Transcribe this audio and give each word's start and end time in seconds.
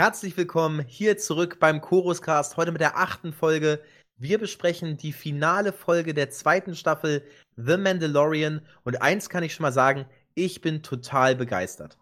Herzlich 0.00 0.34
willkommen 0.38 0.82
hier 0.88 1.18
zurück 1.18 1.58
beim 1.60 1.82
Choruscast, 1.82 2.56
heute 2.56 2.72
mit 2.72 2.80
der 2.80 2.96
achten 2.96 3.34
Folge. 3.34 3.82
Wir 4.16 4.38
besprechen 4.38 4.96
die 4.96 5.12
finale 5.12 5.74
Folge 5.74 6.14
der 6.14 6.30
zweiten 6.30 6.74
Staffel 6.74 7.22
The 7.56 7.76
Mandalorian 7.76 8.62
und 8.84 9.02
eins 9.02 9.28
kann 9.28 9.42
ich 9.42 9.52
schon 9.52 9.64
mal 9.64 9.72
sagen, 9.72 10.06
ich 10.34 10.62
bin 10.62 10.82
total 10.82 11.36
begeistert. 11.36 11.98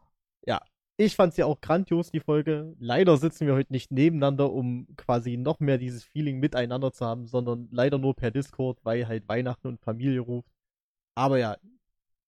Ja, 0.46 0.60
ich 0.96 1.16
fand 1.16 1.34
sie 1.34 1.42
auch 1.42 1.60
grandios, 1.60 2.12
die 2.12 2.20
Folge. 2.20 2.72
Leider 2.78 3.16
sitzen 3.16 3.48
wir 3.48 3.54
heute 3.54 3.72
nicht 3.72 3.90
nebeneinander, 3.90 4.52
um 4.52 4.86
quasi 4.96 5.36
noch 5.36 5.58
mehr 5.58 5.78
dieses 5.78 6.04
Feeling 6.04 6.38
miteinander 6.38 6.92
zu 6.92 7.04
haben, 7.04 7.26
sondern 7.26 7.66
leider 7.72 7.98
nur 7.98 8.14
per 8.14 8.30
Discord, 8.30 8.78
weil 8.84 9.08
halt 9.08 9.28
Weihnachten 9.28 9.66
und 9.66 9.80
Familie 9.80 10.20
ruft. 10.20 10.48
Aber 11.16 11.40
ja, 11.40 11.56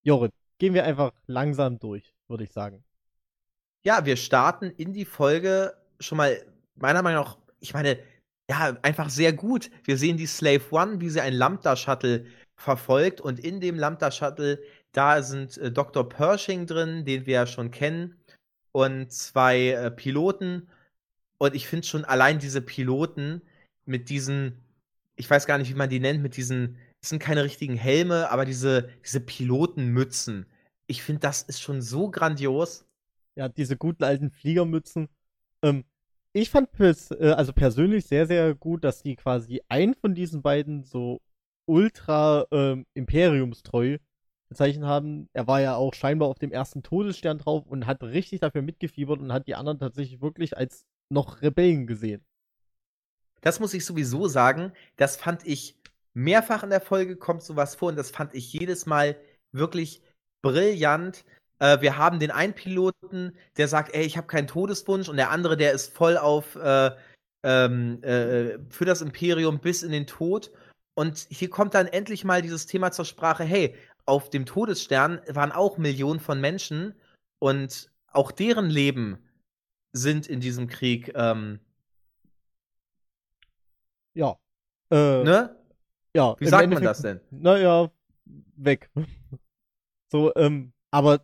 Jorrit, 0.02 0.32
gehen 0.59 0.75
wir 0.75 0.82
einfach 0.82 1.12
langsam 1.29 1.79
durch, 1.79 2.12
würde 2.27 2.43
ich 2.43 2.50
sagen. 2.50 2.82
Ja, 3.84 4.04
wir 4.04 4.16
starten 4.16 4.70
in 4.70 4.92
die 4.92 5.06
Folge 5.06 5.74
schon 6.00 6.18
mal, 6.18 6.44
meiner 6.77 7.02
Meinung 7.02 7.24
nach, 7.24 7.38
ich 7.60 7.73
meine, 7.73 7.98
ja, 8.50 8.77
einfach 8.82 9.09
sehr 9.10 9.32
gut. 9.32 9.70
Wir 9.84 9.96
sehen 9.96 10.16
die 10.16 10.27
Slave 10.27 10.62
One, 10.70 11.00
wie 11.00 11.09
sie 11.09 11.20
ein 11.20 11.34
Lambda-Shuttle 11.34 12.27
verfolgt 12.56 13.20
und 13.20 13.38
in 13.41 13.60
dem 13.60 13.78
Lambda-Shuttle, 13.78 14.60
da 14.92 15.22
sind 15.22 15.56
äh, 15.58 15.70
Dr. 15.72 16.08
Pershing 16.08 16.66
drin, 16.66 17.05
den 17.05 17.27
wir 17.27 17.34
ja 17.34 17.46
schon 17.46 17.70
kennen, 17.70 18.16
und 18.72 19.12
zwei 19.12 19.70
äh, 19.70 19.91
Piloten. 19.91 20.69
Und 21.38 21.55
ich 21.55 21.66
finde 21.66 21.86
schon 21.86 22.05
allein 22.05 22.38
diese 22.38 22.60
Piloten 22.60 23.41
mit 23.86 24.10
diesen, 24.10 24.62
ich 25.16 25.30
weiß 25.30 25.47
gar 25.47 25.58
nicht, 25.58 25.70
wie 25.70 25.78
man 25.78 25.91
die 25.91 26.00
nennt, 26.00 26.22
mit 26.22 26.36
diesen, 26.36 26.77
das 27.00 27.10
sind 27.10 27.22
keine 27.22 27.44
richtigen 27.44 27.77
Helme, 27.77 28.30
aber 28.30 28.44
diese, 28.44 28.91
diese 29.05 29.20
Pilotenmützen. 29.20 30.47
Ich 30.86 31.02
finde, 31.02 31.20
das 31.20 31.42
ist 31.42 31.62
schon 31.62 31.80
so 31.83 32.10
grandios 32.10 32.84
ja, 33.40 33.48
diese 33.48 33.78
guten 33.78 34.04
alten 34.04 34.30
Fliegermützen. 34.30 35.08
Ähm, 35.62 35.84
ich 36.32 36.50
fand 36.50 36.72
pers 36.72 37.10
äh, 37.10 37.34
also 37.36 37.54
persönlich 37.54 38.04
sehr, 38.04 38.26
sehr 38.26 38.54
gut, 38.54 38.84
dass 38.84 39.02
die 39.02 39.16
quasi 39.16 39.62
einen 39.69 39.94
von 39.94 40.14
diesen 40.14 40.42
beiden 40.42 40.84
so 40.84 41.20
ultra 41.66 42.47
ähm, 42.50 42.84
imperiumstreu 42.92 43.97
bezeichnet 44.50 44.84
haben. 44.84 45.28
Er 45.32 45.47
war 45.47 45.60
ja 45.62 45.77
auch 45.77 45.94
scheinbar 45.94 46.28
auf 46.28 46.38
dem 46.38 46.52
ersten 46.52 46.82
Todesstern 46.82 47.38
drauf 47.38 47.66
und 47.66 47.86
hat 47.86 48.02
richtig 48.02 48.41
dafür 48.41 48.60
mitgefiebert 48.60 49.20
und 49.20 49.32
hat 49.32 49.47
die 49.47 49.54
anderen 49.54 49.78
tatsächlich 49.78 50.20
wirklich 50.20 50.58
als 50.58 50.84
noch 51.08 51.41
Rebellen 51.41 51.86
gesehen. 51.86 52.22
Das 53.41 53.58
muss 53.58 53.72
ich 53.72 53.86
sowieso 53.86 54.28
sagen. 54.28 54.72
Das 54.97 55.16
fand 55.16 55.47
ich 55.47 55.77
mehrfach 56.12 56.62
in 56.62 56.70
der 56.70 56.82
Folge 56.82 57.16
kommt 57.16 57.42
sowas 57.42 57.75
vor 57.75 57.88
und 57.88 57.97
das 57.97 58.10
fand 58.10 58.34
ich 58.34 58.52
jedes 58.52 58.84
Mal 58.84 59.16
wirklich 59.52 60.02
brillant, 60.42 61.25
äh, 61.61 61.80
wir 61.80 61.97
haben 61.97 62.19
den 62.19 62.30
einen 62.30 62.55
Piloten, 62.55 63.36
der 63.56 63.69
sagt, 63.69 63.94
ey, 63.94 64.05
ich 64.05 64.16
habe 64.16 64.27
keinen 64.27 64.48
Todeswunsch, 64.48 65.08
und 65.08 65.16
der 65.16 65.30
andere, 65.30 65.56
der 65.56 65.72
ist 65.72 65.94
voll 65.94 66.16
auf 66.16 66.56
äh, 66.56 66.91
ähm, 67.42 68.03
äh, 68.03 68.58
für 68.70 68.84
das 68.84 69.00
Imperium 69.00 69.61
bis 69.61 69.83
in 69.83 69.92
den 69.92 70.06
Tod. 70.06 70.50
Und 70.94 71.27
hier 71.31 71.48
kommt 71.48 71.75
dann 71.75 71.86
endlich 71.86 72.25
mal 72.25 72.42
dieses 72.42 72.66
Thema 72.66 72.92
zur 72.92 73.05
Sprache, 73.05 73.44
hey, 73.44 73.77
auf 74.06 74.31
dem 74.31 74.44
Todesstern 74.44 75.20
waren 75.28 75.53
auch 75.53 75.78
Millionen 75.78 76.20
von 76.20 76.41
Menschen 76.41 76.94
und 77.38 77.91
auch 78.12 78.33
deren 78.33 78.69
Leben 78.69 79.19
sind 79.92 80.27
in 80.27 80.41
diesem 80.41 80.66
Krieg. 80.66 81.12
Ähm, 81.14 81.61
ja. 84.14 84.36
Äh, 84.91 85.22
ne? 85.25 85.56
Ja. 86.14 86.34
Wie 86.38 86.47
sagt 86.47 86.69
man 86.70 86.83
das 86.83 87.03
denn? 87.03 87.20
Naja, 87.31 87.91
weg. 88.56 88.91
so, 90.11 90.34
ähm, 90.34 90.72
aber 90.91 91.20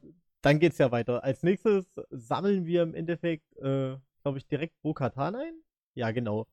dann 0.46 0.60
geht's 0.60 0.78
ja 0.78 0.92
weiter. 0.92 1.24
Als 1.24 1.42
nächstes 1.42 1.86
sammeln 2.10 2.66
wir 2.66 2.84
im 2.84 2.94
Endeffekt, 2.94 3.56
äh, 3.56 3.96
glaube 4.22 4.38
ich, 4.38 4.46
direkt 4.46 4.80
Bo-Katan 4.80 5.34
ein. 5.34 5.54
Ja, 5.94 6.12
genau. 6.12 6.46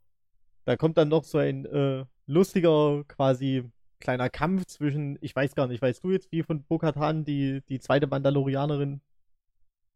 Da 0.66 0.76
kommt 0.78 0.98
dann 0.98 1.10
noch 1.10 1.24
so 1.24 1.38
ein 1.38 1.66
äh, 1.66 2.04
lustiger, 2.26 3.04
quasi 3.08 3.70
kleiner 4.00 4.32
Kampf 4.32 4.66
zwischen, 4.66 5.20
ich 5.22 5.36
weiß 5.36 5.54
gar 5.54 5.68
nicht, 5.68 5.82
weißt 5.82 6.04
du 6.04 6.10
jetzt, 6.10 6.32
wie 6.32 6.42
von 6.42 6.64
Bo-Katan 6.64 7.24
die, 7.24 7.62
die 7.70 7.80
zweite 7.80 8.08
Mandalorianerin 8.08 9.02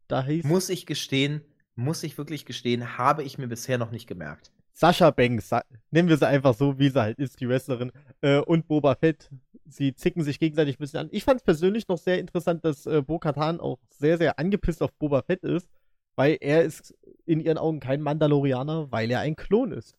da 0.06 0.24
hieß? 0.24 0.44
Muss 0.44 0.68
ich 0.68 0.86
gestehen, 0.86 1.42
muss 1.74 2.04
ich 2.04 2.16
wirklich 2.16 2.46
gestehen, 2.46 2.98
habe 2.98 3.24
ich 3.24 3.36
mir 3.36 3.48
bisher 3.48 3.78
noch 3.78 3.90
nicht 3.90 4.06
gemerkt. 4.06 4.52
Sascha 4.72 5.10
Banks, 5.10 5.50
nennen 5.90 6.08
wir 6.08 6.16
sie 6.16 6.28
einfach 6.28 6.54
so, 6.54 6.78
wie 6.78 6.88
sie 6.88 7.02
halt 7.02 7.18
ist, 7.18 7.40
die 7.40 7.48
Wrestlerin, 7.48 7.90
äh, 8.20 8.38
und 8.38 8.68
Boba 8.68 8.94
Fett. 8.94 9.28
Sie 9.70 9.94
zicken 9.94 10.22
sich 10.22 10.38
gegenseitig 10.38 10.76
ein 10.76 10.80
bisschen 10.80 11.00
an. 11.00 11.08
Ich 11.10 11.24
fand 11.24 11.40
es 11.40 11.44
persönlich 11.44 11.88
noch 11.88 11.98
sehr 11.98 12.18
interessant, 12.18 12.64
dass 12.64 12.86
äh, 12.86 13.02
Bo-Katan 13.02 13.60
auch 13.60 13.78
sehr, 13.90 14.18
sehr 14.18 14.38
angepisst 14.38 14.82
auf 14.82 14.92
Boba 14.94 15.22
Fett 15.22 15.42
ist, 15.44 15.68
weil 16.16 16.38
er 16.40 16.64
ist 16.64 16.94
in 17.26 17.40
ihren 17.40 17.58
Augen 17.58 17.80
kein 17.80 18.00
Mandalorianer, 18.00 18.90
weil 18.90 19.10
er 19.10 19.20
ein 19.20 19.36
Klon 19.36 19.72
ist. 19.72 19.96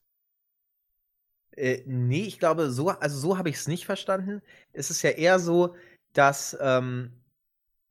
Äh, 1.56 1.84
nee, 1.86 2.24
ich 2.24 2.40
glaube, 2.40 2.72
so, 2.72 2.90
also 2.90 3.18
so 3.18 3.38
habe 3.38 3.50
ich 3.50 3.58
es 3.58 3.68
nicht 3.68 3.86
verstanden. 3.86 4.42
Es 4.74 4.90
ist 4.90 5.02
ja 5.02 5.12
eher 5.12 5.40
so, 5.40 5.76
dass, 6.14 6.58
ähm, 6.62 7.12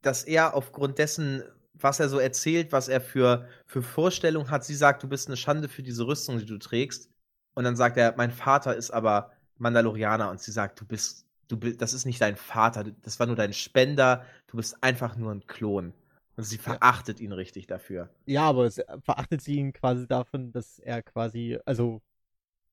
dass 0.03 0.25
er 0.25 0.55
aufgrund 0.55 0.99
dessen, 0.99 1.43
was 1.75 2.01
er 2.01 2.09
so 2.09 2.19
erzählt, 2.19 2.73
was 2.73 2.89
er 2.89 3.01
für, 3.01 3.47
für 3.67 3.83
Vorstellungen 3.83 4.51
hat. 4.51 4.65
Sie 4.65 4.75
sagt, 4.75 5.03
du 5.03 5.09
bist 5.09 5.29
eine 5.29 5.37
Schande 5.37 5.69
für 5.69 5.83
diese 5.83 6.07
Rüstung, 6.07 6.39
die 6.39 6.47
du 6.47 6.59
trägst. 6.59 7.11
Und 7.55 7.65
dann 7.65 7.77
sagt 7.77 7.97
er, 7.99 8.15
mein 8.17 8.31
Vater 8.31 8.75
ist 8.75 8.91
aber 8.91 9.33
Mandalorianer. 9.59 10.31
Und 10.31 10.41
sie 10.41 10.53
sagt, 10.53 10.81
du 10.81 10.87
bist, 10.87 11.28
du 11.49 11.57
bist, 11.57 11.83
das 11.83 11.93
ist 11.93 12.05
nicht 12.05 12.21
dein 12.21 12.37
Vater, 12.37 12.85
das 13.03 13.19
war 13.19 13.27
nur 13.27 13.37
dein 13.37 13.53
Spender, 13.53 14.25
du 14.47 14.57
bist 14.57 14.83
einfach 14.83 15.17
nur 15.17 15.33
ein 15.33 15.47
Klon. 15.47 15.93
Und 16.37 16.45
sie 16.45 16.59
verachtet 16.59 17.19
ja. 17.19 17.25
ihn 17.25 17.33
richtig 17.33 17.67
dafür. 17.67 18.11
Ja, 18.27 18.43
aber 18.43 18.67
es 18.67 18.81
verachtet 19.03 19.43
sie 19.43 19.57
ihn 19.57 19.73
quasi 19.73 20.07
davon, 20.07 20.53
dass 20.53 20.79
er 20.79 21.03
quasi, 21.03 21.59
also, 21.65 22.01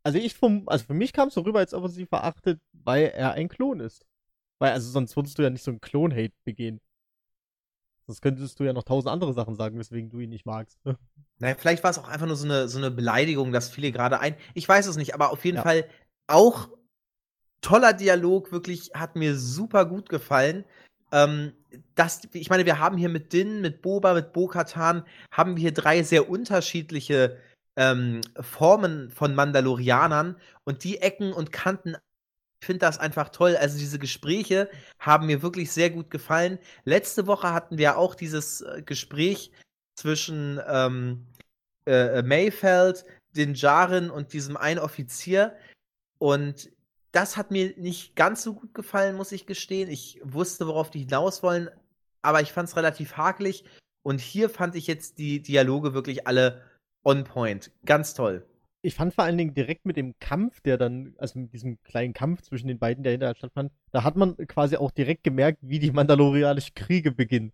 also 0.03 0.19
ich 0.19 0.35
vom, 0.35 0.69
also 0.69 0.85
für 0.85 0.93
mich 0.93 1.13
kam 1.13 1.29
es 1.29 1.33
so 1.33 1.41
rüber, 1.41 1.59
als 1.59 1.73
ob 1.73 1.83
er 1.83 1.89
sie 1.89 2.05
verachtet, 2.05 2.61
weil 2.73 3.05
er 3.05 3.31
ein 3.31 3.49
Klon 3.49 3.79
ist. 3.79 4.05
Weil, 4.59 4.73
also 4.73 4.91
sonst 4.91 5.15
würdest 5.15 5.39
du 5.39 5.41
ja 5.41 5.49
nicht 5.49 5.63
so 5.63 5.71
einen 5.71 5.81
Klon-Hate 5.81 6.35
begehen. 6.43 6.79
Sonst 8.05 8.21
könntest 8.21 8.59
du 8.59 8.63
ja 8.65 8.73
noch 8.73 8.83
tausend 8.83 9.11
andere 9.11 9.33
Sachen 9.33 9.55
sagen, 9.55 9.79
weswegen 9.79 10.11
du 10.11 10.19
ihn 10.19 10.29
nicht 10.29 10.45
magst. 10.45 10.79
Naja, 11.37 11.55
vielleicht 11.57 11.83
war 11.83 11.91
es 11.91 11.97
auch 11.97 12.07
einfach 12.07 12.27
nur 12.27 12.37
so 12.37 12.45
eine, 12.45 12.69
so 12.69 12.77
eine 12.77 12.89
Beleidigung, 12.91 13.51
dass 13.51 13.69
viele 13.69 13.91
gerade 13.91 14.21
ein. 14.21 14.37
Ich 14.53 14.69
weiß 14.69 14.85
es 14.87 14.95
nicht, 14.95 15.13
aber 15.13 15.31
auf 15.31 15.43
jeden 15.43 15.57
ja. 15.57 15.63
Fall 15.63 15.85
auch 16.27 16.69
toller 17.61 17.93
Dialog, 17.93 18.51
wirklich 18.51 18.91
hat 18.93 19.15
mir 19.15 19.35
super 19.35 19.85
gut 19.85 20.09
gefallen. 20.09 20.65
Ähm, 21.11 21.53
das, 21.95 22.21
ich 22.33 22.49
meine, 22.49 22.65
wir 22.65 22.79
haben 22.79 22.97
hier 22.97 23.09
mit 23.09 23.33
Din, 23.33 23.61
mit 23.61 23.81
Boba, 23.81 24.13
mit 24.13 24.33
Bo-Katan, 24.33 25.03
haben 25.31 25.55
wir 25.55 25.61
hier 25.61 25.73
drei 25.73 26.03
sehr 26.03 26.29
unterschiedliche 26.29 27.37
ähm, 27.75 28.21
Formen 28.39 29.11
von 29.11 29.35
Mandalorianern 29.35 30.37
und 30.63 30.83
die 30.83 30.99
Ecken 31.01 31.33
und 31.33 31.51
Kanten 31.51 31.95
finde 32.65 32.79
das 32.79 32.97
einfach 32.99 33.29
toll. 33.29 33.55
Also 33.55 33.77
diese 33.77 33.99
Gespräche 33.99 34.69
haben 34.99 35.27
mir 35.27 35.41
wirklich 35.41 35.71
sehr 35.71 35.89
gut 35.89 36.09
gefallen. 36.09 36.59
Letzte 36.83 37.27
Woche 37.27 37.53
hatten 37.53 37.77
wir 37.77 37.97
auch 37.97 38.15
dieses 38.15 38.61
äh, 38.61 38.81
Gespräch 38.83 39.51
zwischen 39.95 40.59
ähm, 40.67 41.27
äh, 41.85 42.21
Mayfeld, 42.23 43.05
den 43.35 43.53
Jaren 43.53 44.09
und 44.09 44.33
diesem 44.33 44.57
einen 44.57 44.79
Offizier. 44.79 45.55
Und 46.17 46.71
das 47.15 47.37
hat 47.37 47.51
mir 47.51 47.73
nicht 47.77 48.15
ganz 48.15 48.43
so 48.43 48.53
gut 48.53 48.73
gefallen, 48.73 49.15
muss 49.15 49.31
ich 49.31 49.45
gestehen. 49.45 49.89
Ich 49.89 50.19
wusste, 50.23 50.67
worauf 50.67 50.89
die 50.89 50.99
hinaus 50.99 51.43
wollen, 51.43 51.69
aber 52.21 52.41
ich 52.41 52.51
fand 52.51 52.69
es 52.69 52.75
relativ 52.75 53.17
hakelig. 53.17 53.65
Und 54.03 54.19
hier 54.19 54.49
fand 54.49 54.75
ich 54.75 54.87
jetzt 54.87 55.17
die 55.17 55.41
Dialoge 55.41 55.93
wirklich 55.93 56.27
alle 56.27 56.61
on 57.03 57.23
point. 57.23 57.71
Ganz 57.85 58.13
toll 58.13 58.45
ich 58.85 58.95
fand 58.95 59.13
vor 59.13 59.23
allen 59.23 59.37
Dingen 59.37 59.53
direkt 59.53 59.85
mit 59.85 59.97
dem 59.97 60.13
Kampf, 60.19 60.61
der 60.61 60.77
dann, 60.77 61.15
also 61.17 61.39
mit 61.39 61.53
diesem 61.53 61.81
kleinen 61.83 62.13
Kampf 62.13 62.43
zwischen 62.43 62.67
den 62.67 62.77
beiden, 62.77 63.03
der 63.03 63.11
hinterher 63.11 63.35
stattfand, 63.35 63.71
da 63.91 64.03
hat 64.03 64.15
man 64.15 64.37
quasi 64.47 64.77
auch 64.77 64.91
direkt 64.91 65.23
gemerkt, 65.23 65.59
wie 65.61 65.79
die 65.79 65.91
Mandalorianischen 65.91 66.75
Kriege 66.75 67.11
beginnen. 67.11 67.51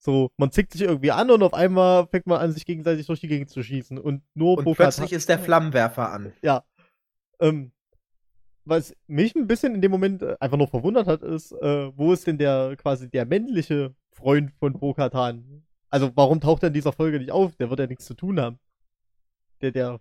So, 0.00 0.30
man 0.36 0.50
zickt 0.50 0.72
sich 0.72 0.82
irgendwie 0.82 1.10
an 1.10 1.30
und 1.30 1.42
auf 1.42 1.54
einmal 1.54 2.06
fängt 2.06 2.26
man 2.26 2.40
an, 2.40 2.52
sich 2.52 2.64
gegenseitig 2.64 3.06
durch 3.06 3.20
die 3.20 3.28
Gegend 3.28 3.50
zu 3.50 3.62
schießen. 3.62 3.98
Und 3.98 4.22
nur 4.34 4.58
Und 4.58 4.74
plötzlich 4.74 5.12
ist 5.12 5.28
der 5.28 5.38
Flammenwerfer 5.38 6.10
an. 6.10 6.32
Ja. 6.40 6.64
Ähm, 7.40 7.72
was 8.68 8.94
mich 9.06 9.34
ein 9.34 9.46
bisschen 9.46 9.74
in 9.74 9.80
dem 9.80 9.90
Moment 9.90 10.22
äh, 10.22 10.36
einfach 10.40 10.56
nur 10.56 10.68
verwundert 10.68 11.06
hat, 11.06 11.22
ist, 11.22 11.52
äh, 11.52 11.96
wo 11.96 12.12
ist 12.12 12.26
denn 12.26 12.38
der 12.38 12.76
quasi 12.76 13.08
der 13.08 13.26
männliche 13.26 13.94
Freund 14.12 14.52
von 14.58 14.74
Bo-Katan? 14.74 15.64
Also 15.90 16.10
warum 16.14 16.40
taucht 16.40 16.62
er 16.62 16.68
in 16.68 16.74
dieser 16.74 16.92
Folge 16.92 17.18
nicht 17.18 17.32
auf? 17.32 17.56
Der 17.56 17.70
wird 17.70 17.80
ja 17.80 17.86
nichts 17.86 18.04
zu 18.04 18.14
tun 18.14 18.40
haben. 18.40 18.58
Der, 19.60 19.72
der 19.72 20.00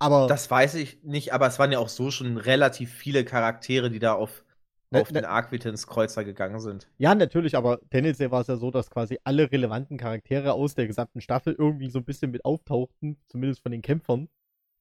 aber 0.00 0.26
das 0.26 0.50
weiß 0.50 0.74
ich 0.76 1.02
nicht, 1.02 1.34
aber 1.34 1.46
es 1.46 1.58
waren 1.58 1.70
ja 1.70 1.78
auch 1.78 1.90
so 1.90 2.10
schon 2.10 2.38
relativ 2.38 2.90
viele 2.90 3.22
Charaktere, 3.24 3.90
die 3.90 3.98
da 3.98 4.14
auf, 4.14 4.44
ne, 4.90 5.02
auf 5.02 5.10
ne, 5.10 5.20
den 5.20 5.24
Arquitens-Kreuzer 5.26 6.24
gegangen 6.24 6.58
sind. 6.58 6.88
Ja, 6.96 7.14
natürlich, 7.14 7.54
aber 7.54 7.80
tendenziell 7.90 8.30
war 8.30 8.40
es 8.40 8.46
ja 8.46 8.56
so, 8.56 8.70
dass 8.70 8.90
quasi 8.90 9.18
alle 9.24 9.52
relevanten 9.52 9.98
Charaktere 9.98 10.54
aus 10.54 10.74
der 10.74 10.86
gesamten 10.86 11.20
Staffel 11.20 11.54
irgendwie 11.56 11.90
so 11.90 11.98
ein 11.98 12.06
bisschen 12.06 12.30
mit 12.30 12.46
auftauchten, 12.46 13.18
zumindest 13.28 13.62
von 13.62 13.72
den 13.72 13.82
Kämpfern. 13.82 14.30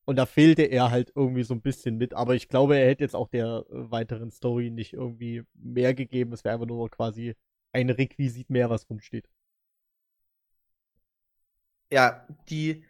Und 0.06 0.16
da 0.16 0.26
fehlte 0.26 0.64
er 0.64 0.90
halt 0.92 1.12
irgendwie 1.16 1.44
so 1.44 1.54
ein 1.54 1.62
bisschen 1.62 1.98
mit, 1.98 2.14
aber 2.16 2.34
ich 2.36 2.48
glaube, 2.48 2.78
er 2.78 2.88
hätte 2.88 3.04
jetzt 3.04 3.16
auch 3.16 3.28
der 3.30 3.66
äh, 3.70 3.92
weiteren 3.92 4.32
Story 4.32 4.72
nicht 4.72 4.94
irgendwie 4.94 5.44
mehr 5.54 5.94
gegeben. 5.94 6.34
Es 6.34 6.44
wäre 6.44 6.56
einfach 6.56 6.68
nur 6.68 6.90
quasi 6.90 7.36
ein 7.74 7.90
Requisit 7.90 8.50
mehr, 8.50 8.70
was 8.70 8.90
rumsteht. 8.90 9.30
Ja, 11.92 12.28
die 12.50 12.84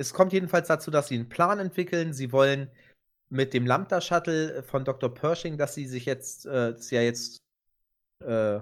es 0.00 0.14
kommt 0.14 0.32
jedenfalls 0.32 0.68
dazu, 0.68 0.90
dass 0.90 1.08
sie 1.08 1.16
einen 1.16 1.28
Plan 1.28 1.58
entwickeln. 1.58 2.14
Sie 2.14 2.32
wollen 2.32 2.70
mit 3.28 3.52
dem 3.52 3.66
Lambda-Shuttle 3.66 4.62
von 4.62 4.84
Dr. 4.84 5.12
Pershing, 5.12 5.58
dass 5.58 5.74
sie 5.74 5.86
sich 5.86 6.06
jetzt, 6.06 6.46
äh, 6.46 6.72
das 6.72 6.90
ja 6.90 7.02
jetzt 7.02 7.38
äh, 8.24 8.60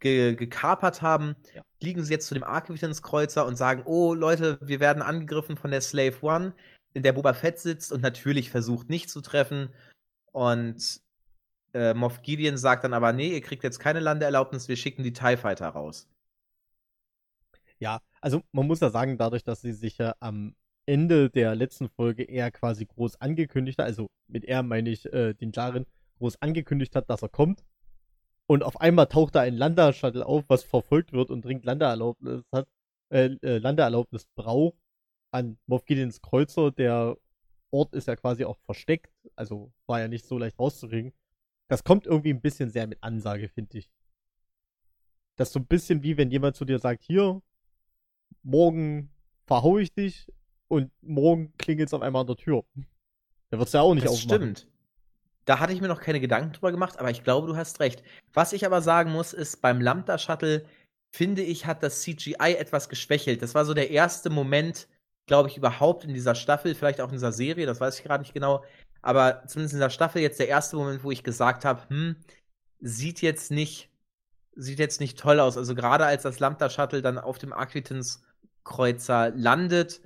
ge 0.00 0.34
gekapert 0.34 1.02
haben, 1.02 1.36
ja. 1.54 1.62
fliegen 1.80 2.04
sie 2.04 2.12
jetzt 2.12 2.26
zu 2.26 2.34
dem 2.34 2.44
Arquitans-Kreuzer 2.44 3.46
und 3.46 3.56
sagen, 3.56 3.82
oh 3.86 4.14
Leute, 4.14 4.58
wir 4.60 4.80
werden 4.80 5.02
angegriffen 5.02 5.56
von 5.56 5.70
der 5.70 5.80
Slave 5.80 6.16
One, 6.22 6.54
in 6.94 7.02
der 7.02 7.12
Boba 7.12 7.34
Fett 7.34 7.58
sitzt 7.58 7.92
und 7.92 8.02
natürlich 8.02 8.50
versucht 8.50 8.88
nicht 8.88 9.10
zu 9.10 9.20
treffen. 9.20 9.70
Und 10.32 11.00
äh, 11.74 11.94
Moff 11.94 12.22
Gideon 12.22 12.56
sagt 12.56 12.84
dann 12.84 12.94
aber, 12.94 13.12
nee, 13.12 13.32
ihr 13.34 13.40
kriegt 13.40 13.62
jetzt 13.62 13.78
keine 13.78 14.00
Landeerlaubnis, 14.00 14.68
wir 14.68 14.76
schicken 14.76 15.02
die 15.02 15.12
TIE 15.12 15.36
Fighter 15.36 15.68
raus. 15.68 16.08
Ja, 17.78 18.00
also 18.20 18.42
man 18.52 18.66
muss 18.66 18.80
ja 18.80 18.90
sagen, 18.90 19.18
dadurch, 19.18 19.44
dass 19.44 19.60
sie 19.60 19.72
sich 19.72 19.98
ja 19.98 20.14
am 20.20 20.54
Ende 20.86 21.28
der 21.28 21.54
letzten 21.54 21.88
Folge 21.90 22.22
eher 22.22 22.50
quasi 22.50 22.86
groß 22.86 23.20
angekündigt 23.20 23.78
hat, 23.78 23.86
also 23.86 24.08
mit 24.28 24.44
er 24.44 24.62
meine 24.62 24.88
ich 24.90 25.04
äh, 25.12 25.34
den 25.34 25.52
Jaren, 25.52 25.84
groß 26.18 26.40
angekündigt 26.40 26.96
hat, 26.96 27.10
dass 27.10 27.22
er 27.22 27.28
kommt. 27.28 27.62
Und 28.46 28.62
auf 28.62 28.80
einmal 28.80 29.06
taucht 29.06 29.34
da 29.34 29.40
ein 29.40 29.56
Landeershuttle 29.56 30.24
auf, 30.24 30.44
was 30.48 30.62
verfolgt 30.62 31.12
wird 31.12 31.30
und 31.30 31.44
dringend 31.44 31.64
Landeerlaubnis 31.64 32.44
hat, 32.52 32.68
äh, 33.10 33.36
äh, 33.42 33.58
Landeerlaubnis 33.58 34.26
braucht 34.34 34.78
an 35.32 35.58
Moff 35.66 35.84
Gideons 35.84 36.22
Kreuzer. 36.22 36.70
Der 36.70 37.16
Ort 37.70 37.94
ist 37.94 38.06
ja 38.06 38.16
quasi 38.16 38.44
auch 38.44 38.58
versteckt, 38.64 39.12
also 39.34 39.72
war 39.86 40.00
ja 40.00 40.08
nicht 40.08 40.26
so 40.26 40.38
leicht 40.38 40.58
rauszukriegen. 40.58 41.12
Das 41.68 41.82
kommt 41.82 42.06
irgendwie 42.06 42.30
ein 42.30 42.40
bisschen 42.40 42.70
sehr 42.70 42.86
mit 42.86 43.02
Ansage, 43.02 43.48
finde 43.48 43.78
ich. 43.78 43.90
Das 45.36 45.48
ist 45.48 45.54
so 45.54 45.60
ein 45.60 45.66
bisschen 45.66 46.02
wie 46.02 46.16
wenn 46.16 46.30
jemand 46.30 46.56
zu 46.56 46.64
dir 46.64 46.78
sagt, 46.78 47.02
hier, 47.02 47.42
morgen 48.42 49.10
verhau 49.44 49.78
ich 49.78 49.92
dich 49.92 50.32
und 50.68 50.90
morgen 51.02 51.52
klingelt 51.58 51.88
es 51.88 51.94
auf 51.94 52.02
einmal 52.02 52.20
an 52.20 52.28
der 52.28 52.36
Tür. 52.36 52.64
Da 53.50 53.58
wird 53.58 53.66
es 53.66 53.72
ja 53.72 53.82
auch 53.82 53.94
nicht 53.94 54.06
das 54.06 54.12
aufmachen. 54.12 54.56
Stimmt. 54.56 54.75
Da 55.46 55.60
hatte 55.60 55.72
ich 55.72 55.80
mir 55.80 55.88
noch 55.88 56.00
keine 56.00 56.20
Gedanken 56.20 56.52
drüber 56.52 56.72
gemacht, 56.72 56.98
aber 56.98 57.10
ich 57.10 57.24
glaube, 57.24 57.46
du 57.46 57.56
hast 57.56 57.80
recht. 57.80 58.02
Was 58.34 58.52
ich 58.52 58.66
aber 58.66 58.82
sagen 58.82 59.12
muss, 59.12 59.32
ist, 59.32 59.62
beim 59.62 59.80
Lambda-Shuttle, 59.80 60.66
finde 61.12 61.42
ich, 61.42 61.66
hat 61.66 61.82
das 61.82 62.02
CGI 62.02 62.56
etwas 62.58 62.88
geschwächelt. 62.88 63.42
Das 63.42 63.54
war 63.54 63.64
so 63.64 63.72
der 63.72 63.90
erste 63.90 64.28
Moment, 64.28 64.88
glaube 65.26 65.48
ich, 65.48 65.56
überhaupt 65.56 66.04
in 66.04 66.12
dieser 66.12 66.34
Staffel, 66.34 66.74
vielleicht 66.74 67.00
auch 67.00 67.08
in 67.08 67.14
dieser 67.14 67.32
Serie, 67.32 67.64
das 67.64 67.80
weiß 67.80 67.98
ich 67.98 68.04
gerade 68.04 68.22
nicht 68.22 68.34
genau, 68.34 68.64
aber 69.02 69.44
zumindest 69.46 69.74
in 69.74 69.78
dieser 69.78 69.90
Staffel 69.90 70.20
jetzt 70.20 70.40
der 70.40 70.48
erste 70.48 70.76
Moment, 70.76 71.04
wo 71.04 71.12
ich 71.12 71.22
gesagt 71.22 71.64
habe, 71.64 71.88
hm, 71.88 72.16
sieht 72.80 73.22
jetzt 73.22 73.52
nicht, 73.52 73.88
sieht 74.56 74.80
jetzt 74.80 75.00
nicht 75.00 75.18
toll 75.18 75.38
aus. 75.38 75.56
Also 75.56 75.76
gerade 75.76 76.06
als 76.06 76.24
das 76.24 76.40
Lambda-Shuttle 76.40 77.02
dann 77.02 77.18
auf 77.18 77.38
dem 77.38 77.52
Aquitans-Kreuzer 77.52 79.30
landet, 79.30 80.00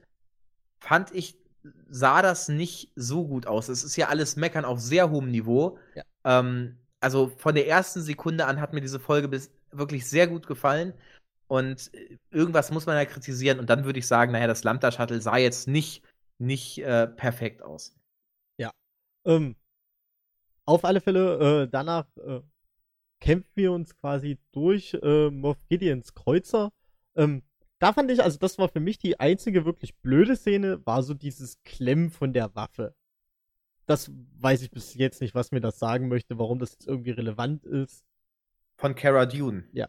fand 0.80 1.14
ich 1.14 1.39
sah 1.88 2.22
das 2.22 2.48
nicht 2.48 2.92
so 2.96 3.26
gut 3.26 3.46
aus. 3.46 3.68
Es 3.68 3.84
ist 3.84 3.96
ja 3.96 4.08
alles 4.08 4.36
Meckern 4.36 4.64
auf 4.64 4.80
sehr 4.80 5.10
hohem 5.10 5.30
Niveau. 5.30 5.78
Ja. 5.94 6.02
Ähm, 6.24 6.76
also 7.00 7.28
von 7.36 7.54
der 7.54 7.66
ersten 7.66 8.02
Sekunde 8.02 8.46
an 8.46 8.60
hat 8.60 8.72
mir 8.72 8.80
diese 8.80 9.00
Folge 9.00 9.28
bis 9.28 9.50
wirklich 9.70 10.08
sehr 10.08 10.26
gut 10.26 10.46
gefallen. 10.46 10.94
Und 11.46 11.92
äh, 11.94 12.18
irgendwas 12.30 12.70
muss 12.70 12.86
man 12.86 12.96
ja 12.96 13.04
kritisieren. 13.04 13.58
Und 13.58 13.70
dann 13.70 13.84
würde 13.84 13.98
ich 13.98 14.06
sagen, 14.06 14.32
naja, 14.32 14.46
das 14.46 14.64
Lambda-Shuttle 14.64 15.20
sah 15.20 15.36
jetzt 15.36 15.68
nicht, 15.68 16.04
nicht 16.38 16.78
äh, 16.78 17.06
perfekt 17.06 17.62
aus. 17.62 17.94
Ja. 18.56 18.70
Ähm, 19.24 19.56
auf 20.64 20.84
alle 20.84 21.00
Fälle, 21.00 21.64
äh, 21.64 21.68
danach 21.68 22.06
äh, 22.16 22.40
kämpfen 23.20 23.50
wir 23.54 23.72
uns 23.72 23.96
quasi 23.96 24.38
durch 24.52 24.94
äh, 25.02 25.30
Moff 25.30 25.58
Gideons 25.68 26.14
Kreuzer. 26.14 26.72
Ähm, 27.16 27.42
da 27.80 27.94
fand 27.94 28.10
ich, 28.10 28.22
also 28.22 28.38
das 28.38 28.58
war 28.58 28.68
für 28.68 28.78
mich 28.78 28.98
die 28.98 29.18
einzige 29.18 29.64
wirklich 29.64 29.96
blöde 29.96 30.36
Szene, 30.36 30.84
war 30.86 31.02
so 31.02 31.14
dieses 31.14 31.62
Klemmen 31.64 32.10
von 32.10 32.34
der 32.34 32.54
Waffe. 32.54 32.94
Das 33.86 34.12
weiß 34.38 34.62
ich 34.62 34.70
bis 34.70 34.94
jetzt 34.94 35.22
nicht, 35.22 35.34
was 35.34 35.50
mir 35.50 35.60
das 35.60 35.78
sagen 35.78 36.08
möchte, 36.08 36.38
warum 36.38 36.58
das 36.58 36.72
jetzt 36.72 36.86
irgendwie 36.86 37.10
relevant 37.10 37.64
ist. 37.64 38.04
Von 38.76 38.94
Cara 38.94 39.24
Dune. 39.24 39.64
Ja. 39.72 39.88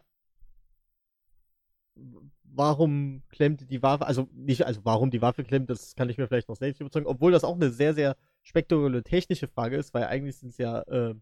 Warum 2.44 3.24
klemmt 3.30 3.70
die 3.70 3.84
Waffe, 3.84 4.08
also 4.08 4.30
nicht, 4.32 4.66
also 4.66 4.82
warum 4.86 5.12
die 5.12 5.22
Waffe 5.22 5.44
klemmt, 5.44 5.70
das 5.70 5.94
kann 5.94 6.10
ich 6.10 6.18
mir 6.18 6.28
vielleicht 6.28 6.50
noch 6.50 6.56
selbst 6.56 6.80
überzeugen, 6.80 7.08
obwohl 7.08 7.34
das 7.34 7.44
auch 7.44 7.56
eine 7.56 7.72
sehr, 7.72 7.94
sehr 7.94 8.16
spektakuläre 8.42 9.04
technische 9.04 9.50
Frage 9.50 9.76
ist, 9.76 9.94
weil 9.94 10.06
eigentlich 10.06 10.38
sind 10.38 10.50
es 10.50 10.58
ja, 10.58 10.82
äh, 10.84 11.14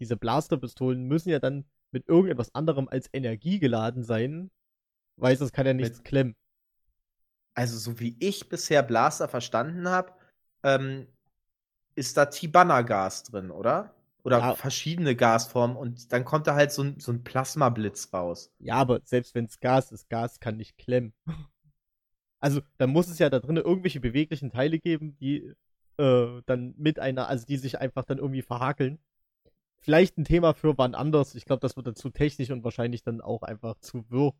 diese 0.00 0.16
Blasterpistolen 0.16 1.04
müssen 1.04 1.30
ja 1.30 1.38
dann 1.38 1.64
mit 1.92 2.08
irgendetwas 2.08 2.52
anderem 2.52 2.88
als 2.88 3.08
Energie 3.12 3.60
geladen 3.60 4.02
sein, 4.02 4.50
Weiß, 5.16 5.40
es 5.40 5.52
kann 5.52 5.66
ja 5.66 5.74
nichts 5.74 5.98
Mit, 5.98 6.04
klemmen. 6.04 6.36
Also, 7.54 7.78
so 7.78 7.98
wie 8.00 8.16
ich 8.20 8.48
bisher 8.48 8.82
Blaster 8.82 9.28
verstanden 9.28 9.88
habe, 9.88 10.12
ähm, 10.62 11.06
ist 11.94 12.16
da 12.16 12.26
Tibanna-Gas 12.26 13.24
drin, 13.24 13.50
oder? 13.50 13.94
Oder 14.22 14.38
ja. 14.38 14.54
verschiedene 14.54 15.14
Gasformen 15.14 15.76
und 15.76 16.12
dann 16.12 16.24
kommt 16.24 16.48
da 16.48 16.56
halt 16.56 16.72
so 16.72 16.82
ein, 16.82 16.98
so 16.98 17.12
ein 17.12 17.22
Plasmablitz 17.22 18.12
raus. 18.12 18.52
Ja, 18.58 18.74
aber 18.74 19.00
selbst 19.04 19.34
wenn 19.34 19.44
es 19.44 19.60
Gas 19.60 19.92
ist, 19.92 20.08
Gas 20.08 20.40
kann 20.40 20.56
nicht 20.56 20.78
klemmen. 20.78 21.12
Also, 22.38 22.60
dann 22.76 22.90
muss 22.90 23.08
es 23.08 23.18
ja 23.18 23.30
da 23.30 23.40
drin 23.40 23.56
irgendwelche 23.56 23.98
beweglichen 23.98 24.50
Teile 24.50 24.78
geben, 24.78 25.16
die 25.16 25.54
äh, 25.98 26.42
dann 26.44 26.74
mit 26.76 26.98
einer, 26.98 27.28
also 27.28 27.46
die 27.46 27.56
sich 27.56 27.80
einfach 27.80 28.04
dann 28.04 28.18
irgendwie 28.18 28.42
verhakeln. 28.42 28.98
Vielleicht 29.78 30.18
ein 30.18 30.24
Thema 30.24 30.52
für 30.52 30.76
wann 30.76 30.94
anders. 30.94 31.34
Ich 31.34 31.46
glaube, 31.46 31.60
das 31.60 31.76
wird 31.76 31.86
dann 31.86 31.96
zu 31.96 32.10
technisch 32.10 32.50
und 32.50 32.62
wahrscheinlich 32.62 33.02
dann 33.02 33.20
auch 33.20 33.42
einfach 33.42 33.78
zu 33.80 34.04
wirr. 34.10 34.34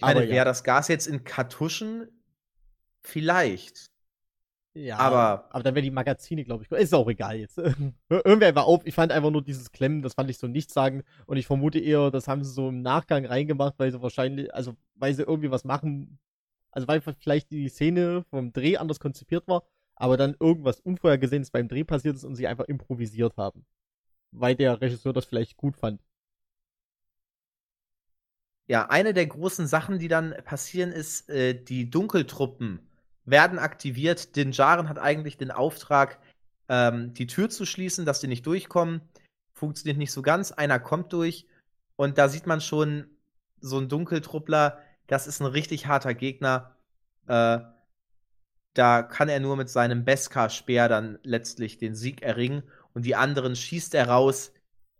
Ich 0.00 0.06
meine, 0.06 0.20
wäre 0.20 0.34
ja. 0.34 0.44
das 0.44 0.64
Gas 0.64 0.88
jetzt 0.88 1.06
in 1.06 1.24
Kartuschen? 1.24 2.08
Vielleicht. 3.02 3.90
Ja, 4.72 4.96
aber, 4.96 5.46
aber 5.50 5.62
dann 5.62 5.74
wären 5.74 5.84
die 5.84 5.90
Magazine, 5.90 6.42
glaube 6.42 6.64
ich. 6.64 6.70
Ist 6.70 6.94
auch 6.94 7.08
egal 7.10 7.36
jetzt. 7.36 7.58
Irgendwie 8.08 8.46
einfach 8.46 8.64
auf. 8.64 8.80
Ich 8.86 8.94
fand 8.94 9.12
einfach 9.12 9.30
nur 9.30 9.42
dieses 9.42 9.72
Klemmen, 9.72 10.00
das 10.00 10.14
fand 10.14 10.30
ich 10.30 10.38
so 10.38 10.46
nicht 10.46 10.70
sagen. 10.70 11.02
Und 11.26 11.36
ich 11.36 11.46
vermute 11.46 11.78
eher, 11.78 12.10
das 12.10 12.28
haben 12.28 12.42
sie 12.42 12.50
so 12.50 12.70
im 12.70 12.80
Nachgang 12.80 13.26
reingemacht, 13.26 13.74
weil 13.76 13.92
sie 13.92 14.00
wahrscheinlich, 14.00 14.54
also 14.54 14.74
weil 14.94 15.12
sie 15.12 15.22
irgendwie 15.22 15.50
was 15.50 15.64
machen. 15.64 16.18
Also 16.70 16.88
weil 16.88 17.02
vielleicht 17.02 17.50
die 17.50 17.68
Szene 17.68 18.24
vom 18.30 18.54
Dreh 18.54 18.78
anders 18.78 19.00
konzipiert 19.00 19.46
war, 19.48 19.64
aber 19.96 20.16
dann 20.16 20.34
irgendwas 20.40 20.80
Unvorhergesehenes 20.80 21.50
beim 21.50 21.68
Dreh 21.68 21.84
passiert 21.84 22.16
ist 22.16 22.24
und 22.24 22.36
sie 22.36 22.46
einfach 22.46 22.64
improvisiert 22.64 23.36
haben. 23.36 23.66
Weil 24.30 24.54
der 24.54 24.80
Regisseur 24.80 25.12
das 25.12 25.26
vielleicht 25.26 25.58
gut 25.58 25.76
fand 25.76 26.00
ja, 28.70 28.88
eine 28.88 29.12
der 29.12 29.26
großen 29.26 29.66
Sachen, 29.66 29.98
die 29.98 30.06
dann 30.06 30.32
passieren, 30.44 30.92
ist, 30.92 31.28
äh, 31.28 31.60
die 31.60 31.90
Dunkeltruppen 31.90 32.78
werden 33.24 33.58
aktiviert. 33.58 34.36
Din 34.36 34.52
Djarin 34.52 34.88
hat 34.88 34.96
eigentlich 34.96 35.36
den 35.36 35.50
Auftrag, 35.50 36.20
ähm, 36.68 37.12
die 37.12 37.26
Tür 37.26 37.50
zu 37.50 37.66
schließen, 37.66 38.06
dass 38.06 38.20
die 38.20 38.28
nicht 38.28 38.46
durchkommen. 38.46 39.00
Funktioniert 39.52 39.98
nicht 39.98 40.12
so 40.12 40.22
ganz. 40.22 40.52
Einer 40.52 40.78
kommt 40.78 41.12
durch 41.12 41.48
und 41.96 42.16
da 42.16 42.28
sieht 42.28 42.46
man 42.46 42.60
schon 42.60 43.08
so 43.58 43.76
ein 43.76 43.88
Dunkeltruppler. 43.88 44.78
Das 45.08 45.26
ist 45.26 45.40
ein 45.40 45.46
richtig 45.46 45.88
harter 45.88 46.14
Gegner. 46.14 46.76
Äh, 47.26 47.58
da 48.74 49.02
kann 49.02 49.28
er 49.28 49.40
nur 49.40 49.56
mit 49.56 49.68
seinem 49.68 50.04
Beskar-Speer 50.04 50.88
dann 50.88 51.18
letztlich 51.24 51.78
den 51.78 51.96
Sieg 51.96 52.22
erringen 52.22 52.62
und 52.94 53.04
die 53.04 53.16
anderen 53.16 53.56
schießt 53.56 53.96
er 53.96 54.10
raus 54.10 54.52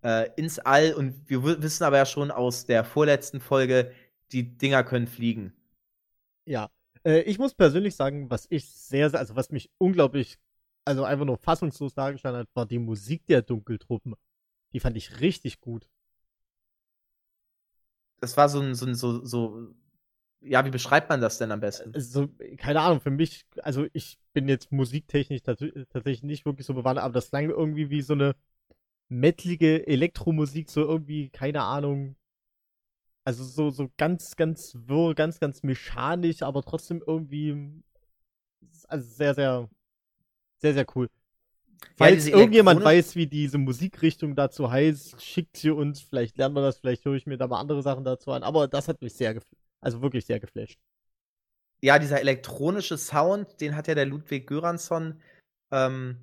äh, 0.03 0.31
ins 0.37 0.59
All 0.59 0.95
und 0.95 1.29
wir 1.29 1.43
wissen 1.45 1.85
aber 1.85 1.99
ja 1.99 2.07
schon 2.07 2.31
aus 2.31 2.67
der 2.67 2.85
vorletzten 2.85 3.41
Folge, 3.41 3.93
die 4.33 4.57
Dinger 4.57 4.85
können 4.85 5.07
fliegen. 5.07 5.53
Ja, 6.45 6.71
äh, 7.05 7.21
ich 7.23 7.39
muss 7.39 7.55
persönlich 7.55 7.95
sagen, 7.97 8.31
was 8.31 8.47
ich 8.51 8.69
sehr, 8.69 9.13
also 9.15 9.37
was 9.37 9.51
mich 9.51 9.71
unglaublich, 9.79 10.39
also 10.85 11.05
einfach 11.05 11.25
nur 11.25 11.39
fassungslos 11.39 11.95
dargestellt 11.95 12.37
hat, 12.37 12.49
war 12.55 12.67
die 12.67 12.79
Musik 12.79 13.27
der 13.27 13.43
Dunkeltruppen. 13.43 14.15
Die 14.73 14.81
fand 14.81 14.97
ich 14.97 15.21
richtig 15.21 15.61
gut. 15.61 15.89
Das 18.21 18.37
war 18.37 18.49
so 18.49 18.61
ein, 18.61 18.75
so 18.75 18.87
ein, 18.87 18.95
so, 18.95 19.25
so, 19.25 19.75
ja, 20.41 20.65
wie 20.65 20.71
beschreibt 20.71 21.09
man 21.09 21.21
das 21.21 21.39
denn 21.39 21.53
am 21.53 21.61
besten? 21.61 21.95
Also, 21.95 22.29
keine 22.59 22.81
Ahnung, 22.81 23.01
für 23.01 23.11
mich, 23.11 23.47
also 23.63 23.87
ich 23.93 24.19
bin 24.33 24.49
jetzt 24.49 24.71
musiktechnisch 24.73 25.43
tatsächlich 25.43 26.23
nicht 26.23 26.45
wirklich 26.45 26.67
so 26.67 26.75
bewandert, 26.75 27.05
aber 27.05 27.15
das 27.15 27.31
klang 27.31 27.49
irgendwie 27.49 27.91
wie 27.91 28.03
so 28.03 28.13
eine 28.13 28.35
metalige 29.11 29.87
Elektromusik, 29.87 30.71
so 30.71 30.83
irgendwie, 30.83 31.29
keine 31.29 31.63
Ahnung. 31.63 32.17
Also 33.25 33.45
so, 33.45 33.71
so 33.71 33.91
ganz, 33.99 34.37
ganz 34.37 34.75
wirr, 34.87 35.15
ganz, 35.15 35.39
ganz 35.41 35.63
mechanisch, 35.63 36.43
aber 36.43 36.63
trotzdem 36.63 37.03
irgendwie. 37.07 37.83
Also 38.89 39.09
sehr, 39.09 39.35
sehr, 39.35 39.69
sehr, 40.59 40.75
sehr 40.75 40.87
cool. 40.95 41.09
Falls 41.97 42.27
ja, 42.27 42.37
irgendjemand 42.37 42.83
weiß, 42.83 43.17
wie 43.17 43.27
diese 43.27 43.59
Musikrichtung 43.59 44.35
dazu 44.35 44.71
heißt, 44.71 45.23
schickt 45.23 45.57
sie 45.57 45.71
uns. 45.71 46.01
Vielleicht 46.01 46.39
lernen 46.39 46.55
wir 46.55 46.63
das, 46.63 46.79
vielleicht 46.79 47.05
höre 47.05 47.15
ich 47.15 47.27
mir 47.27 47.37
da 47.37 47.47
mal 47.47 47.61
andere 47.61 47.83
Sachen 47.83 48.05
dazu 48.05 48.33
an. 48.33 48.43
Aber 48.43 48.69
das 48.69 48.89
hat 48.89 49.01
mich 49.03 49.15
sehr, 49.15 49.41
also 49.81 50.03
wirklich 50.03 50.27
sehr 50.27 50.41
geflasht. 50.41 50.79
Ja, 51.83 51.99
dieser 51.99 52.21
elektronische 52.21 52.99
Sound, 52.99 53.61
den 53.61 53.75
hat 53.75 53.89
ja 53.89 53.95
der 53.95 54.07
Ludwig 54.07 54.47
Göransson 54.47 55.21
ähm, 55.71 56.19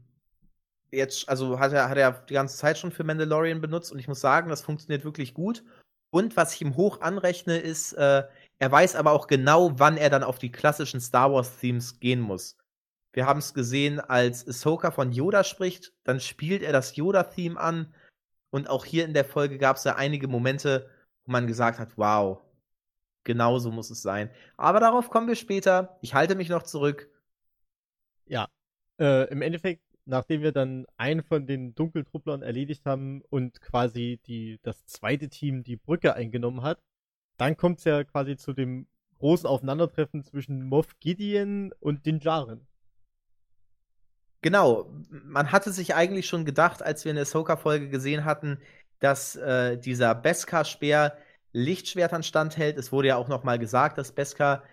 jetzt, 0.92 1.28
also 1.30 1.60
hat 1.60 1.74
er, 1.74 1.90
hat 1.90 1.98
er 1.98 2.12
die 2.30 2.34
ganze 2.34 2.58
Zeit 2.58 2.78
schon 2.78 2.92
für 2.92 3.04
Mandalorian 3.04 3.62
benutzt 3.62 3.92
und 3.92 4.00
ich 4.00 4.08
muss 4.08 4.22
sagen, 4.22 4.50
das 4.50 4.62
funktioniert 4.62 5.04
wirklich 5.04 5.34
gut. 5.34 5.64
Und 6.10 6.38
was 6.38 6.54
ich 6.56 6.62
ihm 6.62 6.76
hoch 6.78 7.02
anrechne, 7.02 7.58
ist, 7.58 7.94
äh, 7.94 8.24
Er 8.60 8.72
weiß 8.72 8.96
aber 8.96 9.12
auch 9.12 9.28
genau, 9.28 9.80
wann 9.80 9.98
er 9.98 10.10
dann 10.10 10.24
auf 10.24 10.40
die 10.40 10.52
klassischen 10.52 11.00
Star 11.02 11.32
Wars-Themes 11.32 12.00
gehen 12.00 12.22
muss. 12.22 12.58
Wir 13.14 13.26
haben 13.26 13.40
es 13.40 13.54
gesehen, 13.54 14.00
als 14.00 14.48
Ahsoka 14.48 14.92
von 14.92 15.12
Yoda 15.12 15.44
spricht, 15.44 15.94
dann 16.04 16.20
spielt 16.20 16.64
er 16.64 16.72
das 16.72 16.96
Yoda-Theme 16.96 17.60
an. 17.60 17.94
Und 18.50 18.70
auch 18.70 18.86
hier 18.86 19.06
in 19.06 19.14
der 19.14 19.26
Folge 19.26 19.58
gab 19.58 19.78
es 19.78 19.84
ja 19.84 19.96
einige 19.96 20.28
Momente, 20.28 20.90
wo 21.26 21.32
man 21.32 21.48
gesagt 21.48 21.80
hat, 21.80 21.98
wow, 21.98 22.42
genau 23.24 23.60
so 23.60 23.72
muss 23.72 23.90
es 23.92 24.02
sein. 24.02 24.32
Aber 24.58 24.80
darauf 24.80 25.10
kommen 25.10 25.28
wir 25.28 25.36
später. 25.36 25.98
Ich 26.02 26.14
halte 26.14 26.36
mich 26.36 26.50
noch 26.50 26.64
zurück. 26.64 27.10
Ja, 28.26 28.48
äh, 29.00 29.30
im 29.30 29.42
Endeffekt, 29.42 29.82
nachdem 30.08 30.42
wir 30.42 30.52
dann 30.52 30.86
einen 30.98 31.24
von 31.24 31.46
den 31.46 31.76
Dunkeltrupplern 31.76 32.42
erledigt 32.42 32.86
haben 32.86 33.22
und 33.30 33.62
quasi 33.62 34.20
die, 34.26 34.60
das 34.64 34.86
zweite 34.86 35.30
Team 35.30 35.64
die 35.64 35.76
Brücke 35.76 36.16
eingenommen 36.16 36.62
hat, 36.62 36.80
dann 37.38 37.58
kommt 37.58 37.80
es 37.80 37.86
ja 37.86 38.04
quasi 38.04 38.38
zu 38.38 38.54
dem 38.54 38.88
großen 39.20 39.48
Aufeinandertreffen 39.48 40.24
zwischen 40.24 40.64
Moff 40.64 40.98
Gideon 41.00 41.74
und 41.80 42.06
den 42.06 42.20
Jaren. 42.20 42.68
Genau, 44.42 44.90
man 45.10 45.52
hatte 45.52 45.72
sich 45.72 45.96
eigentlich 45.96 46.28
schon 46.28 46.46
gedacht, 46.46 46.82
als 46.84 47.04
wir 47.04 47.10
in 47.10 47.16
der 47.16 47.24
Ahsoka-Folge 47.24 47.90
gesehen 47.90 48.24
hatten, 48.24 48.60
dass 49.00 49.36
äh, 49.36 49.78
dieser 49.78 50.16
Beskar-Speer 50.16 51.18
Lichtschwertern 51.54 52.24
standhält. 52.24 52.78
Es 52.78 52.92
wurde 52.92 53.10
ja 53.10 53.16
auch 53.16 53.28
noch 53.28 53.44
mal 53.44 53.58
gesagt, 53.58 53.98
dass 53.98 54.12
Beskar 54.12 54.64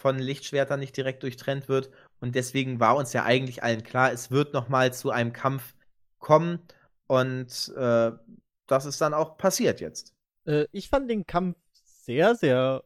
von 0.00 0.18
Lichtschwertern 0.18 0.80
nicht 0.80 0.96
direkt 0.96 1.22
durchtrennt 1.22 1.68
wird. 1.68 1.90
Und 2.20 2.34
deswegen 2.34 2.80
war 2.80 2.96
uns 2.96 3.12
ja 3.12 3.24
eigentlich 3.24 3.62
allen 3.62 3.82
klar, 3.82 4.12
es 4.12 4.30
wird 4.30 4.52
noch 4.52 4.68
mal 4.68 4.92
zu 4.92 5.10
einem 5.10 5.32
Kampf 5.32 5.74
kommen. 6.18 6.60
Und 7.06 7.72
äh, 7.76 8.12
das 8.66 8.86
ist 8.86 9.00
dann 9.00 9.14
auch 9.14 9.36
passiert 9.36 9.80
jetzt. 9.80 10.14
Äh, 10.44 10.66
ich 10.72 10.88
fand 10.88 11.10
den 11.10 11.26
Kampf 11.26 11.56
sehr, 11.72 12.34
sehr 12.34 12.84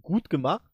gut 0.00 0.30
gemacht 0.30 0.70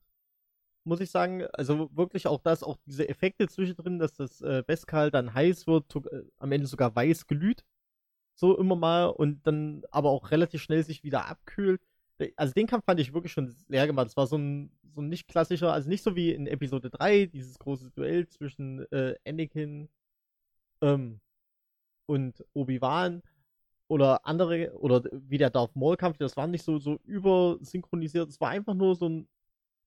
muss 0.84 1.00
ich 1.00 1.10
sagen. 1.10 1.44
Also 1.52 1.90
wirklich 1.94 2.26
auch 2.26 2.40
das, 2.40 2.62
auch 2.62 2.78
diese 2.86 3.08
Effekte 3.08 3.48
zwischendrin, 3.48 3.98
dass 3.98 4.14
das 4.14 4.40
äh, 4.40 4.62
Beskal 4.66 5.10
dann 5.10 5.34
heiß 5.34 5.66
wird, 5.66 5.94
äh, 5.96 6.22
am 6.38 6.52
Ende 6.52 6.66
sogar 6.66 6.94
weiß 6.94 7.26
glüht. 7.26 7.64
So 8.34 8.56
immer 8.58 8.76
mal 8.76 9.06
und 9.06 9.46
dann 9.46 9.82
aber 9.90 10.10
auch 10.10 10.30
relativ 10.30 10.62
schnell 10.62 10.82
sich 10.84 11.04
wieder 11.04 11.26
abkühlt. 11.26 11.82
Also 12.36 12.54
den 12.54 12.66
Kampf 12.66 12.84
fand 12.84 13.00
ich 13.00 13.14
wirklich 13.14 13.32
schon 13.32 13.54
leer 13.68 13.86
gemacht. 13.86 14.08
Es 14.08 14.16
war 14.16 14.26
so 14.26 14.36
ein, 14.38 14.70
so 14.94 15.00
ein 15.00 15.08
nicht 15.08 15.28
klassischer, 15.28 15.72
also 15.72 15.88
nicht 15.88 16.02
so 16.02 16.16
wie 16.16 16.32
in 16.32 16.46
Episode 16.46 16.90
3, 16.90 17.26
dieses 17.26 17.58
große 17.58 17.90
Duell 17.90 18.28
zwischen 18.28 18.90
äh, 18.92 19.14
Anakin 19.26 19.88
ähm, 20.80 21.20
und 22.06 22.44
Obi-Wan 22.54 23.22
oder 23.88 24.26
andere, 24.26 24.72
oder 24.78 25.02
wie 25.12 25.38
der 25.38 25.50
Darth 25.50 25.76
Maul-Kampf, 25.76 26.18
das 26.18 26.36
war 26.36 26.46
nicht 26.46 26.64
so, 26.64 26.78
so 26.78 26.98
übersynchronisiert. 27.04 28.28
Es 28.28 28.40
war 28.40 28.50
einfach 28.50 28.74
nur 28.74 28.96
so 28.96 29.08
ein 29.08 29.28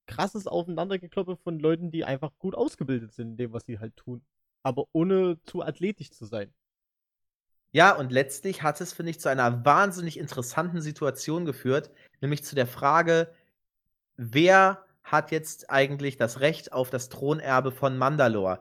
krasses 0.08 0.48
Aufeinandergekloppe 0.48 1.38
von 1.38 1.60
Leuten, 1.60 1.92
die 1.92 2.06
einfach 2.06 2.32
gut 2.38 2.56
ausgebildet 2.56 3.14
sind 3.14 3.32
in 3.32 3.38
dem, 3.38 3.54
was 3.54 3.66
sie 3.66 3.80
halt 3.80 3.96
tun. 3.96 4.22
Aber 4.64 4.86
ohne 4.92 5.42
zu 5.44 5.62
athletisch 5.62 6.12
zu 6.12 6.26
sein. 6.26 6.54
Ja, 7.72 7.96
und 7.96 8.12
letztlich 8.12 8.64
hat 8.64 8.80
es, 8.80 8.94
finde 8.94 9.10
ich, 9.12 9.20
zu 9.20 9.30
einer 9.30 9.66
wahnsinnig 9.66 10.18
interessanten 10.18 10.82
Situation 10.82 11.46
geführt, 11.46 11.92
nämlich 12.22 12.44
zu 12.44 12.56
der 12.56 12.68
Frage, 12.68 13.34
wer 14.16 14.85
hat 15.06 15.32
jetzt 15.32 15.70
eigentlich 15.70 16.18
das 16.18 16.42
Recht 16.42 16.74
auf 16.74 16.90
das 16.90 17.10
Thronerbe 17.10 17.72
von 17.72 17.98
Mandalore? 17.98 18.60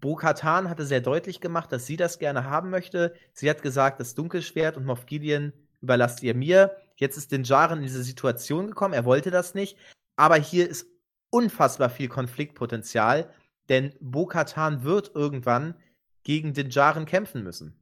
Bo-Katan 0.00 0.68
hatte 0.68 0.84
sehr 0.84 1.00
deutlich 1.00 1.40
gemacht, 1.40 1.70
dass 1.70 1.86
sie 1.86 1.96
das 1.96 2.18
gerne 2.18 2.44
haben 2.44 2.70
möchte. 2.70 3.14
Sie 3.32 3.48
hat 3.48 3.62
gesagt, 3.62 4.00
das 4.00 4.16
Dunkelschwert 4.16 4.76
und 4.76 4.84
Moff 4.84 5.06
Gideon 5.06 5.52
überlasst 5.80 6.24
ihr 6.24 6.34
mir. 6.34 6.76
Jetzt 6.96 7.16
ist 7.16 7.30
den 7.30 7.44
Jaren 7.44 7.78
in 7.78 7.84
diese 7.84 8.02
Situation 8.02 8.66
gekommen. 8.66 8.94
Er 8.94 9.04
wollte 9.04 9.30
das 9.30 9.54
nicht. 9.54 9.78
Aber 10.16 10.36
hier 10.36 10.68
ist 10.68 10.88
unfassbar 11.30 11.88
viel 11.88 12.08
Konfliktpotenzial, 12.08 13.30
denn 13.68 13.94
Bo-Katan 14.00 14.82
wird 14.82 15.12
irgendwann 15.14 15.76
gegen 16.24 16.52
den 16.52 16.70
Jaren 16.70 17.06
kämpfen 17.06 17.44
müssen. 17.44 17.76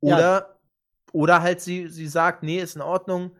Oder, 0.00 0.20
ja. 0.20 0.56
oder 1.12 1.42
halt 1.42 1.60
sie, 1.60 1.88
sie 1.88 2.06
sagt, 2.06 2.44
nee, 2.44 2.60
ist 2.60 2.76
in 2.76 2.82
Ordnung, 2.82 3.32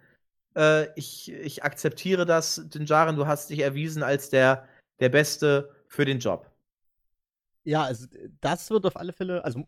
äh, 0.57 0.93
ich, 0.99 1.33
ich 1.33 1.65
akzeptiere 1.65 2.27
das, 2.27 2.69
den 2.69 2.87
Jaren, 2.87 3.17
du 3.17 3.27
hast 3.27 3.51
dich 3.51 3.61
erwiesen 3.61 4.03
als 4.03 4.31
der, 4.31 4.69
der 5.01 5.09
Beste 5.09 5.71
für 5.87 6.05
den 6.05 6.19
Job. 6.19 6.51
Ja, 7.65 7.85
also 7.85 8.07
das 8.41 8.71
wird 8.71 8.87
auf 8.87 8.97
alle 8.97 9.13
Fälle, 9.13 9.45
also 9.45 9.65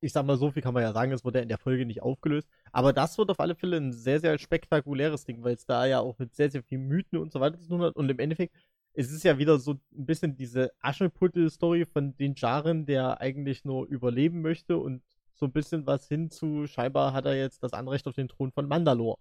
ich 0.00 0.12
sag 0.12 0.24
mal, 0.26 0.36
so 0.36 0.50
viel 0.50 0.62
kann 0.62 0.74
man 0.74 0.82
ja 0.82 0.92
sagen, 0.92 1.10
es 1.12 1.24
wurde 1.24 1.38
ja 1.38 1.42
in 1.42 1.48
der 1.48 1.58
Folge 1.58 1.84
nicht 1.84 2.02
aufgelöst. 2.02 2.48
Aber 2.70 2.92
das 2.92 3.18
wird 3.18 3.30
auf 3.30 3.40
alle 3.40 3.56
Fälle 3.56 3.78
ein 3.78 3.92
sehr, 3.92 4.20
sehr 4.20 4.38
spektakuläres 4.38 5.24
Ding, 5.24 5.42
weil 5.42 5.54
es 5.54 5.66
da 5.66 5.86
ja 5.86 6.00
auch 6.00 6.18
mit 6.18 6.34
sehr, 6.36 6.50
sehr 6.50 6.62
vielen 6.62 6.86
Mythen 6.86 7.18
und 7.18 7.32
so 7.32 7.40
weiter 7.40 7.58
zu 7.58 7.68
tun 7.68 7.82
hat. 7.82 7.96
Und 7.96 8.08
im 8.08 8.18
Endeffekt 8.20 8.54
es 8.98 9.12
ist 9.12 9.22
ja 9.22 9.38
wieder 9.38 9.60
so 9.60 9.74
ein 9.74 10.06
bisschen 10.06 10.36
diese 10.36 10.72
Ascheputtel-Story 10.80 11.86
von 11.86 12.16
den 12.16 12.34
Jaren, 12.34 12.84
der 12.84 13.20
eigentlich 13.20 13.64
nur 13.64 13.86
überleben 13.86 14.42
möchte 14.42 14.76
und 14.76 15.02
so 15.34 15.46
ein 15.46 15.52
bisschen 15.52 15.86
was 15.86 16.08
hinzu, 16.08 16.66
scheinbar 16.66 17.12
hat 17.12 17.24
er 17.24 17.36
jetzt 17.36 17.62
das 17.62 17.74
Anrecht 17.74 18.08
auf 18.08 18.16
den 18.16 18.26
Thron 18.26 18.50
von 18.50 18.66
Mandalore. 18.66 19.16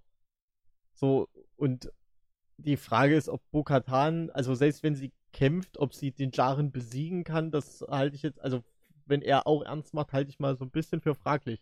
So, 0.98 1.30
und 1.56 1.92
die 2.58 2.77
Frage 2.77 3.16
ist, 3.16 3.30
ob 3.30 3.42
Bo-Katan, 3.51 4.32
also 4.32 4.56
selbst 4.56 4.82
wenn 4.82 4.96
sie 4.96 5.13
kämpft, 5.32 5.77
ob 5.77 5.94
sie 5.94 6.12
den 6.12 6.32
Jaren 6.32 6.72
besiegen 6.72 7.24
kann, 7.24 7.51
das 7.51 7.86
halte 7.88 8.16
ich 8.16 8.24
jetzt, 8.24 8.42
also 8.42 8.63
wenn 9.06 9.22
er 9.22 9.46
auch 9.46 9.63
ernst 9.63 9.94
macht, 9.94 10.12
halte 10.12 10.30
ich 10.32 10.39
mal 10.39 10.58
so 10.58 10.66
ein 10.66 10.72
bisschen 10.72 11.00
für 11.00 11.13
fraglich. 11.13 11.62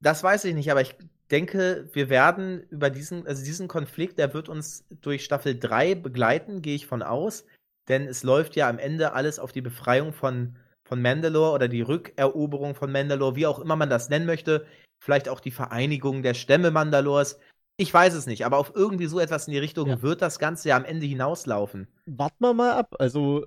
Das 0.00 0.22
weiß 0.22 0.44
ich 0.46 0.54
nicht, 0.54 0.70
aber 0.70 0.80
ich 0.80 0.96
denke, 1.30 1.90
wir 1.92 2.08
werden 2.08 2.62
über 2.70 2.88
diesen, 2.88 3.26
also 3.26 3.44
diesen 3.44 3.68
Konflikt, 3.68 4.18
der 4.18 4.32
wird 4.32 4.48
uns 4.48 4.86
durch 5.02 5.24
Staffel 5.24 5.58
3 5.58 5.96
begleiten, 5.96 6.62
gehe 6.62 6.76
ich 6.76 6.86
von 6.86 7.02
aus. 7.02 7.44
Denn 7.88 8.06
es 8.06 8.22
läuft 8.22 8.56
ja 8.56 8.68
am 8.68 8.78
Ende 8.78 9.12
alles 9.12 9.38
auf 9.38 9.52
die 9.52 9.60
Befreiung 9.60 10.12
von, 10.12 10.56
von 10.84 11.02
Mandalore 11.02 11.52
oder 11.52 11.68
die 11.68 11.82
Rückeroberung 11.82 12.74
von 12.74 12.92
Mandalore, 12.92 13.36
wie 13.36 13.46
auch 13.46 13.58
immer 13.58 13.76
man 13.76 13.90
das 13.90 14.08
nennen 14.08 14.26
möchte. 14.26 14.66
Vielleicht 14.98 15.28
auch 15.28 15.40
die 15.40 15.50
Vereinigung 15.50 16.22
der 16.22 16.34
Stämme 16.34 16.70
Mandalores. 16.70 17.38
Ich 17.76 17.92
weiß 17.94 18.14
es 18.14 18.26
nicht, 18.26 18.44
aber 18.44 18.58
auf 18.58 18.72
irgendwie 18.74 19.06
so 19.06 19.20
etwas 19.20 19.46
in 19.46 19.52
die 19.52 19.58
Richtung 19.58 19.88
ja. 19.88 20.02
wird 20.02 20.20
das 20.20 20.38
Ganze 20.38 20.70
ja 20.70 20.76
am 20.76 20.84
Ende 20.84 21.06
hinauslaufen. 21.06 21.86
Warten 22.06 22.42
wir 22.42 22.54
mal 22.54 22.72
ab. 22.72 22.96
Also 22.98 23.46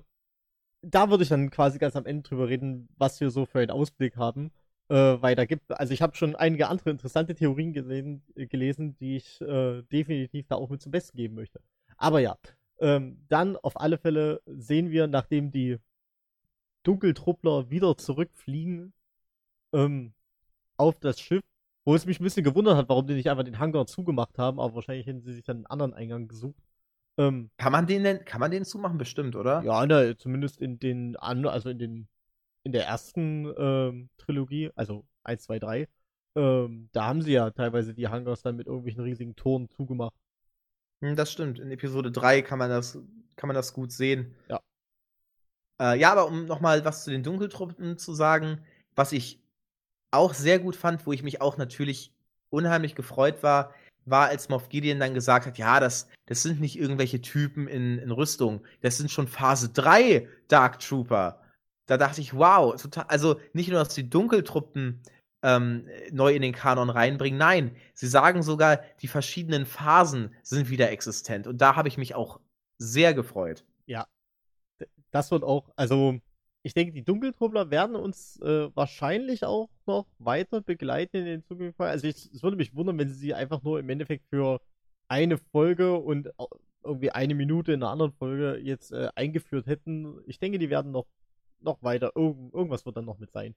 da 0.80 1.10
würde 1.10 1.22
ich 1.22 1.28
dann 1.28 1.50
quasi 1.50 1.78
ganz 1.78 1.96
am 1.96 2.06
Ende 2.06 2.28
drüber 2.28 2.48
reden, 2.48 2.88
was 2.96 3.20
wir 3.20 3.30
so 3.30 3.44
für 3.44 3.60
einen 3.60 3.70
Ausblick 3.70 4.16
haben. 4.16 4.50
Äh, 4.88 5.22
weil 5.22 5.36
da 5.36 5.44
gibt, 5.44 5.70
also 5.70 5.94
ich 5.94 6.02
habe 6.02 6.16
schon 6.16 6.34
einige 6.36 6.68
andere 6.68 6.90
interessante 6.90 7.34
Theorien 7.34 7.72
gesehen, 7.72 8.22
äh, 8.34 8.46
gelesen, 8.46 8.96
die 8.98 9.16
ich 9.16 9.40
äh, 9.40 9.82
definitiv 9.82 10.46
da 10.48 10.56
auch 10.56 10.70
mit 10.70 10.82
zum 10.82 10.92
Besten 10.92 11.16
geben 11.16 11.34
möchte. 11.34 11.60
Aber 11.96 12.20
ja, 12.20 12.36
ähm, 12.80 13.24
dann 13.28 13.56
auf 13.56 13.80
alle 13.80 13.96
Fälle 13.96 14.42
sehen 14.44 14.90
wir, 14.90 15.06
nachdem 15.06 15.50
die 15.50 15.78
Dunkeltruppler 16.82 17.70
wieder 17.70 17.96
zurückfliegen 17.96 18.92
ähm, 19.72 20.14
auf 20.82 20.98
das 20.98 21.20
Schiff, 21.20 21.42
wo 21.84 21.94
es 21.94 22.06
mich 22.06 22.20
ein 22.20 22.24
bisschen 22.24 22.44
gewundert 22.44 22.76
hat, 22.76 22.88
warum 22.88 23.06
die 23.06 23.14
nicht 23.14 23.30
einfach 23.30 23.44
den 23.44 23.58
Hangar 23.58 23.86
zugemacht 23.86 24.36
haben, 24.38 24.58
aber 24.58 24.74
wahrscheinlich 24.74 25.06
hätten 25.06 25.22
sie 25.22 25.32
sich 25.32 25.44
dann 25.44 25.58
einen 25.58 25.66
anderen 25.66 25.94
Eingang 25.94 26.28
gesucht. 26.28 26.60
Ähm, 27.18 27.50
kann 27.56 27.72
man 27.72 27.86
den 27.86 28.02
denn, 28.02 28.24
kann 28.24 28.40
man 28.40 28.50
den 28.50 28.64
zumachen 28.64 28.98
bestimmt, 28.98 29.36
oder? 29.36 29.62
Ja, 29.62 29.86
ne, 29.86 30.16
zumindest 30.16 30.60
in 30.60 30.78
den 30.78 31.16
also 31.16 31.68
in 31.68 31.78
den 31.78 32.08
in 32.64 32.72
der 32.72 32.86
ersten 32.86 33.52
ähm, 33.56 34.08
Trilogie, 34.18 34.70
also 34.74 35.04
1, 35.24 35.42
2, 35.42 35.58
3, 35.58 35.88
ähm, 36.36 36.88
da 36.92 37.06
haben 37.06 37.22
sie 37.22 37.32
ja 37.32 37.50
teilweise 37.50 37.94
die 37.94 38.08
Hangars 38.08 38.42
dann 38.42 38.56
mit 38.56 38.66
irgendwelchen 38.66 39.02
riesigen 39.02 39.36
Toren 39.36 39.68
zugemacht. 39.68 40.14
Hm, 41.02 41.16
das 41.16 41.32
stimmt. 41.32 41.58
In 41.58 41.70
Episode 41.70 42.10
3 42.10 42.42
kann 42.42 42.58
man 42.58 42.70
das, 42.70 42.98
kann 43.36 43.48
man 43.48 43.56
das 43.56 43.74
gut 43.74 43.92
sehen. 43.92 44.34
Ja. 44.48 44.60
Äh, 45.80 45.98
ja, 45.98 46.12
aber 46.12 46.26
um 46.26 46.46
nochmal 46.46 46.84
was 46.84 47.04
zu 47.04 47.10
den 47.10 47.22
Dunkeltruppen 47.22 47.98
zu 47.98 48.14
sagen, 48.14 48.64
was 48.94 49.12
ich 49.12 49.41
auch 50.12 50.34
sehr 50.34 50.58
gut 50.58 50.76
fand, 50.76 51.06
wo 51.06 51.12
ich 51.12 51.22
mich 51.22 51.40
auch 51.40 51.56
natürlich 51.56 52.12
unheimlich 52.50 52.94
gefreut 52.94 53.42
war, 53.42 53.74
war, 54.04 54.28
als 54.28 54.48
Moff 54.48 54.68
Gideon 54.68 55.00
dann 55.00 55.14
gesagt 55.14 55.46
hat, 55.46 55.58
ja, 55.58 55.80
das, 55.80 56.08
das 56.26 56.42
sind 56.42 56.60
nicht 56.60 56.78
irgendwelche 56.78 57.20
Typen 57.20 57.68
in, 57.68 57.98
in 57.98 58.10
Rüstung, 58.10 58.64
das 58.80 58.98
sind 58.98 59.10
schon 59.10 59.28
Phase 59.28 59.70
3 59.70 60.28
Dark 60.48 60.80
Trooper. 60.80 61.40
Da 61.86 61.96
dachte 61.96 62.20
ich, 62.20 62.34
wow, 62.34 62.80
total, 62.80 63.04
also 63.08 63.40
nicht 63.52 63.68
nur, 63.68 63.78
dass 63.78 63.94
die 63.94 64.08
Dunkeltruppen 64.08 65.02
ähm, 65.42 65.88
neu 66.10 66.34
in 66.34 66.42
den 66.42 66.52
Kanon 66.52 66.90
reinbringen, 66.90 67.38
nein, 67.38 67.76
sie 67.94 68.06
sagen 68.06 68.42
sogar, 68.42 68.80
die 69.00 69.08
verschiedenen 69.08 69.66
Phasen 69.66 70.34
sind 70.42 70.70
wieder 70.70 70.90
existent. 70.90 71.46
Und 71.46 71.58
da 71.58 71.76
habe 71.76 71.88
ich 71.88 71.98
mich 71.98 72.14
auch 72.14 72.40
sehr 72.78 73.14
gefreut. 73.14 73.64
Ja, 73.86 74.06
das 75.10 75.30
wird 75.30 75.44
auch, 75.44 75.70
also 75.76 76.18
ich 76.62 76.74
denke, 76.74 76.92
die 76.92 77.02
Dunkeltruppler 77.02 77.70
werden 77.70 77.96
uns 77.96 78.40
äh, 78.40 78.74
wahrscheinlich 78.74 79.44
auch 79.44 79.68
noch 79.86 80.06
weiter 80.18 80.60
begleiten 80.60 81.16
in 81.16 81.24
den 81.24 81.44
Zukunft. 81.44 81.80
Also 81.80 82.06
ich, 82.06 82.30
es 82.32 82.42
würde 82.42 82.56
mich 82.56 82.74
wundern, 82.74 82.98
wenn 82.98 83.08
sie 83.08 83.14
sie 83.14 83.34
einfach 83.34 83.62
nur 83.62 83.80
im 83.80 83.88
Endeffekt 83.90 84.26
für 84.30 84.60
eine 85.08 85.38
Folge 85.38 85.94
und 85.94 86.30
irgendwie 86.84 87.10
eine 87.10 87.34
Minute 87.34 87.72
in 87.72 87.82
einer 87.82 87.90
anderen 87.90 88.12
Folge 88.12 88.58
jetzt 88.62 88.92
äh, 88.92 89.08
eingeführt 89.14 89.66
hätten. 89.66 90.20
Ich 90.26 90.38
denke, 90.38 90.58
die 90.58 90.70
werden 90.70 90.92
noch, 90.92 91.06
noch 91.60 91.82
weiter. 91.82 92.12
Irgend, 92.14 92.54
irgendwas 92.54 92.86
wird 92.86 92.96
dann 92.96 93.04
noch 93.04 93.18
mit 93.18 93.32
sein. 93.32 93.54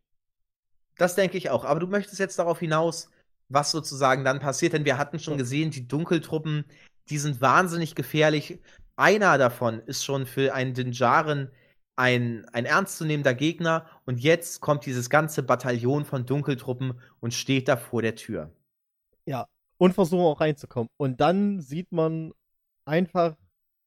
Das 0.97 1.15
denke 1.15 1.37
ich 1.37 1.49
auch. 1.49 1.63
Aber 1.63 1.79
du 1.79 1.87
möchtest 1.87 2.19
jetzt 2.19 2.39
darauf 2.39 2.59
hinaus, 2.59 3.09
was 3.49 3.71
sozusagen 3.71 4.23
dann 4.23 4.39
passiert, 4.39 4.73
denn 4.73 4.85
wir 4.85 4.97
hatten 4.97 5.19
schon 5.19 5.37
gesehen, 5.37 5.69
die 5.69 5.87
Dunkeltruppen, 5.87 6.65
die 7.09 7.19
sind 7.19 7.41
wahnsinnig 7.41 7.93
gefährlich. 7.93 8.59
Einer 8.95 9.37
davon 9.37 9.79
ist 9.79 10.03
schon 10.03 10.25
für 10.25 10.53
einen 10.53 10.73
Dinjaren 10.73 11.51
ein, 11.95 12.45
ein 12.51 12.65
ernstzunehmender 12.65 13.33
Gegner 13.33 13.85
und 14.05 14.19
jetzt 14.19 14.61
kommt 14.61 14.85
dieses 14.85 15.09
ganze 15.09 15.43
Bataillon 15.43 16.05
von 16.05 16.25
Dunkeltruppen 16.25 16.99
und 17.19 17.33
steht 17.33 17.67
da 17.67 17.77
vor 17.77 18.01
der 18.01 18.15
Tür. 18.15 18.51
Ja, 19.25 19.47
und 19.77 19.93
versuchen 19.93 20.25
auch 20.25 20.41
reinzukommen. 20.41 20.89
Und 20.97 21.21
dann 21.21 21.61
sieht 21.61 21.91
man 21.91 22.33
einfach 22.85 23.35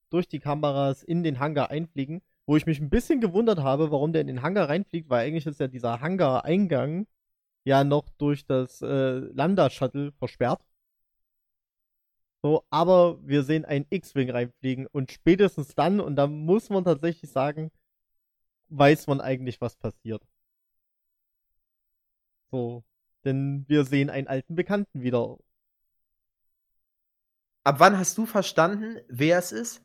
durch 0.09 0.27
die 0.27 0.39
Kameras 0.39 1.03
in 1.03 1.23
den 1.23 1.39
Hangar 1.39 1.69
einfliegen, 1.69 2.21
wo 2.45 2.57
ich 2.57 2.65
mich 2.65 2.79
ein 2.79 2.89
bisschen 2.89 3.21
gewundert 3.21 3.59
habe, 3.59 3.91
warum 3.91 4.11
der 4.11 4.21
in 4.21 4.27
den 4.27 4.41
Hangar 4.41 4.69
reinfliegt, 4.69 5.09
weil 5.09 5.27
eigentlich 5.27 5.45
ist 5.45 5.59
ja 5.59 5.67
dieser 5.67 6.01
Hangar-Eingang 6.01 7.07
ja 7.63 7.83
noch 7.83 8.09
durch 8.17 8.45
das 8.45 8.81
äh, 8.81 9.19
Lambda-Shuttle 9.19 10.11
versperrt. 10.13 10.61
So, 12.41 12.63
aber 12.69 13.19
wir 13.27 13.43
sehen 13.43 13.65
einen 13.65 13.85
X-Wing 13.89 14.29
reinfliegen 14.29 14.87
und 14.87 15.11
spätestens 15.11 15.75
dann, 15.75 15.99
und 15.99 16.15
da 16.15 16.25
muss 16.25 16.69
man 16.69 16.85
tatsächlich 16.85 17.29
sagen, 17.29 17.69
weiß 18.69 19.07
man 19.07 19.21
eigentlich, 19.21 19.61
was 19.61 19.75
passiert. 19.75 20.23
So, 22.51 22.83
denn 23.25 23.65
wir 23.67 23.85
sehen 23.85 24.09
einen 24.09 24.27
alten 24.27 24.55
Bekannten 24.55 25.01
wieder. 25.01 25.37
Ab 27.63 27.79
wann 27.79 27.97
hast 27.97 28.17
du 28.17 28.25
verstanden, 28.25 28.99
wer 29.07 29.37
es 29.37 29.51
ist? 29.51 29.83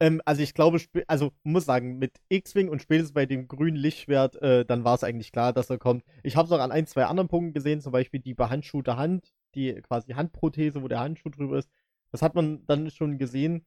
Ähm, 0.00 0.20
also 0.24 0.42
ich 0.42 0.52
glaube, 0.54 0.80
also 1.06 1.32
muss 1.42 1.64
sagen, 1.64 1.98
mit 1.98 2.20
X-Wing 2.28 2.68
und 2.68 2.82
spätestens 2.82 3.14
bei 3.14 3.26
dem 3.26 3.48
grünen 3.48 3.76
Lichtschwert, 3.76 4.36
äh, 4.42 4.64
dann 4.66 4.84
war 4.84 4.94
es 4.94 5.04
eigentlich 5.04 5.32
klar, 5.32 5.52
dass 5.52 5.70
er 5.70 5.78
kommt. 5.78 6.04
Ich 6.22 6.36
habe 6.36 6.46
es 6.46 6.52
auch 6.52 6.60
an 6.60 6.72
ein, 6.72 6.86
zwei 6.86 7.06
anderen 7.06 7.28
Punkten 7.28 7.54
gesehen, 7.54 7.80
zum 7.80 7.92
Beispiel 7.92 8.20
die 8.20 8.34
behandschuhte 8.34 8.96
Hand, 8.96 9.32
die 9.54 9.74
quasi 9.82 10.12
Handprothese, 10.12 10.82
wo 10.82 10.88
der 10.88 11.00
Handschuh 11.00 11.30
drüber 11.30 11.58
ist. 11.58 11.70
Das 12.10 12.22
hat 12.22 12.34
man 12.34 12.66
dann 12.66 12.90
schon 12.90 13.18
gesehen. 13.18 13.64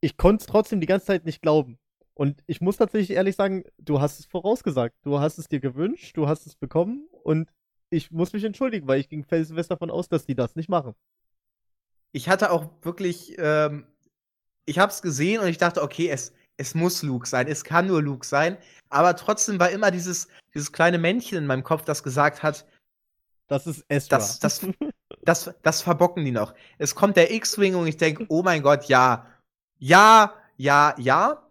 Ich 0.00 0.16
konnte 0.16 0.42
es 0.42 0.46
trotzdem 0.46 0.80
die 0.80 0.86
ganze 0.86 1.06
Zeit 1.06 1.24
nicht 1.24 1.42
glauben. 1.42 1.78
Und 2.18 2.42
ich 2.46 2.60
muss 2.60 2.76
tatsächlich 2.76 3.16
ehrlich 3.16 3.36
sagen, 3.36 3.64
du 3.78 4.00
hast 4.00 4.18
es 4.18 4.26
vorausgesagt. 4.26 4.96
Du 5.04 5.20
hast 5.20 5.38
es 5.38 5.48
dir 5.48 5.60
gewünscht, 5.60 6.16
du 6.16 6.26
hast 6.26 6.46
es 6.46 6.56
bekommen 6.56 7.06
und 7.22 7.48
ich 7.90 8.10
muss 8.10 8.32
mich 8.32 8.44
entschuldigen, 8.44 8.88
weil 8.88 9.00
ich 9.00 9.08
ging 9.08 9.24
felsenfest 9.24 9.70
davon 9.70 9.90
aus, 9.90 10.08
dass 10.08 10.26
die 10.26 10.34
das 10.34 10.56
nicht 10.56 10.68
machen. 10.68 10.94
Ich 12.12 12.28
hatte 12.28 12.50
auch 12.50 12.70
wirklich 12.82 13.36
ähm, 13.38 13.86
ich 14.68 14.78
habe 14.78 14.92
es 14.92 15.00
gesehen 15.00 15.40
und 15.40 15.48
ich 15.48 15.56
dachte, 15.56 15.82
okay, 15.82 16.10
es, 16.10 16.32
es 16.58 16.74
muss 16.74 17.02
Luke 17.02 17.26
sein, 17.26 17.48
es 17.48 17.64
kann 17.64 17.86
nur 17.86 18.02
Luke 18.02 18.26
sein. 18.26 18.58
Aber 18.90 19.16
trotzdem 19.16 19.58
war 19.58 19.70
immer 19.70 19.90
dieses, 19.90 20.28
dieses 20.54 20.72
kleine 20.72 20.98
Männchen 20.98 21.38
in 21.38 21.46
meinem 21.46 21.64
Kopf, 21.64 21.84
das 21.84 22.02
gesagt 22.02 22.42
hat, 22.42 22.66
das 23.46 23.66
ist 23.66 23.84
Ezra. 23.88 24.18
Das, 24.18 24.38
das, 24.40 24.66
das, 25.22 25.54
das 25.62 25.80
verbocken 25.80 26.24
die 26.24 26.32
noch. 26.32 26.54
Es 26.76 26.94
kommt 26.94 27.16
der 27.16 27.32
X-Wing 27.32 27.76
und 27.76 27.86
ich 27.86 27.96
denke, 27.96 28.26
oh 28.28 28.42
mein 28.42 28.62
Gott, 28.62 28.84
ja. 28.84 29.26
Ja, 29.78 30.34
ja, 30.58 30.94
ja. 30.98 31.47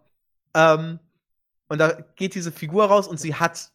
Ähm, 0.54 0.98
und 1.68 1.78
da 1.78 1.92
geht 2.16 2.34
diese 2.34 2.52
Figur 2.52 2.86
raus 2.86 3.06
und 3.06 3.20
sie 3.20 3.34
hat, 3.34 3.70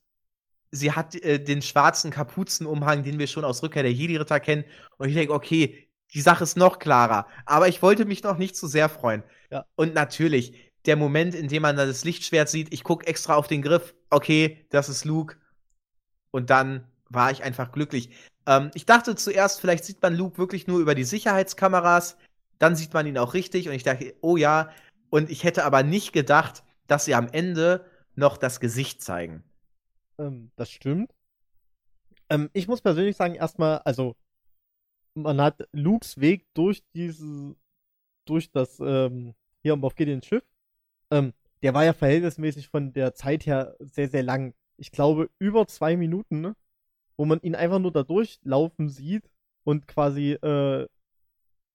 sie 0.71 0.91
hat 0.91 1.15
äh, 1.15 1.43
den 1.43 1.61
schwarzen 1.61 2.11
Kapuzenumhang, 2.11 3.03
den 3.03 3.19
wir 3.19 3.27
schon 3.27 3.45
aus 3.45 3.61
Rückkehr 3.63 3.83
der 3.83 3.93
Jedi-Ritter 3.93 4.39
kennen. 4.39 4.65
Und 4.97 5.09
ich 5.09 5.15
denke, 5.15 5.33
okay, 5.33 5.87
die 6.13 6.21
Sache 6.21 6.43
ist 6.43 6.57
noch 6.57 6.79
klarer. 6.79 7.27
Aber 7.45 7.67
ich 7.67 7.81
wollte 7.81 8.05
mich 8.05 8.23
noch 8.23 8.37
nicht 8.37 8.55
zu 8.55 8.67
sehr 8.67 8.89
freuen. 8.89 9.23
Ja. 9.51 9.65
Und 9.75 9.93
natürlich, 9.93 10.71
der 10.85 10.95
Moment, 10.95 11.35
in 11.35 11.47
dem 11.47 11.61
man 11.61 11.75
das 11.75 12.03
Lichtschwert 12.03 12.49
sieht, 12.49 12.73
ich 12.73 12.83
gucke 12.83 13.07
extra 13.07 13.35
auf 13.35 13.47
den 13.47 13.61
Griff, 13.61 13.95
okay, 14.09 14.65
das 14.69 14.89
ist 14.89 15.05
Luke. 15.05 15.37
Und 16.31 16.49
dann 16.49 16.87
war 17.09 17.31
ich 17.31 17.43
einfach 17.43 17.71
glücklich. 17.71 18.09
Ähm, 18.45 18.71
ich 18.73 18.85
dachte 18.85 19.15
zuerst, 19.15 19.61
vielleicht 19.61 19.85
sieht 19.85 20.01
man 20.01 20.15
Luke 20.15 20.37
wirklich 20.37 20.67
nur 20.67 20.79
über 20.79 20.95
die 20.95 21.03
Sicherheitskameras. 21.03 22.17
Dann 22.59 22.75
sieht 22.75 22.93
man 22.93 23.07
ihn 23.07 23.17
auch 23.17 23.33
richtig. 23.33 23.67
Und 23.67 23.75
ich 23.75 23.83
dachte, 23.83 24.15
oh 24.21 24.37
ja. 24.37 24.69
Und 25.13 25.29
ich 25.29 25.43
hätte 25.43 25.63
aber 25.63 25.83
nicht 25.83 26.11
gedacht, 26.11 26.63
dass 26.87 27.05
sie 27.05 27.13
am 27.13 27.27
Ende 27.27 27.85
noch 28.15 28.35
das 28.35 28.59
Gesicht 28.59 29.03
zeigen. 29.03 29.43
Ähm, 30.17 30.49
das 30.55 30.71
stimmt. 30.71 31.13
Ähm, 32.31 32.49
ich 32.53 32.67
muss 32.67 32.81
persönlich 32.81 33.15
sagen, 33.15 33.35
erstmal, 33.35 33.77
also 33.85 34.15
man 35.13 35.39
hat 35.39 35.69
Lukes 35.71 36.19
Weg 36.19 36.51
durch 36.55 36.81
diese, 36.95 37.55
durch 38.25 38.49
das, 38.49 38.79
ähm, 38.79 39.35
hier 39.61 39.77
auf 39.79 39.93
Gideons 39.93 40.25
Schiff, 40.25 40.43
ähm, 41.11 41.33
der 41.61 41.75
war 41.75 41.85
ja 41.85 41.93
verhältnismäßig 41.93 42.69
von 42.69 42.91
der 42.91 43.13
Zeit 43.13 43.45
her 43.45 43.75
sehr, 43.81 44.09
sehr 44.09 44.23
lang. 44.23 44.55
Ich 44.77 44.91
glaube, 44.91 45.29
über 45.37 45.67
zwei 45.67 45.95
Minuten, 45.95 46.41
ne? 46.41 46.55
wo 47.17 47.25
man 47.25 47.39
ihn 47.41 47.53
einfach 47.53 47.77
nur 47.77 47.91
da 47.91 48.01
durchlaufen 48.01 48.89
sieht 48.89 49.29
und 49.63 49.87
quasi, 49.87 50.31
äh, 50.41 50.87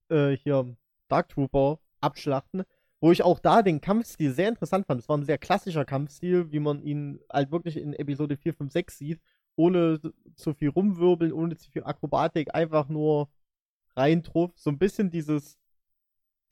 äh, 0.09 0.37
hier 0.37 0.77
Dark 1.07 1.29
Trooper 1.29 1.79
abschlachten, 2.01 2.64
wo 3.01 3.13
ich 3.13 3.23
auch 3.23 3.39
da 3.39 3.63
den 3.63 3.81
Kampfstil 3.81 4.33
sehr 4.33 4.49
interessant 4.49 4.87
fand. 4.87 5.01
Es 5.01 5.09
war 5.09 5.17
ein 5.17 5.25
sehr 5.25 5.39
klassischer 5.39 5.85
Kampfstil, 5.85 6.51
wie 6.53 6.61
man 6.61 6.83
ihn 6.83 7.21
halt 7.33 7.53
wirklich 7.53 7.77
in 7.77 7.93
Episode 7.93 8.37
4, 8.37 8.55
5, 8.55 8.73
6 8.73 8.99
sieht 8.99 9.21
ohne 9.59 10.01
zu 10.37 10.55
viel 10.55 10.69
rumwirbeln, 10.69 11.33
ohne 11.33 11.57
zu 11.57 11.71
viel 11.71 11.83
Akrobatik, 11.85 12.55
einfach 12.55 12.89
nur 12.89 13.29
reintruff. 13.97 14.53
So 14.57 14.71
ein 14.71 14.79
bisschen 14.79 15.11
dieses, 15.11 15.59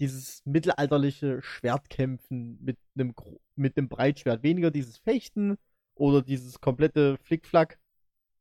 dieses 0.01 0.45
mittelalterliche 0.45 1.41
Schwertkämpfen 1.41 2.59
mit 2.63 2.79
einem, 2.97 3.15
mit 3.55 3.79
einem 3.79 3.89
Breitschwert. 3.89 4.43
Weniger 4.43 4.73
dieses 4.73 4.99
Fechten 4.99 5.57
oder 5.95 6.21
dieses 6.21 6.61
komplette 6.61 7.17
Flickflack, 7.19 7.79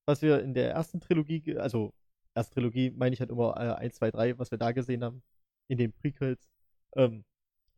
was 0.06 0.24
wir 0.24 0.42
in 0.42 0.56
der 0.56 0.72
ersten 0.72 1.00
Trilogie, 1.00 1.58
also 1.58 1.94
erste 2.34 2.56
Trilogie 2.56 2.92
meine 2.92 3.14
ich 3.14 3.20
halt 3.20 3.30
immer 3.30 3.56
äh, 3.58 3.76
1, 3.76 3.96
2, 3.96 4.12
3, 4.12 4.40
was 4.40 4.50
wir 4.50 4.58
da 4.58 4.72
gesehen 4.72 5.04
haben, 5.04 5.22
in 5.68 5.78
den 5.78 5.94
Prequels, 5.94 6.50
ähm, 6.96 7.24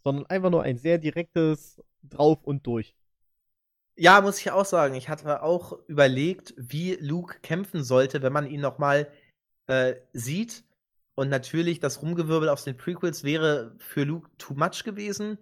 sondern 0.08 0.26
einfach 0.28 0.50
nur 0.50 0.64
ein 0.64 0.78
sehr 0.78 1.00
direktes 1.00 1.82
drauf 2.02 2.42
und 2.46 2.66
durch. 2.66 2.96
Ja, 3.98 4.22
muss 4.22 4.40
ich 4.40 4.52
auch 4.52 4.64
sagen. 4.64 4.96
Ich 4.96 5.10
hatte 5.10 5.44
auch 5.44 5.78
überlegt, 5.88 6.54
wie 6.56 6.94
Luke 7.02 7.40
kämpfen 7.42 7.84
sollte, 7.84 8.22
wenn 8.22 8.32
man 8.32 8.48
ihn 8.48 8.62
noch 8.62 8.78
mal 8.78 9.12
äh, 9.68 9.96
sieht. 10.14 10.64
Und 11.16 11.28
natürlich, 11.28 11.82
das 11.82 12.02
Rumgewirbel 12.02 12.48
aus 12.48 12.64
den 12.64 12.78
Prequels 12.78 13.26
wäre 13.26 13.76
für 13.80 14.06
Luke 14.06 14.30
too 14.38 14.54
much 14.54 14.86
gewesen. 14.86 15.40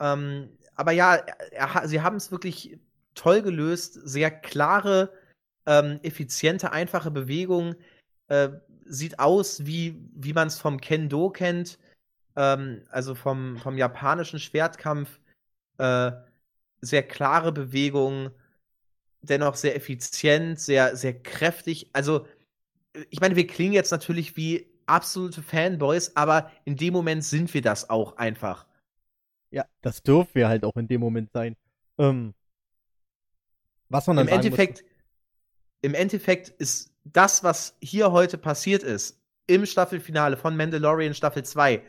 Ähm, 0.00 0.48
aber 0.74 0.92
ja, 0.92 1.16
er, 1.50 1.86
sie 1.86 2.00
haben 2.00 2.16
es 2.16 2.32
wirklich 2.32 2.78
toll 3.14 3.42
gelöst. 3.42 4.00
Sehr 4.04 4.30
klare, 4.30 5.12
ähm, 5.66 6.00
effiziente, 6.02 6.72
einfache 6.72 7.10
Bewegung. 7.10 7.74
Äh, 8.28 8.52
sieht 8.86 9.18
aus, 9.18 9.66
wie, 9.66 10.00
wie 10.14 10.32
man 10.32 10.48
es 10.48 10.58
vom 10.58 10.80
Kendo 10.80 11.28
kennt. 11.28 11.78
Ähm, 12.36 12.82
also 12.90 13.14
vom, 13.14 13.58
vom 13.58 13.76
japanischen 13.76 14.38
Schwertkampf. 14.38 15.20
Äh, 15.78 16.12
sehr 16.82 17.02
klare 17.04 17.52
Bewegung, 17.52 18.30
dennoch 19.22 19.54
sehr 19.54 19.76
effizient, 19.76 20.58
sehr, 20.60 20.96
sehr 20.96 21.14
kräftig. 21.14 21.88
Also, 21.92 22.26
ich 23.08 23.20
meine, 23.20 23.36
wir 23.36 23.46
klingen 23.46 23.72
jetzt 23.72 23.92
natürlich 23.92 24.36
wie 24.36 24.66
absolute 24.86 25.42
Fanboys, 25.42 26.16
aber 26.16 26.50
in 26.64 26.76
dem 26.76 26.92
Moment 26.92 27.24
sind 27.24 27.54
wir 27.54 27.62
das 27.62 27.88
auch 27.88 28.16
einfach. 28.16 28.66
Ja, 29.50 29.64
das 29.80 30.02
dürfen 30.02 30.34
wir 30.34 30.48
halt 30.48 30.64
auch 30.64 30.76
in 30.76 30.88
dem 30.88 31.00
Moment 31.00 31.30
sein. 31.32 31.56
Ähm, 31.98 32.34
was 33.88 34.06
man 34.06 34.16
dann 34.16 34.28
Im 34.28 34.34
Endeffekt, 34.34 34.82
muss. 34.82 34.90
im 35.82 35.94
Endeffekt 35.94 36.48
ist 36.48 36.92
das, 37.04 37.44
was 37.44 37.76
hier 37.80 38.10
heute 38.12 38.38
passiert 38.38 38.82
ist, 38.82 39.20
im 39.46 39.66
Staffelfinale 39.66 40.36
von 40.36 40.56
Mandalorian 40.56 41.14
Staffel 41.14 41.44
2, 41.44 41.82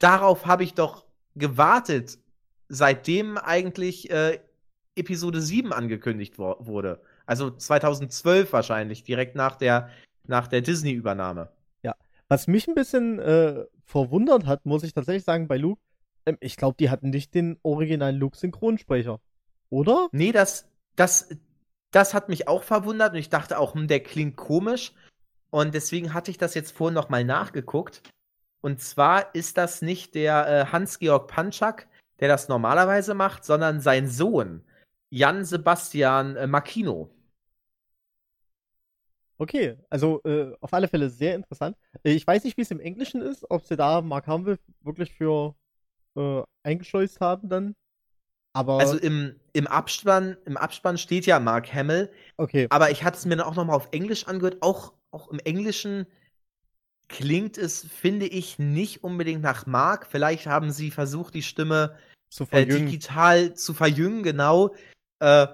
darauf 0.00 0.46
habe 0.46 0.64
ich 0.64 0.74
doch 0.74 1.06
gewartet 1.36 2.18
seitdem 2.68 3.36
eigentlich 3.36 4.10
äh, 4.10 4.38
Episode 4.96 5.40
7 5.40 5.72
angekündigt 5.72 6.38
wurde. 6.38 7.00
Also 7.26 7.50
2012 7.50 8.52
wahrscheinlich, 8.52 9.04
direkt 9.04 9.36
nach 9.36 9.56
der, 9.56 9.90
nach 10.26 10.48
der 10.48 10.62
Disney-Übernahme. 10.62 11.50
Ja, 11.82 11.94
was 12.28 12.46
mich 12.46 12.68
ein 12.68 12.74
bisschen 12.74 13.18
äh, 13.18 13.64
verwundert 13.84 14.46
hat, 14.46 14.66
muss 14.66 14.82
ich 14.82 14.94
tatsächlich 14.94 15.24
sagen, 15.24 15.48
bei 15.48 15.56
Luke, 15.56 15.80
ähm, 16.26 16.38
ich 16.40 16.56
glaube, 16.56 16.76
die 16.78 16.90
hatten 16.90 17.10
nicht 17.10 17.34
den 17.34 17.58
originalen 17.62 18.16
Luke-Synchronsprecher, 18.16 19.20
oder? 19.68 20.08
Nee, 20.12 20.32
das, 20.32 20.68
das, 20.96 21.28
das 21.90 22.14
hat 22.14 22.28
mich 22.28 22.48
auch 22.48 22.62
verwundert 22.62 23.12
und 23.12 23.18
ich 23.18 23.30
dachte 23.30 23.58
auch, 23.58 23.74
hm, 23.74 23.88
der 23.88 24.00
klingt 24.00 24.36
komisch. 24.36 24.92
Und 25.50 25.74
deswegen 25.74 26.14
hatte 26.14 26.30
ich 26.30 26.38
das 26.38 26.54
jetzt 26.54 26.70
vorhin 26.70 26.94
noch 26.94 27.08
mal 27.08 27.24
nachgeguckt. 27.24 28.02
Und 28.60 28.80
zwar 28.80 29.34
ist 29.34 29.56
das 29.56 29.82
nicht 29.82 30.14
der 30.14 30.46
äh, 30.46 30.66
Hans-Georg 30.72 31.28
Panchak, 31.28 31.88
der 32.20 32.28
das 32.28 32.48
normalerweise 32.48 33.14
macht, 33.14 33.44
sondern 33.44 33.80
sein 33.80 34.08
Sohn, 34.08 34.62
Jan 35.10 35.44
Sebastian 35.44 36.36
äh, 36.36 36.46
Makino. 36.46 37.10
Okay, 39.38 39.78
also 39.88 40.20
äh, 40.24 40.54
auf 40.60 40.74
alle 40.74 40.86
Fälle 40.86 41.08
sehr 41.08 41.34
interessant. 41.34 41.74
Äh, 42.02 42.12
ich 42.12 42.26
weiß 42.26 42.44
nicht, 42.44 42.58
wie 42.58 42.62
es 42.62 42.70
im 42.70 42.80
Englischen 42.80 43.22
ist, 43.22 43.50
ob 43.50 43.64
sie 43.64 43.76
da 43.76 44.02
Mark 44.02 44.26
Hamill 44.26 44.58
wirklich 44.82 45.12
für 45.12 45.54
äh, 46.14 46.42
eingeschleust 46.62 47.20
haben 47.20 47.48
dann. 47.48 47.74
Aber 48.52 48.78
also 48.78 48.98
im, 48.98 49.36
im, 49.54 49.66
Abspann, 49.66 50.36
im 50.44 50.58
Abspann 50.58 50.98
steht 50.98 51.24
ja 51.24 51.40
Mark 51.40 51.72
Hamill. 51.72 52.10
Okay. 52.36 52.66
Aber 52.68 52.90
ich 52.90 53.02
hatte 53.02 53.16
es 53.16 53.24
mir 53.24 53.36
dann 53.36 53.46
auch 53.46 53.54
nochmal 53.54 53.76
auf 53.76 53.88
Englisch 53.92 54.26
angehört. 54.26 54.58
Auch, 54.60 54.92
auch 55.10 55.28
im 55.28 55.38
Englischen 55.38 56.06
klingt 57.10 57.58
es, 57.58 57.84
finde 57.84 58.26
ich, 58.26 58.58
nicht 58.58 59.04
unbedingt 59.04 59.42
nach 59.42 59.66
Mark. 59.66 60.06
Vielleicht 60.08 60.46
haben 60.46 60.70
sie 60.70 60.90
versucht, 60.90 61.34
die 61.34 61.42
Stimme 61.42 61.98
äh, 62.52 62.64
digital 62.64 63.54
zu 63.54 63.74
verjüngen, 63.74 64.22
genau. 64.22 64.74
Äh, 65.18 65.48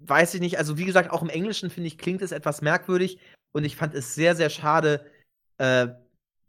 weiß 0.00 0.34
ich 0.34 0.40
nicht. 0.40 0.58
Also, 0.58 0.78
wie 0.78 0.84
gesagt, 0.84 1.10
auch 1.10 1.22
im 1.22 1.30
Englischen, 1.30 1.70
finde 1.70 1.88
ich, 1.88 1.98
klingt 1.98 2.22
es 2.22 2.30
etwas 2.30 2.60
merkwürdig. 2.60 3.18
Und 3.52 3.64
ich 3.64 3.74
fand 3.74 3.94
es 3.94 4.14
sehr, 4.14 4.36
sehr 4.36 4.50
schade, 4.50 5.04
äh, 5.58 5.88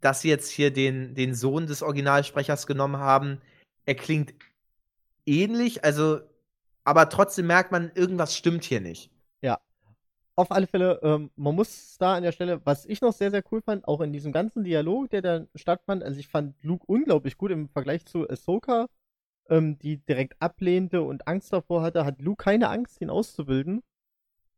dass 0.00 0.20
sie 0.20 0.28
jetzt 0.28 0.50
hier 0.50 0.70
den, 0.70 1.14
den 1.14 1.34
Sohn 1.34 1.66
des 1.66 1.82
Originalsprechers 1.82 2.66
genommen 2.66 2.98
haben. 2.98 3.40
Er 3.86 3.94
klingt 3.94 4.34
ähnlich, 5.24 5.84
also, 5.84 6.20
aber 6.84 7.08
trotzdem 7.08 7.46
merkt 7.46 7.72
man, 7.72 7.90
irgendwas 7.94 8.36
stimmt 8.36 8.64
hier 8.64 8.80
nicht. 8.80 9.10
Auf 10.34 10.50
alle 10.50 10.66
Fälle, 10.66 11.00
ähm, 11.02 11.30
man 11.36 11.54
muss 11.54 11.96
da 11.98 12.14
an 12.14 12.22
der 12.22 12.32
Stelle, 12.32 12.64
was 12.64 12.86
ich 12.86 13.00
noch 13.00 13.12
sehr, 13.12 13.30
sehr 13.30 13.42
cool 13.50 13.60
fand, 13.62 13.86
auch 13.86 14.00
in 14.00 14.12
diesem 14.12 14.32
ganzen 14.32 14.64
Dialog, 14.64 15.10
der 15.10 15.22
da 15.22 15.46
stattfand, 15.54 16.02
also 16.02 16.18
ich 16.18 16.28
fand 16.28 16.54
Luke 16.62 16.84
unglaublich 16.86 17.36
gut 17.36 17.50
im 17.50 17.68
Vergleich 17.68 18.06
zu 18.06 18.28
Ahsoka, 18.28 18.86
ähm, 19.48 19.78
die 19.78 19.98
direkt 19.98 20.40
ablehnte 20.40 21.02
und 21.02 21.28
Angst 21.28 21.52
davor 21.52 21.82
hatte, 21.82 22.04
hat 22.04 22.20
Luke 22.20 22.42
keine 22.44 22.68
Angst, 22.70 23.00
ihn 23.00 23.10
auszubilden. 23.10 23.82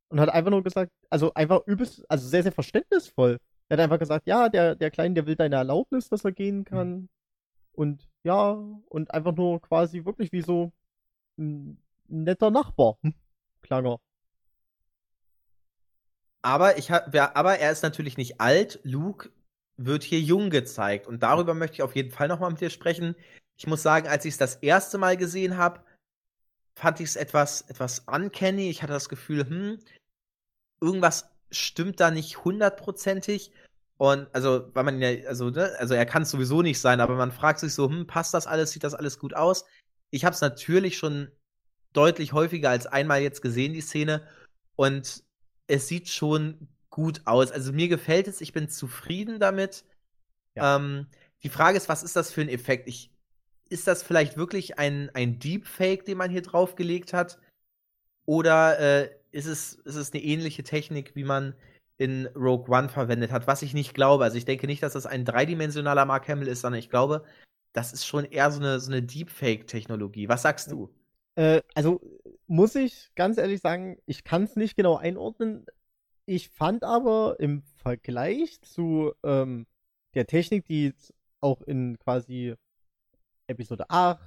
Und 0.09 0.21
hat 0.21 0.29
einfach 0.29 0.51
nur 0.51 0.63
gesagt, 0.63 0.93
also 1.11 1.35
einfach 1.35 1.67
übelst, 1.67 2.09
also 2.09 2.29
sehr, 2.29 2.43
sehr 2.45 2.53
verständnisvoll. 2.53 3.41
Er 3.69 3.77
hat 3.77 3.85
einfach 3.85 3.99
gesagt, 3.99 4.27
ja, 4.27 4.49
der, 4.49 4.77
der 4.77 4.91
Kleine, 4.91 5.15
der 5.15 5.27
will 5.27 5.35
deine 5.37 5.57
Erlaubnis, 5.57 6.09
dass 6.09 6.25
er 6.25 6.33
gehen 6.33 6.65
kann. 6.65 7.09
Und 7.73 8.09
ja, 8.23 8.53
und 8.89 9.13
einfach 9.13 9.35
nur 9.35 9.61
quasi 9.61 10.05
wirklich 10.05 10.31
wie 10.33 10.43
so 10.43 10.73
ein 11.39 11.79
netter 12.07 12.51
Nachbar. 12.51 12.99
Hm, 13.03 13.15
Klang 13.63 13.87
er. 13.87 14.01
Aber, 16.45 16.77
ich 16.77 16.91
hab, 16.91 17.11
wer, 17.15 17.39
aber 17.39 17.59
er 17.59 17.73
ist 17.73 17.83
natürlich 17.83 18.19
nicht 18.19 18.39
alt. 18.39 18.79
Luke 18.83 19.31
wird 19.79 20.03
hier 20.03 20.21
jung 20.21 20.51
gezeigt. 20.51 21.07
Und 21.07 21.23
darüber 21.23 21.55
möchte 21.55 21.77
ich 21.77 21.83
auf 21.83 21.97
jeden 21.97 22.11
Fall 22.11 22.29
nochmal 22.29 22.51
mit 22.51 22.61
dir 22.61 22.69
sprechen. 22.69 23.17
Ich 23.57 23.67
muss 23.67 23.83
sagen, 23.83 24.09
als 24.09 24.27
ich 24.27 24.35
es 24.35 24.39
das 24.39 24.57
erste 24.57 24.99
Mal 24.99 25.17
gesehen 25.17 25.57
habe, 25.57 25.81
fand 26.77 27.01
ich 27.01 27.07
es 27.07 27.17
etwas, 27.17 27.63
etwas 27.63 28.01
uncanny. 28.01 28.69
Ich 28.69 28.83
hatte 28.83 28.93
das 28.93 29.09
Gefühl, 29.09 29.49
hm, 29.49 29.79
irgendwas 30.83 31.31
stimmt 31.51 31.99
da 31.99 32.11
nicht 32.11 32.45
hundertprozentig. 32.45 33.51
Und 33.97 34.29
also, 34.35 34.69
weil 34.75 34.85
man 34.85 35.01
ja, 35.01 35.27
also, 35.27 35.49
ne, 35.49 35.75
also 35.79 35.95
er 35.95 36.05
kann 36.05 36.25
es 36.25 36.31
sowieso 36.31 36.61
nicht 36.61 36.79
sein, 36.79 37.01
aber 37.01 37.17
man 37.17 37.33
fragt 37.33 37.61
sich 37.61 37.73
so, 37.73 37.89
hm, 37.89 38.07
passt 38.07 38.35
das 38.35 38.47
alles, 38.47 38.73
sieht 38.73 38.85
das 38.85 38.95
alles 38.95 39.19
gut 39.19 39.35
aus? 39.35 39.65
Ich 40.11 40.27
habe 40.27 40.35
es 40.35 40.43
natürlich 40.43 40.99
schon 40.99 41.31
deutlich 41.95 42.35
häufiger 42.35 42.69
als 42.69 42.85
einmal 42.87 43.23
jetzt 43.23 43.41
gesehen, 43.41 43.73
die 43.73 43.81
Szene. 43.81 44.29
Und 44.77 45.25
es 45.67 45.89
sieht 45.89 46.09
schon 46.09 46.69
gut 46.91 47.23
aus. 47.25 47.51
Also 47.51 47.73
mir 47.73 47.89
gefällt 47.89 48.29
es, 48.29 48.41
ich 48.41 48.53
bin 48.53 48.69
zufrieden 48.69 49.41
damit. 49.41 49.85
Ja. 50.55 50.77
Ähm, 50.77 51.07
die 51.43 51.49
Frage 51.49 51.77
ist, 51.77 51.89
was 51.89 52.03
ist 52.03 52.17
das 52.17 52.33
für 52.33 52.41
ein 52.41 52.49
Effekt? 52.49 52.89
Ich, 52.89 53.11
ist 53.69 53.87
das 53.87 54.03
vielleicht 54.03 54.37
wirklich 54.37 54.79
ein, 54.79 55.11
ein 55.15 55.39
Deepfake, 55.39 56.05
den 56.05 56.19
man 56.19 56.31
hier 56.31 56.43
draufgelegt 56.43 57.13
hat? 57.13 57.39
Oder 58.27 58.79
äh, 58.79 59.11
ist, 59.33 59.47
es, 59.47 59.75
ist 59.75 59.97
es 59.97 60.13
eine 60.13 60.23
ähnliche 60.23 60.63
Technik, 60.63 61.15
wie 61.15 61.25
man 61.25 61.55
in 61.97 62.27
Rogue 62.35 62.75
One 62.75 62.89
verwendet 62.89 63.33
hat? 63.33 63.47
Was 63.47 63.63
ich 63.63 63.75
nicht 63.75 63.95
glaube. 63.95 64.25
Also 64.25 64.37
ich 64.37 64.45
denke 64.45 64.67
nicht, 64.67 64.83
dass 64.83 64.93
das 64.93 65.07
ein 65.07 65.25
dreidimensionaler 65.25 66.05
Mark 66.05 66.29
Hamill 66.29 66.49
ist, 66.49 66.61
sondern 66.61 66.79
ich 66.79 66.91
glaube, 66.91 67.25
das 67.73 67.93
ist 67.93 68.07
schon 68.07 68.25
eher 68.25 68.51
so 68.51 68.61
eine, 68.61 68.79
so 68.81 68.91
eine 68.91 69.03
Deepfake-Technologie. 69.03 70.29
Was 70.29 70.43
sagst 70.43 70.71
du? 70.71 70.95
Äh, 71.35 71.61
also 71.75 72.01
muss 72.55 72.77
ich 72.77 73.11
ganz 73.17 73.37
ehrlich 73.37 73.61
sagen, 73.61 73.99
ich 74.07 74.23
kann 74.23 74.45
es 74.45 74.55
nicht 74.55 74.77
genau 74.77 74.97
einordnen. 74.97 75.67
Ich 76.25 76.51
fand 76.51 76.85
aber 76.85 77.41
im 77.41 77.63
Vergleich 77.63 78.61
zu 78.63 79.13
ähm, 79.25 79.67
der 80.15 80.29
Technik, 80.29 80.65
die 80.67 80.95
auch 81.41 81.63
in 81.63 81.99
quasi 81.99 82.55
Episode 83.49 83.91
8, 83.91 84.21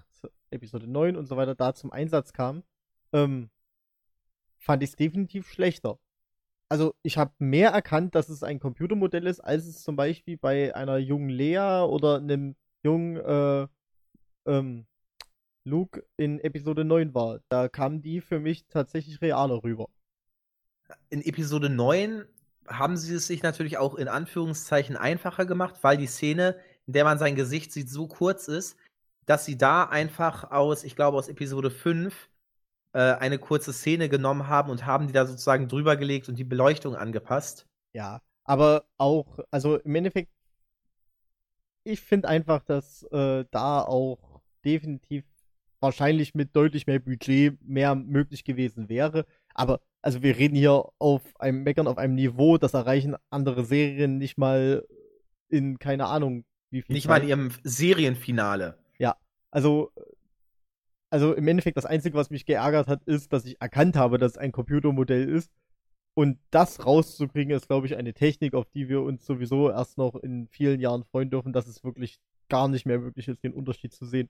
Episode 0.51 0.87
9 0.87 1.15
und 1.15 1.27
so 1.27 1.37
weiter 1.37 1.55
da 1.55 1.73
zum 1.73 1.93
Einsatz 1.93 2.33
kam, 2.33 2.63
ähm, 3.13 3.49
fand 4.57 4.83
ich 4.83 4.89
es 4.89 4.95
definitiv 4.97 5.47
schlechter. 5.47 5.97
Also 6.67 6.95
ich 7.03 7.17
habe 7.17 7.31
mehr 7.39 7.69
erkannt, 7.69 8.13
dass 8.13 8.27
es 8.27 8.43
ein 8.43 8.59
Computermodell 8.59 9.25
ist, 9.25 9.39
als 9.39 9.65
es 9.67 9.83
zum 9.83 9.95
Beispiel 9.95 10.37
bei 10.37 10.75
einer 10.75 10.97
jungen 10.97 11.29
Lea 11.29 11.85
oder 11.87 12.17
einem 12.17 12.57
jungen 12.83 13.15
äh, 13.15 13.67
ähm, 14.47 14.85
Luke 15.67 16.03
in 16.17 16.39
Episode 16.39 16.85
9 16.85 17.13
war. 17.13 17.41
Da 17.49 17.67
kamen 17.67 18.01
die 18.01 18.21
für 18.21 18.39
mich 18.39 18.65
tatsächlich 18.67 19.21
realer 19.21 19.63
rüber. 19.63 19.89
in 21.09 21.21
Episode 21.21 21.69
9 21.69 22.25
haben 22.67 22.97
sie 22.97 23.15
es 23.15 23.27
sich 23.27 23.43
natürlich 23.43 23.77
auch 23.77 23.95
in 23.95 24.07
Anführungszeichen 24.07 24.97
einfacher 24.97 25.45
gemacht, 25.45 25.75
weil 25.81 25.97
die 25.97 26.07
Szene, 26.07 26.57
in 26.85 26.93
der 26.93 27.03
man 27.03 27.17
sein 27.17 27.35
Gesicht 27.35 27.71
sieht, 27.71 27.89
so 27.89 28.07
kurz 28.07 28.47
ist, 28.47 28.77
dass 29.25 29.45
sie 29.45 29.57
da 29.57 29.83
einfach 29.83 30.51
aus, 30.51 30.83
ich 30.83 30.95
glaube, 30.95 31.17
aus 31.17 31.27
Episode 31.27 31.69
5 31.71 32.29
äh, 32.93 32.99
eine 32.99 33.39
kurze 33.39 33.73
Szene 33.73 34.09
genommen 34.09 34.47
haben 34.47 34.69
und 34.69 34.85
haben 34.85 35.07
die 35.07 35.13
da 35.13 35.25
sozusagen 35.25 35.67
drüber 35.67 35.97
gelegt 35.97 36.29
und 36.29 36.35
die 36.35 36.43
Beleuchtung 36.43 36.95
angepasst. 36.95 37.67
Ja, 37.93 38.21
aber 38.43 38.85
auch, 38.97 39.39
also 39.51 39.77
im 39.77 39.95
Endeffekt, 39.95 40.31
ich 41.83 42.01
finde 42.01 42.27
einfach, 42.29 42.63
dass 42.63 43.03
äh, 43.11 43.45
da 43.51 43.81
auch 43.81 44.41
definitiv 44.63 45.25
wahrscheinlich 45.79 46.35
mit 46.35 46.55
deutlich 46.55 46.87
mehr 46.87 46.99
Budget 46.99 47.57
mehr 47.61 47.95
möglich 47.95 48.43
gewesen 48.43 48.89
wäre. 48.89 49.25
Aber 49.53 49.81
also 50.01 50.21
wir 50.21 50.37
reden 50.37 50.55
hier 50.55 50.85
auf 50.99 51.21
einem 51.39 51.63
Meckern 51.63 51.87
auf 51.87 51.97
einem 51.97 52.15
Niveau, 52.15 52.57
das 52.57 52.73
erreichen 52.73 53.15
andere 53.29 53.65
Serien 53.65 54.17
nicht 54.17 54.37
mal 54.37 54.85
in 55.49 55.79
keine 55.79 56.07
Ahnung 56.07 56.45
wie 56.69 56.81
viel 56.81 56.93
Nicht 56.93 57.07
mal 57.07 57.17
in 57.17 57.21
Zeit. 57.21 57.29
ihrem 57.29 57.51
Serienfinale. 57.63 58.77
Also 59.49 59.91
also 61.09 61.33
im 61.33 61.47
Endeffekt 61.47 61.77
das 61.77 61.85
Einzige, 61.85 62.17
was 62.17 62.29
mich 62.29 62.45
geärgert 62.45 62.87
hat, 62.87 63.03
ist, 63.05 63.31
dass 63.31 63.45
ich 63.45 63.61
erkannt 63.61 63.95
habe, 63.95 64.17
dass 64.17 64.33
es 64.33 64.37
ein 64.37 64.51
Computermodell 64.51 65.27
ist. 65.29 65.51
Und 66.13 66.39
das 66.51 66.85
rauszukriegen, 66.85 67.55
ist, 67.55 67.67
glaube 67.67 67.87
ich, 67.87 67.95
eine 67.95 68.13
Technik, 68.13 68.53
auf 68.55 68.69
die 68.69 68.89
wir 68.89 69.01
uns 69.01 69.25
sowieso 69.25 69.69
erst 69.69 69.97
noch 69.97 70.15
in 70.15 70.47
vielen 70.49 70.79
Jahren 70.81 71.03
freuen 71.05 71.29
dürfen, 71.29 71.53
dass 71.53 71.67
es 71.67 71.83
wirklich 71.83 72.19
gar 72.49 72.67
nicht 72.67 72.85
mehr 72.85 72.99
möglich 72.99 73.27
ist, 73.27 73.43
den 73.43 73.53
Unterschied 73.53 73.93
zu 73.93 74.05
sehen. 74.05 74.29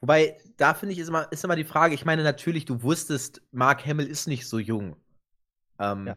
Wobei, 0.00 0.38
da 0.56 0.74
finde 0.74 0.94
ich, 0.94 0.98
ist 0.98 1.08
immer, 1.08 1.30
ist 1.30 1.44
immer 1.44 1.56
die 1.56 1.64
Frage, 1.64 1.94
ich 1.94 2.04
meine, 2.04 2.22
natürlich, 2.22 2.64
du 2.64 2.82
wusstest, 2.82 3.42
Mark 3.52 3.84
Hamill 3.86 4.06
ist 4.06 4.26
nicht 4.26 4.48
so 4.48 4.58
jung. 4.58 4.96
Ähm, 5.78 6.06
Ja. 6.06 6.16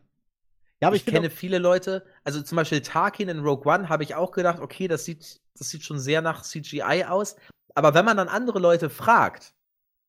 Ja, 0.83 0.87
aber 0.87 0.97
ich, 0.97 1.07
ich, 1.07 1.13
kenne 1.13 1.29
viele 1.29 1.59
Leute, 1.59 2.05
also 2.25 2.41
zum 2.41 2.57
Beispiel 2.57 2.81
Tarkin 2.81 3.29
in 3.29 3.39
Rogue 3.39 3.71
One 3.73 3.87
habe 3.87 4.03
ich 4.03 4.15
auch 4.15 4.33
gedacht, 4.33 4.59
okay, 4.59 4.89
das 4.89 5.05
sieht, 5.05 5.39
das 5.57 5.69
sieht 5.69 5.85
schon 5.85 5.97
sehr 5.97 6.21
nach 6.21 6.41
CGI 6.41 7.05
aus. 7.07 7.37
Aber 7.73 7.93
wenn 7.93 8.03
man 8.03 8.17
dann 8.17 8.27
andere 8.27 8.59
Leute 8.59 8.89
fragt, 8.89 9.53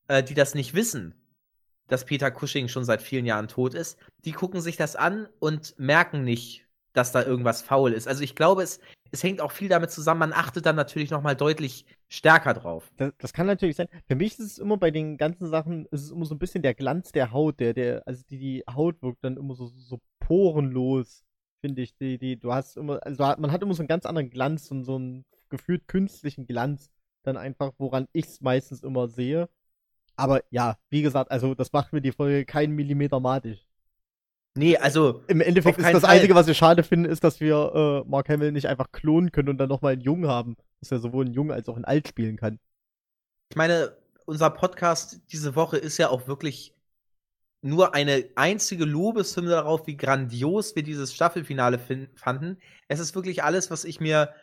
äh, 0.09 0.25
die 0.25 0.35
das 0.35 0.57
nicht 0.57 0.75
wissen, 0.75 1.15
dass 1.87 2.05
Peter 2.05 2.33
Cushing 2.33 2.67
schon 2.67 2.85
seit 2.85 3.03
vielen 3.03 3.25
Jahren 3.25 3.47
tot 3.47 3.75
ist, 3.75 3.99
die 4.25 4.33
gucken 4.33 4.61
sich 4.61 4.77
das 4.77 4.97
an 4.97 5.29
und 5.39 5.79
merken 5.79 6.25
nicht, 6.25 6.67
dass 6.93 7.13
da 7.13 7.23
irgendwas 7.23 7.63
faul 7.63 7.93
ist. 7.93 8.09
Also 8.09 8.25
ich 8.25 8.35
glaube, 8.35 8.65
es, 8.65 8.81
es 9.15 9.23
hängt 9.23 9.41
auch 9.41 9.53
viel 9.53 9.69
damit 9.69 9.91
zusammen, 9.91 10.21
man 10.21 10.33
achtet 10.33 10.67
dann 10.67 10.77
natürlich 10.77 11.11
noch 11.11 11.23
mal 11.23 11.37
deutlich 11.37 11.87
stärker 12.09 12.53
drauf. 12.53 12.93
Das, 12.97 13.13
das 13.19 13.33
kann 13.33 13.47
natürlich 13.47 13.77
sein. 13.77 13.89
Für 14.07 14.17
mich 14.17 14.33
ist 14.33 14.41
es 14.41 14.59
immer 14.59 14.77
bei 14.77 14.91
den 14.91 15.17
ganzen 15.17 15.49
Sachen, 15.49 15.87
ist 15.87 16.03
es 16.03 16.11
immer 16.11 16.27
so 16.27 16.35
ein 16.35 16.39
bisschen 16.39 16.63
der 16.63 16.75
Glanz 16.75 17.13
der 17.13 17.33
Haut, 17.33 17.61
der, 17.61 17.73
der, 17.75 18.03
also 18.07 18.23
die, 18.29 18.39
die 18.39 18.65
Haut 18.69 19.01
wirkt 19.03 19.25
dann 19.25 19.37
immer 19.37 19.55
so, 19.55 19.67
so 19.67 20.01
porenlos, 20.19 21.25
finde 21.61 21.83
ich. 21.83 21.97
Die, 21.97 22.19
die, 22.19 22.39
du 22.39 22.53
hast 22.53 22.77
immer, 22.77 22.99
also 23.07 23.23
man 23.39 23.53
hat 23.53 23.63
immer 23.63 23.75
so 23.75 23.83
einen 23.83 23.89
ganz 23.89 24.05
anderen 24.05 24.31
Glanz 24.31 24.71
und 24.71 24.85
so 24.85 24.97
einen 24.97 25.25
gefühlt 25.49 25.87
künstlichen 25.87 26.47
Glanz 26.47 26.91
dann 27.23 27.37
einfach, 27.37 27.73
woran 27.79 28.09
ich 28.13 28.27
es 28.27 28.41
meistens 28.41 28.83
immer 28.83 29.09
sehe. 29.09 29.49
Aber 30.17 30.43
ja, 30.51 30.77
wie 30.91 31.03
gesagt, 31.03 31.31
also 31.31 31.55
das 31.55 31.73
macht 31.73 31.93
mir 31.93 32.01
die 32.01 32.13
Folge 32.13 32.45
keinen 32.45 32.75
Millimeter 32.75 33.21
matig. 33.21 33.67
Nee, 34.57 34.77
also 34.77 35.25
Im 35.27 35.41
Endeffekt 35.41 35.79
ist 35.79 35.93
das 35.93 36.03
Fall. 36.03 36.11
Einzige, 36.11 36.35
was 36.35 36.47
wir 36.47 36.55
schade 36.55 36.85
finden, 36.85 37.07
ist, 37.07 37.25
dass 37.25 37.41
wir 37.41 38.05
äh, 38.07 38.09
Mark 38.09 38.29
Hamill 38.29 38.53
nicht 38.53 38.69
einfach 38.69 38.93
klonen 38.93 39.33
können 39.33 39.49
und 39.49 39.59
dann 39.59 39.69
nochmal 39.69 39.95
einen 39.95 40.03
Jungen 40.03 40.29
haben, 40.29 40.57
dass 40.81 40.93
er 40.93 41.01
sowohl 41.01 41.25
einen 41.25 41.35
Jungen 41.35 41.51
als 41.51 41.69
auch 41.69 41.75
einen 41.77 41.85
Alt 41.85 42.07
spielen 42.09 42.37
kann. 42.37 42.61
ich 43.51 43.57
meine, 43.57 43.97
unser 44.27 44.51
Podcast 44.51 45.21
diese 45.33 45.55
Woche 45.57 45.77
ist 45.77 45.99
ja 45.99 46.09
auch 46.09 46.27
wirklich 46.29 46.75
nur 47.63 47.95
eine 47.95 48.29
einzige 48.37 48.85
Lobeshymne 48.85 49.51
darauf, 49.51 49.87
wie 49.87 49.97
grandios 49.97 50.77
wir 50.77 50.83
dieses 50.83 51.15
Staffelfinale 51.15 51.79
fin- 51.79 52.09
fanden. 52.15 52.59
Es 52.89 53.01
ist 53.01 53.15
wirklich 53.15 53.43
alles, 53.43 53.71
was 53.71 53.85
ich 53.85 54.01
mir 54.01 54.35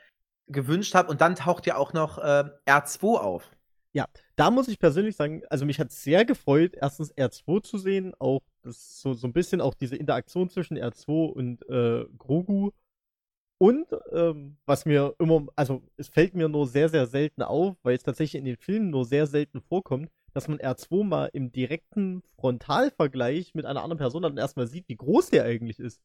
gewünscht 0.48 0.94
habe. 0.96 1.10
Und 1.10 1.22
dann 1.22 1.36
taucht 1.36 1.66
ja 1.68 1.78
auch 1.78 1.94
noch 1.94 2.18
äh, 2.18 2.44
R2 2.66 3.18
auf. 3.18 3.50
Da 4.36 4.50
muss 4.50 4.68
ich 4.68 4.80
persönlich 4.80 5.16
sagen, 5.16 5.44
also 5.50 5.66
mich 5.66 5.80
hat 5.80 5.92
sehr 5.92 6.26
gefreut, 6.26 6.74
erstens 6.80 7.14
R2 7.16 7.62
zu 7.62 7.78
sehen, 7.78 8.14
auch 8.18 8.42
das 8.62 9.02
so, 9.02 9.14
so 9.14 9.28
ein 9.28 9.34
bisschen 9.34 9.62
auch 9.62 9.74
diese 9.74 9.96
Interaktion 9.96 10.50
zwischen 10.50 10.78
R2 10.78 11.32
und 11.32 11.70
äh, 11.70 12.06
Grogu. 12.18 12.72
Und 13.58 13.86
ähm, 14.12 14.58
was 14.66 14.86
mir 14.86 15.14
immer, 15.20 15.46
also 15.56 15.84
es 15.98 16.10
fällt 16.10 16.34
mir 16.34 16.50
nur 16.50 16.68
sehr, 16.68 16.90
sehr 16.90 17.06
selten 17.06 17.44
auf, 17.44 17.78
weil 17.84 17.96
es 17.96 18.04
tatsächlich 18.04 18.40
in 18.40 18.46
den 18.46 18.58
Filmen 18.58 18.90
nur 18.90 19.06
sehr 19.06 19.28
selten 19.28 19.62
vorkommt, 19.62 20.10
dass 20.34 20.48
man 20.48 20.58
R2 20.58 21.04
mal 21.04 21.30
im 21.34 21.52
direkten 21.52 22.24
Frontalvergleich 22.38 23.54
mit 23.54 23.66
einer 23.66 23.84
anderen 23.84 24.00
Person 24.00 24.24
dann 24.24 24.38
erstmal 24.38 24.68
sieht, 24.68 24.88
wie 24.88 24.96
groß 24.96 25.30
der 25.30 25.44
eigentlich 25.44 25.80
ist. 25.80 26.02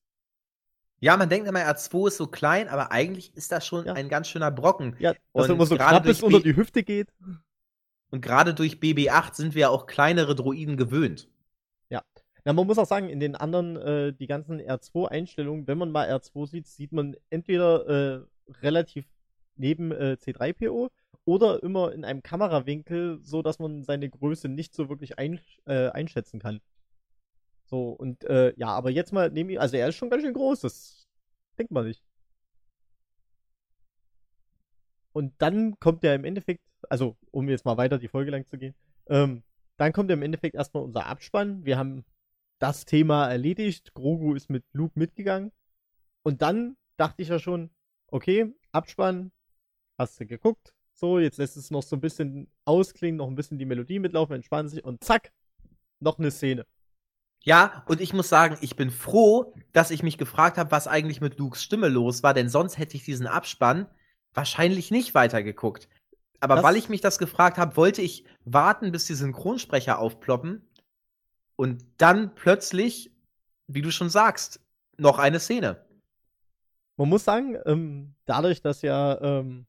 Ja, 1.01 1.17
man 1.17 1.29
denkt 1.29 1.47
immer, 1.49 1.61
R2 1.61 2.09
ist 2.09 2.17
so 2.17 2.27
klein, 2.27 2.69
aber 2.69 2.91
eigentlich 2.91 3.35
ist 3.35 3.53
das 3.53 3.67
schon 3.67 3.87
ja. 3.87 3.93
ein 3.95 4.09
ganz 4.09 4.29
schöner 4.29 4.51
Brocken. 4.51 4.97
Ja, 4.99 5.15
dass 5.33 5.49
er 5.49 5.55
immer 5.55 5.67
so 5.67 5.77
knapp 5.77 6.03
bis 6.03 6.23
unter 6.23 6.41
die 6.41 6.57
Hüfte 6.57 6.83
geht. 6.83 7.09
Und 8.11 8.21
gerade 8.21 8.55
durch 8.55 8.75
BB8 8.75 9.35
sind 9.35 9.55
wir 9.55 9.63
ja 9.63 9.69
auch 9.69 9.87
kleinere 9.87 10.35
Droiden 10.35 10.77
gewöhnt. 10.77 11.29
Na, 12.47 12.53
man 12.53 12.69
muss 12.69 12.79
auch 12.79 12.87
sagen, 12.87 13.09
in 13.09 13.19
den 13.19 13.35
anderen, 13.35 13.77
äh, 13.77 14.13
die 14.13 14.29
ganzen 14.29 14.61
R2-Einstellungen, 14.61 15.67
wenn 15.67 15.79
man 15.79 15.91
mal 15.91 16.09
R2 16.09 16.47
sieht, 16.47 16.69
sieht 16.69 16.93
man 16.93 17.17
entweder 17.29 17.89
äh, 17.89 18.53
relativ 18.63 19.05
neben 19.57 19.91
äh, 19.91 20.17
C3PO 20.21 20.91
oder 21.25 21.61
immer 21.65 21.93
in 21.93 22.05
einem 22.05 22.23
Kamerawinkel, 22.23 23.19
so 23.21 23.43
dass 23.43 23.59
man 23.59 23.83
seine 23.83 24.09
Größe 24.09 24.49
nicht 24.49 24.77
so 24.77 24.89
wirklich 24.89 25.19
ein, 25.19 25.41
äh, 25.65 25.89
einschätzen 25.89 26.39
kann. 26.39 26.61
So, 27.65 27.91
und 27.91 28.23
äh, 28.23 28.55
ja, 28.57 28.69
aber 28.69 28.91
jetzt 28.91 29.13
mal 29.13 29.29
neben 29.29 29.51
ihm, 29.51 29.59
also 29.59 29.77
er 29.77 29.89
ist 29.89 29.97
schon 29.97 30.11
ganz 30.11 30.23
schön 30.23 30.35
groß, 30.35 30.61
das 30.61 31.09
denkt 31.59 31.73
man 31.73 31.85
nicht. 31.89 32.05
Und 35.13 35.35
dann 35.39 35.81
kommt 35.81 36.05
ja 36.05 36.15
im 36.15 36.25
Endeffekt, 36.25 36.63
also 36.89 37.17
um 37.33 37.49
jetzt 37.49 37.65
mal 37.65 37.77
weiter 37.77 37.99
die 37.99 38.07
Folge 38.07 38.31
lang 38.31 38.47
zu 38.47 38.57
gehen, 38.57 38.77
ähm, 39.09 39.43
dann 39.79 39.93
kommt 39.93 40.11
ja 40.11 40.15
im 40.15 40.23
Endeffekt 40.23 40.55
erstmal 40.55 40.85
unser 40.85 41.07
Abspann. 41.07 41.65
Wir 41.65 41.77
haben 41.77 42.05
das 42.59 42.85
Thema 42.85 43.29
erledigt. 43.29 43.95
Grogu 43.95 44.35
ist 44.35 44.51
mit 44.51 44.65
Luke 44.73 44.99
mitgegangen. 44.99 45.53
Und 46.23 46.43
dann 46.43 46.77
dachte 46.97 47.23
ich 47.23 47.29
ja 47.29 47.39
schon, 47.39 47.71
okay, 48.09 48.55
Abspann, 48.73 49.33
hast 49.99 50.21
du 50.21 50.27
geguckt, 50.27 50.73
so, 50.93 51.19
jetzt 51.19 51.39
lässt 51.39 51.57
es 51.57 51.71
noch 51.71 51.83
so 51.83 51.97
ein 51.97 52.01
bisschen 52.01 52.51
ausklingen, 52.65 53.19
noch 53.19 53.29
ein 53.29 53.35
bisschen 53.35 53.59
die 53.59 53.67
Melodie 53.67 53.99
mitlaufen, 53.99 54.35
entspannen 54.35 54.69
sich 54.69 54.83
und 54.83 55.05
zack, 55.05 55.33
noch 56.01 56.19
eine 56.19 56.31
Szene. 56.31 56.67
Ja, 57.43 57.85
und 57.87 58.01
ich 58.01 58.13
muss 58.13 58.29
sagen, 58.29 58.57
ich 58.61 58.77
bin 58.77 58.91
froh, 58.91 59.55
dass 59.73 59.91
ich 59.91 60.03
mich 60.03 60.19
gefragt 60.19 60.59
habe, 60.59 60.71
was 60.71 60.89
eigentlich 60.89 61.21
mit 61.21 61.39
Lukes 61.39 61.63
Stimme 61.63 61.89
los 61.89 62.23
war, 62.23 62.35
denn 62.35 62.49
sonst 62.49 62.79
hätte 62.79 62.97
ich 62.97 63.05
diesen 63.05 63.27
Abspann 63.27 63.87
wahrscheinlich 64.35 64.91
nicht 64.91 65.15
weitergeguckt. 65.15 65.89
Aber 66.41 66.57
das 66.57 66.65
weil 66.65 66.77
ich 66.77 66.89
mich 66.89 67.01
das 67.03 67.19
gefragt 67.19 67.57
habe, 67.59 67.77
wollte 67.77 68.03
ich 68.03 68.25
warten, 68.45 68.91
bis 68.91 69.07
die 69.07 69.15
Synchronsprecher 69.15 69.99
aufploppen 69.99 70.66
und 71.57 71.85
dann 71.99 72.35
plötzlich, 72.35 73.11
wie 73.67 73.83
du 73.83 73.91
schon 73.91 74.11
sagst, 74.11 74.61
noch 74.99 75.19
eine 75.19 75.41
Szene. 75.41 75.85
Man 76.97 77.09
muss 77.09 77.25
sagen, 77.25 77.59
ähm, 77.67 78.15
dadurch, 78.25 78.63
dass 78.63 78.83
ja 78.83 79.21
ähm, 79.21 79.67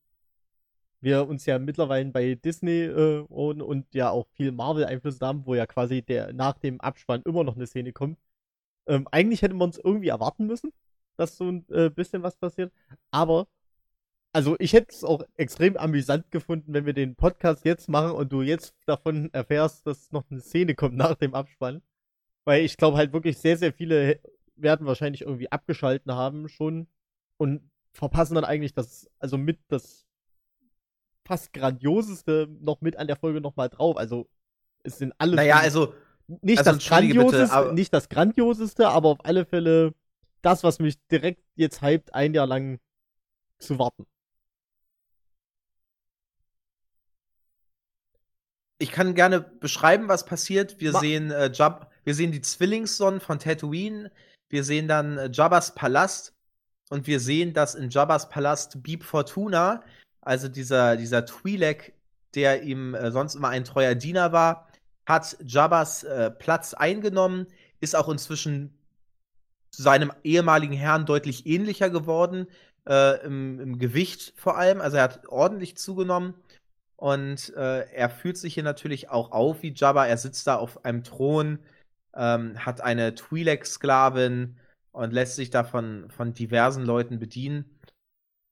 wir 1.01 1.27
uns 1.27 1.45
ja 1.45 1.59
mittlerweile 1.59 2.09
bei 2.11 2.35
Disney 2.35 2.83
äh, 2.83 3.19
und, 3.29 3.93
ja 3.93 4.09
auch 4.09 4.27
viel 4.33 4.51
Marvel-Einfluss 4.51 5.21
haben, 5.21 5.45
wo 5.45 5.55
ja 5.55 5.65
quasi 5.65 6.01
der 6.01 6.33
nach 6.33 6.57
dem 6.59 6.81
Abspann 6.81 7.21
immer 7.23 7.43
noch 7.43 7.55
eine 7.55 7.67
Szene 7.67 7.93
kommt. 7.93 8.19
Ähm, 8.87 9.07
eigentlich 9.11 9.41
hätte 9.41 9.55
man 9.55 9.69
es 9.69 9.77
irgendwie 9.77 10.09
erwarten 10.09 10.47
müssen, 10.47 10.71
dass 11.17 11.37
so 11.37 11.45
ein 11.51 11.65
äh, 11.69 11.89
bisschen 11.89 12.23
was 12.23 12.37
passiert. 12.37 12.73
Aber, 13.11 13.47
also 14.33 14.55
ich 14.59 14.73
hätte 14.73 14.93
es 14.93 15.03
auch 15.03 15.23
extrem 15.35 15.77
amüsant 15.77 16.29
gefunden, 16.31 16.73
wenn 16.73 16.85
wir 16.85 16.93
den 16.93 17.15
Podcast 17.15 17.65
jetzt 17.65 17.89
machen 17.89 18.11
und 18.11 18.31
du 18.31 18.41
jetzt 18.41 18.75
davon 18.85 19.33
erfährst, 19.33 19.87
dass 19.87 20.11
noch 20.11 20.23
eine 20.29 20.41
Szene 20.41 20.75
kommt 20.75 20.95
nach 20.95 21.15
dem 21.15 21.33
Abspann. 21.33 21.81
Weil 22.45 22.63
ich 22.63 22.77
glaube 22.77 22.97
halt 22.97 23.13
wirklich 23.13 23.37
sehr, 23.37 23.57
sehr 23.57 23.73
viele 23.73 24.19
werden 24.55 24.87
wahrscheinlich 24.87 25.21
irgendwie 25.21 25.51
abgeschalten 25.51 26.13
haben 26.13 26.49
schon 26.49 26.87
und 27.37 27.69
verpassen 27.93 28.35
dann 28.35 28.45
eigentlich 28.45 28.73
das, 28.73 29.09
also 29.19 29.37
mit 29.37 29.59
das 29.67 30.05
fast 31.25 31.51
grandioseste 31.53 32.47
noch 32.61 32.81
mit 32.81 32.97
an 32.97 33.07
der 33.07 33.17
Folge 33.17 33.41
nochmal 33.41 33.69
drauf. 33.69 33.97
Also 33.97 34.29
es 34.83 34.97
sind 34.97 35.13
alles. 35.17 35.35
Naja, 35.35 35.57
also 35.57 35.93
nicht 36.27 36.59
also 36.59 36.71
das 36.71 36.85
grandioseste, 36.87 37.57
bitte, 37.61 37.73
nicht 37.73 37.93
das 37.93 38.09
grandioseste, 38.09 38.87
aber 38.89 39.09
auf 39.09 39.25
alle 39.25 39.45
Fälle 39.45 39.93
das, 40.41 40.63
was 40.63 40.79
mich 40.79 40.97
direkt 41.07 41.43
jetzt 41.55 41.81
hypt, 41.81 42.13
ein 42.13 42.33
Jahr 42.33 42.47
lang 42.47 42.79
zu 43.59 43.79
warten. 43.79 44.05
Ich 48.79 48.91
kann 48.91 49.15
gerne 49.15 49.41
beschreiben, 49.41 50.07
was 50.07 50.25
passiert. 50.25 50.79
Wir 50.79 50.91
Ma 50.91 50.99
sehen 50.99 51.31
äh, 51.31 51.51
Jab 51.53 51.91
wir 52.03 52.15
sehen 52.15 52.31
die 52.31 52.41
Zwillingssonnen 52.41 53.19
von 53.19 53.37
Tatooine. 53.37 54.11
Wir 54.47 54.63
sehen 54.63 54.87
dann 54.87 55.17
äh, 55.17 55.29
Jabbas 55.31 55.75
Palast 55.75 56.33
und 56.89 57.05
wir 57.05 57.19
sehen, 57.19 57.53
dass 57.53 57.75
in 57.75 57.89
Jabbas 57.89 58.29
Palast 58.29 58.81
Beep 58.81 59.03
Fortuna 59.03 59.83
also 60.27 60.49
dieser, 60.49 60.97
dieser 60.97 61.19
Twi'lek, 61.19 61.93
der 62.35 62.63
ihm 62.63 62.93
äh, 62.93 63.11
sonst 63.11 63.35
immer 63.35 63.47
ein 63.47 63.63
treuer 63.63 63.95
Diener 63.95 64.33
war, 64.33 64.67
hat 65.05 65.37
Jabbas 65.45 66.03
äh, 66.03 66.31
Platz 66.31 66.73
eingenommen, 66.73 67.47
ist 67.79 67.95
auch 67.95 68.09
inzwischen 68.09 68.77
seinem 69.71 70.11
ehemaligen 70.23 70.73
Herrn 70.73 71.05
deutlich 71.05 71.45
ähnlicher 71.45 71.89
geworden, 71.89 72.47
äh, 72.87 73.23
im, 73.25 73.59
im, 73.59 73.79
Gewicht 73.79 74.33
vor 74.35 74.57
allem. 74.57 74.81
Also 74.81 74.97
er 74.97 75.03
hat 75.03 75.27
ordentlich 75.27 75.77
zugenommen 75.77 76.33
und 76.97 77.53
äh, 77.55 77.89
er 77.91 78.09
fühlt 78.09 78.37
sich 78.37 78.55
hier 78.55 78.63
natürlich 78.63 79.09
auch 79.09 79.31
auf 79.31 79.61
wie 79.61 79.73
Jabba. 79.73 80.07
Er 80.07 80.17
sitzt 80.17 80.47
da 80.47 80.55
auf 80.55 80.83
einem 80.83 81.03
Thron, 81.03 81.59
ähm, 82.15 82.65
hat 82.65 82.81
eine 82.81 83.11
Twi'lek-Sklavin 83.11 84.57
und 84.91 85.13
lässt 85.13 85.35
sich 85.35 85.51
da 85.51 85.63
von, 85.63 86.09
von 86.09 86.33
diversen 86.33 86.83
Leuten 86.83 87.19
bedienen. 87.19 87.79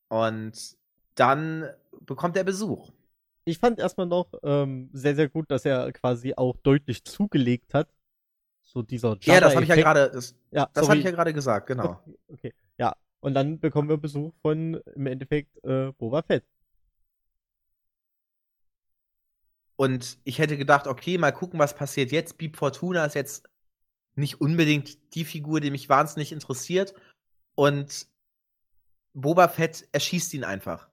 Und 0.10 0.77
dann 1.15 1.67
bekommt 2.01 2.38
er 2.38 2.43
Besuch. 2.43 2.91
Ich 3.45 3.58
fand 3.58 3.79
erstmal 3.79 4.08
noch 4.08 4.27
ähm, 4.43 4.89
sehr, 4.93 5.15
sehr 5.15 5.27
gut, 5.27 5.49
dass 5.49 5.65
er 5.65 5.91
quasi 5.91 6.34
auch 6.36 6.55
deutlich 6.58 7.03
zugelegt 7.03 7.73
hat. 7.73 7.89
So 8.62 8.84
dieser 8.84 9.17
Java 9.19 9.34
Ja, 9.34 9.41
das 9.41 9.55
habe 9.55 9.63
ich 9.63 9.69
ja 9.69 9.75
gerade, 9.75 10.12
das, 10.12 10.36
ja, 10.51 10.69
das 10.73 10.88
ich 10.89 11.03
ja 11.03 11.12
gerade 11.12 11.34
gesagt, 11.34 11.67
genau. 11.67 11.99
Okay, 12.01 12.17
okay, 12.27 12.53
ja. 12.77 12.95
Und 13.21 13.34
dann 13.34 13.60
bekommen 13.60 13.89
wir 13.89 13.97
Besuch 13.97 14.34
von 14.43 14.75
im 14.95 15.08
Endeffekt 15.08 15.63
äh, 15.63 15.91
Boba 15.93 16.21
Fett. 16.21 16.43
Und 19.77 20.17
ich 20.23 20.39
hätte 20.39 20.57
gedacht, 20.57 20.88
okay, 20.88 21.17
mal 21.17 21.31
gucken, 21.31 21.59
was 21.59 21.75
passiert 21.75 22.11
jetzt. 22.11 22.38
Beep 22.38 22.55
Fortuna 22.55 23.05
ist 23.05 23.15
jetzt 23.15 23.49
nicht 24.15 24.39
unbedingt 24.39 25.15
die 25.15 25.25
Figur, 25.25 25.59
die 25.59 25.71
mich 25.71 25.89
wahnsinnig 25.89 26.31
interessiert. 26.31 26.93
Und 27.55 28.07
Boba 29.13 29.47
Fett 29.47 29.88
erschießt 29.91 30.33
ihn 30.33 30.43
einfach. 30.43 30.89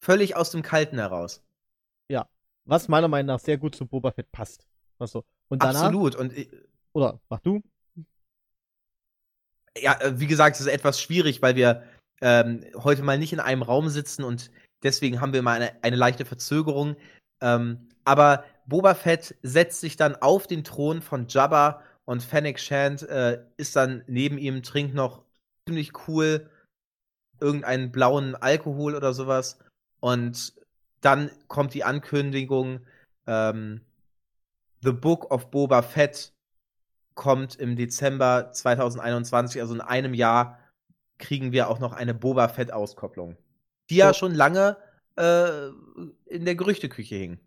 Völlig 0.00 0.36
aus 0.36 0.50
dem 0.50 0.62
Kalten 0.62 0.98
heraus. 0.98 1.42
Ja, 2.08 2.28
was 2.64 2.88
meiner 2.88 3.08
Meinung 3.08 3.26
nach 3.26 3.40
sehr 3.40 3.58
gut 3.58 3.74
zu 3.74 3.86
Boba 3.86 4.12
Fett 4.12 4.30
passt. 4.32 4.66
Also, 4.98 5.24
und 5.48 5.62
danach, 5.62 5.84
Absolut. 5.84 6.16
Und 6.16 6.34
oder 6.92 7.20
mach 7.28 7.40
du? 7.40 7.62
Ja, 9.76 10.00
äh, 10.00 10.18
wie 10.18 10.26
gesagt, 10.26 10.56
es 10.56 10.62
ist 10.62 10.72
etwas 10.72 11.00
schwierig, 11.00 11.42
weil 11.42 11.54
wir 11.54 11.84
ähm, 12.20 12.64
heute 12.76 13.02
mal 13.02 13.18
nicht 13.18 13.32
in 13.32 13.40
einem 13.40 13.62
Raum 13.62 13.88
sitzen 13.88 14.24
und 14.24 14.50
deswegen 14.82 15.20
haben 15.20 15.32
wir 15.32 15.42
mal 15.42 15.56
eine, 15.56 15.82
eine 15.82 15.96
leichte 15.96 16.24
Verzögerung. 16.24 16.96
Ähm, 17.40 17.88
aber 18.04 18.44
Boba 18.66 18.94
Fett 18.94 19.36
setzt 19.42 19.80
sich 19.80 19.96
dann 19.96 20.16
auf 20.16 20.46
den 20.46 20.64
Thron 20.64 21.02
von 21.02 21.26
Jabba 21.28 21.82
und 22.04 22.22
Fennec 22.22 22.58
Shand 22.58 23.02
äh, 23.02 23.42
ist 23.56 23.76
dann 23.76 24.02
neben 24.06 24.38
ihm, 24.38 24.62
trinkt 24.62 24.94
noch 24.94 25.22
ziemlich 25.66 25.92
cool 26.08 26.50
irgendeinen 27.40 27.90
blauen 27.90 28.34
Alkohol 28.34 28.94
oder 28.94 29.12
sowas 29.12 29.58
und 30.00 30.54
dann 31.00 31.30
kommt 31.48 31.74
die 31.74 31.84
Ankündigung, 31.84 32.80
ähm, 33.26 33.80
The 34.82 34.92
Book 34.92 35.30
of 35.30 35.50
Boba 35.50 35.82
Fett 35.82 36.32
kommt 37.14 37.56
im 37.56 37.76
Dezember 37.76 38.50
2021, 38.52 39.60
also 39.60 39.74
in 39.74 39.80
einem 39.80 40.14
Jahr, 40.14 40.58
kriegen 41.18 41.52
wir 41.52 41.68
auch 41.68 41.78
noch 41.78 41.92
eine 41.92 42.14
Boba 42.14 42.48
Fett-Auskopplung. 42.48 43.36
Die 43.90 43.96
ja 43.96 44.14
schon 44.14 44.34
lange 44.34 44.76
äh, 45.20 45.68
in 46.26 46.44
der 46.44 46.54
Gerüchteküche 46.54 47.14
hing. 47.14 47.38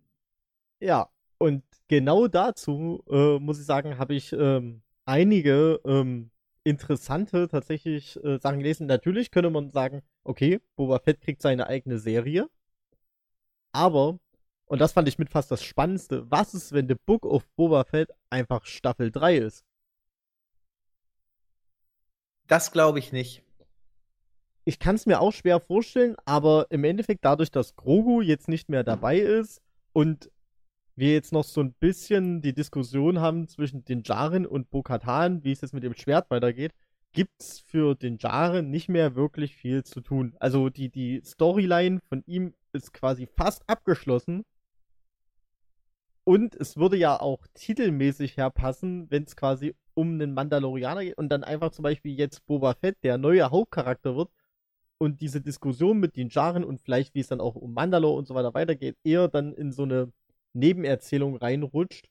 Ja, 0.80 1.10
und 1.38 1.64
genau 1.88 2.28
dazu, 2.28 3.04
äh, 3.10 3.40
muss 3.40 3.60
ich 3.60 3.66
sagen, 3.66 3.98
habe 3.98 4.14
ich 4.14 4.32
ähm, 4.34 4.82
einige 5.06 5.82
ähm, 5.86 6.30
interessante 6.64 7.48
tatsächlich 7.48 8.24
äh, 8.24 8.38
Sachen 8.40 8.60
gelesen. 8.60 8.88
Natürlich 8.88 9.32
könnte 9.32 9.50
man 9.50 9.72
sagen, 9.72 10.02
okay, 10.24 10.62
Boba 10.76 11.00
Fett 11.00 11.22
kriegt 11.22 11.42
seine 11.42 11.68
eigene 11.68 12.00
Serie. 12.00 12.50
Aber, 13.72 14.20
und 14.66 14.80
das 14.80 14.94
fand 14.94 15.08
ich 15.08 15.18
mit 15.18 15.30
fast 15.30 15.52
das 15.52 15.64
Spannendste, 15.64 16.30
was 16.30 16.54
ist, 16.54 16.74
wenn 16.74 16.88
The 16.88 16.96
Book 16.96 17.26
of 17.26 17.48
Boba 17.56 17.84
Fett 17.84 18.10
einfach 18.30 18.66
Staffel 18.66 19.12
3 19.12 19.38
ist? 19.38 19.66
Das 22.48 22.72
glaube 22.72 23.00
ich 23.00 23.12
nicht. 23.12 23.43
Ich 24.66 24.80
kann 24.80 24.96
es 24.96 25.06
mir 25.06 25.20
auch 25.20 25.34
schwer 25.34 25.60
vorstellen, 25.60 26.16
aber 26.26 26.68
im 26.70 26.84
Endeffekt 26.86 27.26
dadurch, 27.26 27.52
dass 27.52 27.76
Grogu 27.76 28.22
jetzt 28.22 28.48
nicht 28.48 28.70
mehr 28.70 28.84
dabei 28.84 29.20
ist 29.20 29.62
und 29.92 30.32
wir 30.96 31.12
jetzt 31.14 31.34
noch 31.34 31.44
so 31.44 31.62
ein 31.62 31.74
bisschen 31.74 32.42
die 32.42 32.54
Diskussion 32.54 33.20
haben 33.20 33.48
zwischen 33.48 33.84
den 33.84 34.04
Jaren 34.04 34.46
und 34.46 34.70
Bo-Katan, 34.70 35.44
wie 35.44 35.52
es 35.52 35.62
jetzt 35.62 35.74
mit 35.74 35.84
dem 35.84 35.96
Schwert 35.96 36.30
weitergeht, 36.30 36.72
gibt 37.12 37.42
es 37.42 37.60
für 37.60 37.96
den 37.96 38.18
Jaren 38.20 38.70
nicht 38.70 38.90
mehr 38.90 39.16
wirklich 39.16 39.56
viel 39.56 39.84
zu 39.84 40.02
tun. 40.02 40.36
Also 40.40 40.70
die, 40.70 40.90
die 40.90 41.22
Storyline 41.26 42.00
von 42.08 42.24
ihm 42.26 42.54
ist 42.72 42.94
quasi 42.94 43.28
fast 43.28 43.64
abgeschlossen. 43.68 44.46
Und 46.24 46.56
es 46.56 46.78
würde 46.78 46.96
ja 46.96 47.20
auch 47.20 47.46
titelmäßig 47.54 48.38
herpassen, 48.38 49.12
wenn 49.12 49.24
es 49.24 49.36
quasi 49.36 49.76
um 49.94 50.14
einen 50.14 50.34
Mandalorianer 50.34 51.04
geht 51.04 51.18
und 51.18 51.30
dann 51.30 51.44
einfach 51.44 51.72
zum 51.72 51.84
Beispiel 51.84 52.18
jetzt 52.18 52.46
Boba 52.46 52.74
Fett 52.74 52.98
der 53.04 53.18
neue 53.18 53.52
Hauptcharakter 53.52 54.16
wird 54.16 54.30
und 55.04 55.20
diese 55.20 55.42
Diskussion 55.42 56.00
mit 56.00 56.16
den 56.16 56.30
Jaren 56.30 56.64
und 56.64 56.82
vielleicht 56.82 57.14
wie 57.14 57.20
es 57.20 57.28
dann 57.28 57.42
auch 57.42 57.56
um 57.56 57.74
Mandalore 57.74 58.18
und 58.18 58.26
so 58.26 58.36
weiter 58.36 58.54
weitergeht, 58.54 58.96
eher 59.04 59.28
dann 59.28 59.54
in 59.54 59.74
so 59.74 59.84
eine 59.84 60.14
Nebenerzählung 60.54 61.36
reinrutscht, 61.36 62.08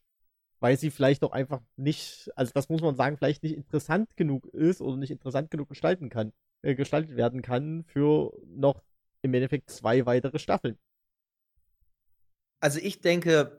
weil 0.61 0.77
sie 0.77 0.91
vielleicht 0.91 1.25
auch 1.25 1.33
einfach 1.33 1.63
nicht, 1.77 2.31
also 2.37 2.53
das 2.55 2.69
muss 2.69 2.83
man 2.83 2.95
sagen, 2.95 3.17
vielleicht 3.17 3.43
nicht 3.43 3.57
interessant 3.57 4.15
genug 4.15 4.47
ist 4.49 4.83
oder 4.83 4.99
nicht 4.99 5.11
interessant 5.11 5.51
genug 5.51 5.71
gestalten 5.71 6.11
kann, 6.11 6.33
äh, 6.61 6.75
gestaltet 6.75 7.17
werden 7.17 7.41
kann 7.41 7.85
für 7.85 8.33
noch 8.47 8.83
im 9.23 9.33
Endeffekt 9.33 9.71
zwei 9.71 10.05
weitere 10.05 10.39
Staffeln. 10.39 10.77
Also 12.61 12.79
ich 12.79 13.01
denke 13.01 13.59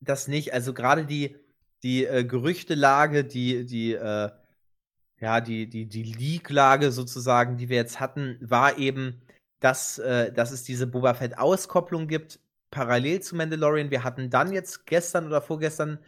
das 0.00 0.26
nicht. 0.26 0.52
Also 0.52 0.74
gerade 0.74 1.06
die, 1.06 1.36
die 1.84 2.06
äh, 2.06 2.24
Gerüchtelage, 2.24 3.24
die, 3.24 3.66
die, 3.66 3.92
äh, 3.92 4.30
ja, 5.24 5.40
die, 5.40 5.66
die, 5.66 5.86
die 5.86 6.02
Leak-Lage 6.02 6.92
sozusagen, 6.92 7.56
die 7.56 7.70
wir 7.70 7.78
jetzt 7.78 7.98
hatten, 7.98 8.36
war 8.42 8.76
eben, 8.76 9.22
dass, 9.58 9.98
äh, 9.98 10.30
dass 10.30 10.50
es 10.50 10.64
diese 10.64 10.86
Boba 10.86 11.14
Fett-Auskopplung 11.14 12.08
gibt, 12.08 12.40
parallel 12.70 13.20
zu 13.22 13.34
Mandalorian. 13.34 13.90
Wir 13.90 14.04
hatten 14.04 14.28
dann 14.28 14.52
jetzt 14.52 14.84
gestern 14.84 15.26
oder 15.26 15.40
vorgestern 15.40 15.98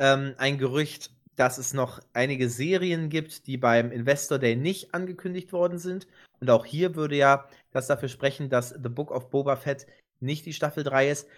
ähm, 0.00 0.34
ein 0.38 0.58
Gerücht, 0.58 1.12
dass 1.36 1.58
es 1.58 1.72
noch 1.72 2.00
einige 2.14 2.50
Serien 2.50 3.10
gibt, 3.10 3.46
die 3.46 3.58
beim 3.58 3.92
Investor 3.92 4.40
Day 4.40 4.56
nicht 4.56 4.92
angekündigt 4.92 5.52
worden 5.52 5.78
sind. 5.78 6.08
Und 6.40 6.50
auch 6.50 6.66
hier 6.66 6.96
würde 6.96 7.14
ja 7.14 7.48
das 7.70 7.86
dafür 7.86 8.08
sprechen, 8.08 8.50
dass 8.50 8.70
The 8.70 8.88
Book 8.88 9.12
of 9.12 9.30
Boba 9.30 9.54
Fett 9.54 9.86
nicht 10.18 10.46
die 10.46 10.52
Staffel 10.52 10.82
3 10.82 11.10
ist. 11.10 11.28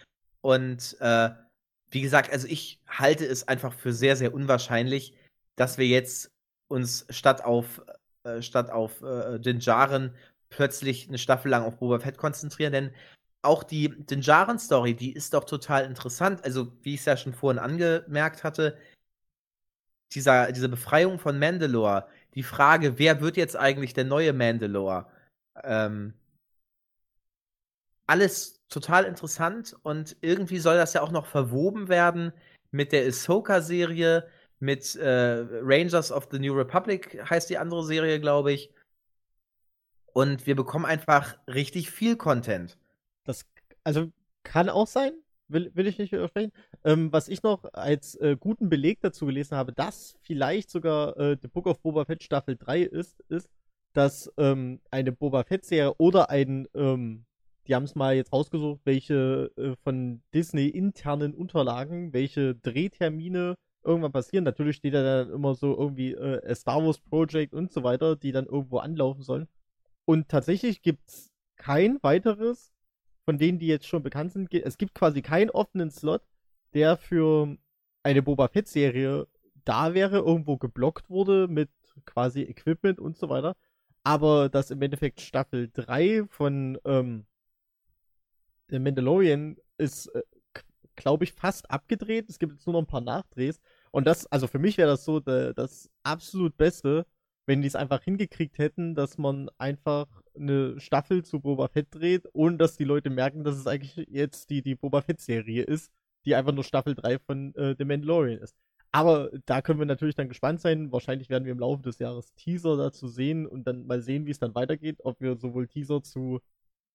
Und 0.41 0.97
äh, 1.01 1.29
wie 1.91 2.01
gesagt, 2.01 2.33
also 2.33 2.49
ich 2.49 2.81
halte 2.89 3.27
es 3.27 3.47
einfach 3.47 3.75
für 3.75 3.93
sehr, 3.93 4.17
sehr 4.17 4.33
unwahrscheinlich, 4.33 5.13
dass 5.55 5.77
wir 5.77 5.87
jetzt 5.87 6.31
uns 6.69 7.07
statt 7.11 7.45
auf, 7.45 7.83
äh, 8.25 8.43
statt 8.43 8.71
auf 8.71 9.03
äh, 9.03 9.39
den 9.39 9.61
Jaren 9.61 10.15
plötzlich 10.49 11.09
eine 11.09 11.19
Staffel 11.19 11.51
lang 11.51 11.65
auf 11.65 11.79
Boba 11.79 11.99
Fett 12.01 12.19
konzentrieren, 12.19 12.73
denn 12.73 12.91
auch 13.43 13.63
die 13.63 13.89
Dinjaren-Story, 13.89 14.95
die 14.95 15.13
ist 15.13 15.35
doch 15.35 15.45
total 15.45 15.85
interessant. 15.85 16.45
Also, 16.45 16.73
wie 16.83 16.95
ich 16.95 17.01
es 17.01 17.07
ja 17.07 17.17
schon 17.17 17.33
vorhin 17.33 17.61
angemerkt 17.61 18.45
hatte, 18.45 18.77
dieser, 20.13 20.53
diese 20.53 20.69
Befreiung 20.69 21.19
von 21.19 21.39
Mandalore, 21.39 22.07
die 22.35 22.43
Frage, 22.43 22.99
wer 22.99 23.21
wird 23.21 23.37
jetzt 23.37 23.57
eigentlich 23.57 23.95
der 23.95 24.05
neue 24.05 24.33
Mandalore? 24.33 25.07
Ähm, 25.65 26.15
alles 28.07 28.61
total 28.69 29.05
interessant 29.05 29.77
und 29.83 30.17
irgendwie 30.21 30.59
soll 30.59 30.77
das 30.77 30.93
ja 30.95 31.03
auch 31.03 31.11
noch 31.11 31.27
verwoben 31.27 31.89
werden 31.89 32.33
mit 32.71 32.93
der 32.93 33.07
Ahsoka-Serie, 33.07 34.29
mit 34.59 34.97
äh, 34.97 35.45
Rangers 35.63 36.11
of 36.11 36.29
the 36.31 36.39
New 36.39 36.55
Republic 36.55 37.23
heißt 37.29 37.51
die 37.51 37.59
andere 37.59 37.85
Serie, 37.85 38.21
glaube 38.21 38.53
ich. 38.53 38.71
Und 40.13 40.47
wir 40.47 40.57
bekommen 40.57 40.87
einfach 40.87 41.37
richtig 41.47 41.91
viel 41.91 42.17
Content. 42.17 42.79
Das, 43.25 43.45
also 43.85 44.11
kann 44.45 44.69
auch 44.69 44.87
sein, 44.87 45.13
will, 45.49 45.71
will 45.75 45.87
ich 45.87 45.99
nicht 45.99 46.13
widersprechen. 46.13 46.53
Ähm, 46.85 47.13
was 47.13 47.29
ich 47.29 47.43
noch 47.43 47.65
als 47.75 48.15
äh, 48.17 48.37
guten 48.39 48.69
Beleg 48.71 49.01
dazu 49.01 49.27
gelesen 49.27 49.57
habe, 49.57 49.73
dass 49.73 50.17
vielleicht 50.23 50.71
sogar 50.71 51.17
äh, 51.19 51.37
The 51.41 51.49
Book 51.49 51.67
of 51.67 51.81
Boba 51.81 52.05
Fett 52.05 52.23
Staffel 52.23 52.57
3 52.57 52.83
ist, 52.83 53.21
ist, 53.29 53.51
dass 53.93 54.33
ähm, 54.37 54.81
eine 54.91 55.13
Boba 55.13 55.45
Fett-Serie 55.45 55.95
oder 55.99 56.31
ein, 56.31 56.69
ähm, 56.75 57.25
die 57.67 57.75
haben 57.75 57.85
es 57.85 57.95
mal 57.95 58.15
jetzt 58.15 58.33
rausgesucht, 58.33 58.81
welche 58.85 59.51
äh, 59.57 59.75
von 59.83 60.23
Disney 60.35 60.69
internen 60.69 61.35
Unterlagen, 61.35 62.13
welche 62.13 62.55
Drehtermine 62.55 63.57
irgendwann 63.87 64.13
passieren. 64.13 64.45
Natürlich 64.45 64.77
steht 64.77 64.95
da 64.95 65.03
dann 65.03 65.33
immer 65.33 65.55
so 65.55 65.77
irgendwie 65.77 66.13
äh, 66.15 66.55
Star 66.55 66.85
Wars 66.85 66.99
Project 66.99 67.55
und 67.55 67.73
so 67.73 67.83
weiter, 67.83 68.17
die 68.17 68.33
dann 68.33 68.47
irgendwo 68.47 68.79
anlaufen 68.79 69.23
sollen. 69.23 69.49
Und 70.05 70.29
tatsächlich 70.29 70.83
gibt 70.83 71.09
es 71.09 71.33
kein 71.57 71.99
weiteres 72.03 72.73
von 73.27 73.39
denen, 73.39 73.59
die 73.59 73.67
jetzt 73.67 73.87
schon 73.87 74.05
bekannt 74.05 74.33
sind, 74.33 74.55
es 74.55 74.79
gibt 74.79 74.95
quasi 74.95 75.21
keinen 75.21 75.51
offenen 75.51 75.91
Slot, 75.91 76.23
der 76.75 76.97
für 76.97 77.57
eine 78.05 78.23
Boba 78.23 78.49
Fett-Serie 78.49 79.27
da 79.65 79.95
wäre, 79.95 80.19
irgendwo 80.19 80.57
geblockt 80.57 81.11
wurde 81.11 81.49
mit 81.49 81.71
quasi 82.05 82.43
Equipment 82.43 83.01
und 83.01 83.19
so 83.19 83.29
weiter. 83.29 83.57
Aber 84.05 84.49
dass 84.49 84.71
im 84.71 84.81
Endeffekt 84.81 85.21
Staffel 85.21 85.69
3 85.73 86.27
von 86.29 86.79
ähm, 86.85 87.27
The 88.69 88.79
Mandalorian 88.79 89.57
ist, 89.77 90.07
äh, 90.15 90.23
glaube 90.95 91.25
ich, 91.25 91.33
fast 91.33 91.69
abgedreht. 91.69 92.31
Es 92.31 92.39
gibt 92.39 92.53
jetzt 92.53 92.67
nur 92.67 92.75
noch 92.75 92.83
ein 92.83 92.87
paar 92.87 93.01
Nachdrehs. 93.01 93.61
Und 93.97 94.07
das, 94.07 94.27
also 94.27 94.47
für 94.47 94.59
mich 94.59 94.77
wäre 94.77 94.91
das 94.91 95.07
so 95.07 95.21
de, 95.21 95.55
das 95.55 95.89
absolut 96.03 96.59
Beste, 96.59 97.07
wenn 97.47 97.63
die 97.63 97.67
es 97.67 97.77
einfach 97.77 98.03
hingekriegt 98.03 98.59
hätten, 98.59 98.95
dass 98.95 99.17
man 99.17 99.49
einfach 99.57 100.07
eine 100.35 100.79
Staffel 100.79 101.25
zu 101.25 101.41
Boba 101.41 101.69
Fett 101.69 101.87
dreht, 101.95 102.29
ohne 102.35 102.59
dass 102.59 102.77
die 102.77 102.85
Leute 102.85 103.09
merken, 103.09 103.43
dass 103.43 103.57
es 103.57 103.67
eigentlich 103.67 104.07
jetzt 104.11 104.51
die, 104.51 104.61
die 104.61 104.75
Boba 104.75 105.01
Fett-Serie 105.01 105.63
ist, 105.63 105.91
die 106.27 106.35
einfach 106.35 106.53
nur 106.53 106.63
Staffel 106.63 106.95
3 106.95 107.19
von 107.21 107.55
äh, 107.55 107.75
The 107.79 107.87
Mandalorian 107.87 108.39
ist. 108.39 108.55
Aber 108.93 109.31
da 109.47 109.63
können 109.63 109.79
wir 109.79 109.87
natürlich 109.87 110.15
dann 110.15 110.29
gespannt 110.29 110.61
sein. 110.61 110.93
Wahrscheinlich 110.93 111.31
werden 111.31 111.47
wir 111.47 111.53
im 111.53 111.61
Laufe 111.61 111.83
des 111.83 111.99
Jahres 111.99 112.35
Teaser 112.35 112.77
dazu 112.77 113.09
sehen 113.09 113.47
und 113.47 113.67
dann 113.67 113.87
mal 113.87 114.03
sehen, 114.03 114.27
wie 114.27 114.31
es 114.31 114.39
dann 114.39 114.55
weitergeht. 114.55 114.99
Ob 115.05 115.23
wir 115.23 115.39
sowohl 115.39 115.69
Teaser 115.69 116.03
zu 116.03 116.41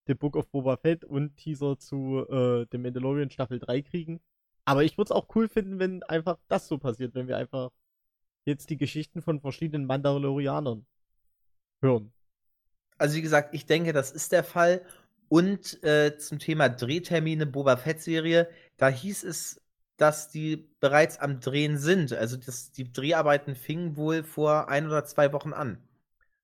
The 0.06 0.14
Book 0.14 0.36
of 0.36 0.48
Boba 0.52 0.76
Fett 0.76 1.04
und 1.04 1.36
Teaser 1.36 1.80
zu 1.80 2.24
äh, 2.30 2.64
The 2.70 2.78
Mandalorian 2.78 3.30
Staffel 3.30 3.58
3 3.58 3.82
kriegen. 3.82 4.20
Aber 4.64 4.84
ich 4.84 4.96
würde 4.96 5.08
es 5.08 5.12
auch 5.12 5.28
cool 5.34 5.48
finden, 5.48 5.78
wenn 5.78 6.02
einfach 6.04 6.38
das 6.48 6.68
so 6.68 6.78
passiert, 6.78 7.14
wenn 7.14 7.28
wir 7.28 7.36
einfach 7.36 7.70
jetzt 8.44 8.70
die 8.70 8.76
Geschichten 8.76 9.22
von 9.22 9.40
verschiedenen 9.40 9.86
Mandalorianern 9.86 10.86
hören. 11.80 12.12
Also 12.98 13.16
wie 13.16 13.22
gesagt, 13.22 13.54
ich 13.54 13.66
denke, 13.66 13.92
das 13.92 14.12
ist 14.12 14.32
der 14.32 14.44
Fall. 14.44 14.82
Und 15.28 15.82
äh, 15.82 16.18
zum 16.18 16.38
Thema 16.38 16.68
Drehtermine 16.68 17.46
Boba 17.46 17.76
Fett-Serie, 17.76 18.48
da 18.76 18.88
hieß 18.88 19.24
es, 19.24 19.60
dass 19.96 20.28
die 20.28 20.68
bereits 20.80 21.18
am 21.18 21.40
Drehen 21.40 21.78
sind. 21.78 22.12
Also 22.12 22.36
das, 22.36 22.72
die 22.72 22.92
Dreharbeiten 22.92 23.54
fingen 23.54 23.96
wohl 23.96 24.24
vor 24.24 24.68
ein 24.68 24.86
oder 24.86 25.04
zwei 25.04 25.32
Wochen 25.32 25.52
an. 25.52 25.78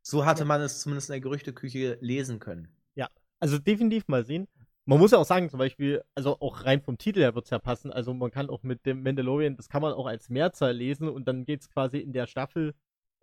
So 0.03 0.25
hatte 0.25 0.41
ja. 0.41 0.47
man 0.47 0.61
es 0.61 0.81
zumindest 0.81 1.11
in 1.11 1.15
der 1.15 1.21
Gerüchteküche 1.21 1.99
lesen 2.01 2.39
können. 2.39 2.69
Ja, 2.95 3.09
also 3.41 3.59
definitiv 3.59 4.09
mal 4.09 4.25
sehen. 4.25 4.49
Man 4.89 5.01
muss 5.01 5.11
ja 5.11 5.19
auch 5.19 5.27
sagen, 5.27 5.51
zum 5.51 5.59
Beispiel, 5.59 6.03
also 6.15 6.41
auch 6.41 6.65
rein 6.65 6.81
vom 6.81 6.97
Titel 6.97 7.21
her 7.21 7.35
wird 7.35 7.45
es 7.45 7.51
ja 7.51 7.59
passen. 7.59 7.93
Also 7.93 8.15
man 8.15 8.31
kann 8.31 8.49
auch 8.49 8.63
mit 8.63 8.87
dem 8.87 9.03
Mandalorian, 9.03 9.55
das 9.55 9.69
kann 9.69 9.83
man 9.83 9.93
auch 9.93 10.07
als 10.07 10.31
Mehrzahl 10.31 10.73
lesen 10.73 11.11
und 11.11 11.29
dann 11.29 11.45
geht 11.45 11.61
es 11.61 11.69
quasi 11.69 11.99
in 11.99 12.15
der 12.15 12.27
Staffel 12.27 12.75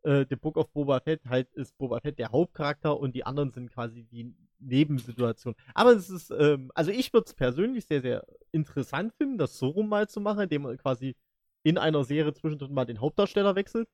äh, 0.03 0.27
The 0.29 0.35
Book 0.35 0.57
of 0.57 0.69
Boba 0.73 0.99
Fett, 0.99 1.25
halt 1.27 1.51
ist 1.53 1.75
Boba 1.79 2.01
Fett 2.01 2.19
der 2.19 2.31
Hauptcharakter 2.31 2.99
und 2.99 3.15
die 3.15 3.25
anderen 3.25 3.49
sind 3.49 3.71
quasi 3.71 4.03
die 4.03 4.35
Nebensituation. 4.59 5.55
Aber 5.73 5.93
es 5.93 6.07
ist, 6.11 6.29
ähm, 6.29 6.71
also 6.75 6.91
ich 6.91 7.11
würde 7.13 7.25
es 7.25 7.33
persönlich 7.33 7.87
sehr, 7.87 8.01
sehr 8.01 8.27
interessant 8.51 9.15
finden, 9.15 9.39
das 9.39 9.57
so 9.57 9.69
rum 9.69 9.89
mal 9.89 10.07
zu 10.07 10.21
machen, 10.21 10.41
indem 10.41 10.61
man 10.61 10.77
quasi 10.77 11.15
in 11.63 11.79
einer 11.79 12.03
Serie 12.03 12.31
zwischendrin 12.31 12.75
mal 12.75 12.85
den 12.85 13.01
Hauptdarsteller 13.01 13.55
wechselt 13.55 13.89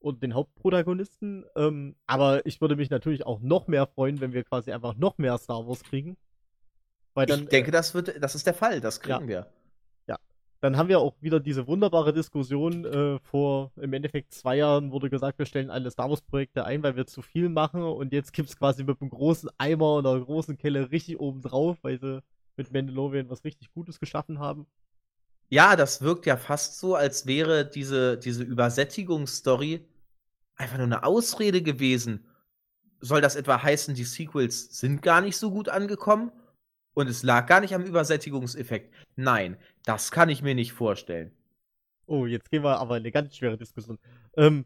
und 0.00 0.20
den 0.20 0.34
Hauptprotagonisten. 0.34 1.44
Ähm, 1.54 1.94
aber 2.08 2.44
ich 2.44 2.60
würde 2.60 2.74
mich 2.74 2.90
natürlich 2.90 3.24
auch 3.24 3.38
noch 3.40 3.68
mehr 3.68 3.86
freuen, 3.86 4.20
wenn 4.20 4.32
wir 4.32 4.42
quasi 4.42 4.72
einfach 4.72 4.96
noch 4.96 5.16
mehr 5.18 5.38
Star 5.38 5.64
Wars 5.68 5.84
kriegen. 5.84 6.16
Weil 7.16 7.24
dann, 7.24 7.44
ich 7.44 7.48
denke, 7.48 7.68
äh, 7.68 7.72
das 7.72 7.94
wird, 7.94 8.22
das 8.22 8.34
ist 8.34 8.46
der 8.46 8.52
Fall, 8.52 8.80
das 8.82 9.00
kriegen 9.00 9.22
ja. 9.22 9.26
wir. 9.26 9.46
Ja. 10.06 10.18
Dann 10.60 10.76
haben 10.76 10.90
wir 10.90 11.00
auch 11.00 11.14
wieder 11.22 11.40
diese 11.40 11.66
wunderbare 11.66 12.12
Diskussion. 12.12 12.84
Äh, 12.84 13.18
vor 13.20 13.72
im 13.76 13.94
Endeffekt 13.94 14.34
zwei 14.34 14.56
Jahren 14.56 14.92
wurde 14.92 15.08
gesagt, 15.08 15.38
wir 15.38 15.46
stellen 15.46 15.70
alle 15.70 15.90
Star 15.90 16.10
Wars-Projekte 16.10 16.66
ein, 16.66 16.82
weil 16.82 16.94
wir 16.94 17.06
zu 17.06 17.22
viel 17.22 17.48
machen. 17.48 17.82
Und 17.82 18.12
jetzt 18.12 18.34
gibt 18.34 18.50
es 18.50 18.58
quasi 18.58 18.84
mit 18.84 19.00
einem 19.00 19.08
großen 19.08 19.48
Eimer 19.56 19.94
und 19.94 20.06
einer 20.06 20.20
großen 20.20 20.58
Kelle 20.58 20.90
richtig 20.90 21.18
oben 21.18 21.40
drauf, 21.40 21.78
weil 21.80 21.98
sie 21.98 22.22
mit 22.56 22.70
Mandalorian 22.70 23.30
was 23.30 23.44
richtig 23.44 23.72
Gutes 23.72 23.98
geschaffen 23.98 24.38
haben. 24.38 24.66
Ja, 25.48 25.74
das 25.74 26.02
wirkt 26.02 26.26
ja 26.26 26.36
fast 26.36 26.78
so, 26.78 26.96
als 26.96 27.24
wäre 27.24 27.64
diese, 27.64 28.18
diese 28.18 28.42
Übersättigungsstory 28.42 29.88
einfach 30.56 30.76
nur 30.76 30.86
eine 30.86 31.02
Ausrede 31.02 31.62
gewesen. 31.62 32.26
Soll 33.00 33.22
das 33.22 33.36
etwa 33.36 33.62
heißen, 33.62 33.94
die 33.94 34.04
Sequels 34.04 34.78
sind 34.78 35.00
gar 35.00 35.22
nicht 35.22 35.38
so 35.38 35.50
gut 35.50 35.70
angekommen? 35.70 36.30
Und 36.96 37.10
es 37.10 37.22
lag 37.22 37.46
gar 37.46 37.60
nicht 37.60 37.74
am 37.74 37.84
Übersättigungseffekt. 37.84 38.90
Nein, 39.16 39.58
das 39.84 40.10
kann 40.10 40.30
ich 40.30 40.40
mir 40.40 40.54
nicht 40.54 40.72
vorstellen. 40.72 41.30
Oh, 42.06 42.24
jetzt 42.24 42.50
gehen 42.50 42.64
wir 42.64 42.78
aber 42.78 42.96
in 42.96 43.02
eine 43.02 43.12
ganz 43.12 43.36
schwere 43.36 43.58
Diskussion. 43.58 43.98
Ähm, 44.34 44.64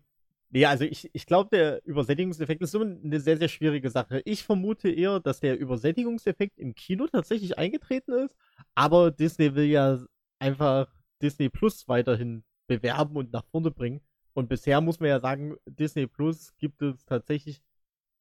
nee, 0.51 0.65
also 0.65 0.85
ich, 0.85 1.11
ich 1.13 1.27
glaube, 1.27 1.51
der 1.51 1.85
Übersättigungseffekt 1.85 2.63
ist 2.63 2.71
so 2.71 2.83
eine 2.83 3.19
sehr, 3.19 3.37
sehr 3.37 3.49
schwierige 3.49 3.91
Sache. 3.91 4.23
Ich 4.25 4.45
vermute 4.45 4.89
eher, 4.91 5.19
dass 5.19 5.41
der 5.41 5.59
Übersättigungseffekt 5.59 6.57
im 6.61 6.77
Kino 6.77 7.09
tatsächlich 7.09 7.59
eingetreten 7.59 8.13
ist, 8.13 8.37
aber 8.77 9.11
Disney 9.11 9.57
will 9.57 9.65
ja 9.65 9.99
einfach 10.39 10.87
Disney 11.21 11.49
Plus 11.49 11.89
weiterhin 11.89 12.45
bewerben 12.69 13.17
und 13.17 13.33
nach 13.33 13.45
vorne 13.51 13.73
bringen. 13.73 14.03
Und 14.35 14.49
bisher 14.49 14.81
muss 14.81 15.01
man 15.01 15.09
ja 15.09 15.19
sagen, 15.19 15.57
Disney 15.67 16.07
Plus 16.07 16.57
gibt 16.59 16.81
es 16.81 17.05
tatsächlich 17.05 17.61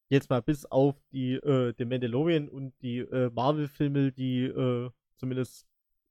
jetzt 0.10 0.30
mal 0.30 0.42
bis 0.42 0.66
auf 0.66 0.96
die 1.12 1.36
äh, 1.36 1.74
The 1.78 1.86
Mandalorian 1.86 2.50
und 2.50 2.74
die 2.82 3.00
äh, 3.00 3.30
Marvel-Filme, 3.34 4.12
die 4.12 4.44
äh, 4.46 4.90
zumindest 5.18 5.66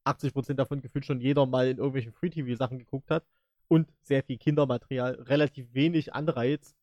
80% 0.04 0.54
davon 0.54 0.80
gefühlt 0.80 1.04
schon 1.04 1.20
jeder 1.20 1.46
mal 1.46 1.68
in 1.68 1.78
irgendwelchen 1.78 2.12
Free-TV-Sachen 2.12 2.78
geguckt 2.78 3.10
hat, 3.10 3.24
und 3.68 3.92
sehr 4.02 4.22
viel 4.22 4.38
Kindermaterial, 4.38 5.14
relativ 5.14 5.72
wenig 5.74 6.14
Anreiz 6.14 6.74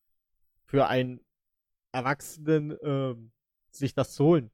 für 0.64 0.86
einen 0.86 1.20
Erwachsenen, 1.92 2.76
ähm, 2.82 3.32
sich 3.70 3.94
das 3.94 4.14
zu 4.14 4.24
holen. 4.24 4.50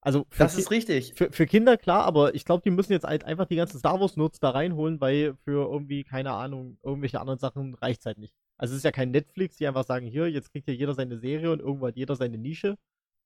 Also 0.00 0.26
das 0.36 0.58
ist 0.58 0.70
richtig. 0.70 1.14
Für, 1.14 1.32
für 1.32 1.46
Kinder 1.46 1.78
klar, 1.78 2.04
aber 2.04 2.34
ich 2.34 2.44
glaube, 2.44 2.62
die 2.62 2.70
müssen 2.70 2.92
jetzt 2.92 3.06
halt 3.06 3.24
einfach 3.24 3.46
die 3.46 3.56
ganzen 3.56 3.78
Star 3.78 3.98
Wars 3.98 4.16
Notes 4.16 4.38
da 4.38 4.50
reinholen, 4.50 5.00
weil 5.00 5.34
für 5.44 5.70
irgendwie, 5.70 6.04
keine 6.04 6.32
Ahnung, 6.32 6.76
irgendwelche 6.82 7.20
anderen 7.20 7.38
Sachen 7.38 7.74
reicht 7.74 8.00
es 8.00 8.06
halt 8.06 8.18
nicht. 8.18 8.34
Also 8.56 8.72
es 8.72 8.78
ist 8.78 8.84
ja 8.84 8.92
kein 8.92 9.10
Netflix, 9.10 9.56
die 9.56 9.66
einfach 9.66 9.84
sagen, 9.84 10.06
hier, 10.06 10.28
jetzt 10.30 10.52
kriegt 10.52 10.68
ja 10.68 10.74
jeder 10.74 10.94
seine 10.94 11.18
Serie 11.18 11.50
und 11.52 11.60
irgendwo 11.60 11.86
hat 11.86 11.96
jeder 11.96 12.16
seine 12.16 12.38
Nische, 12.38 12.76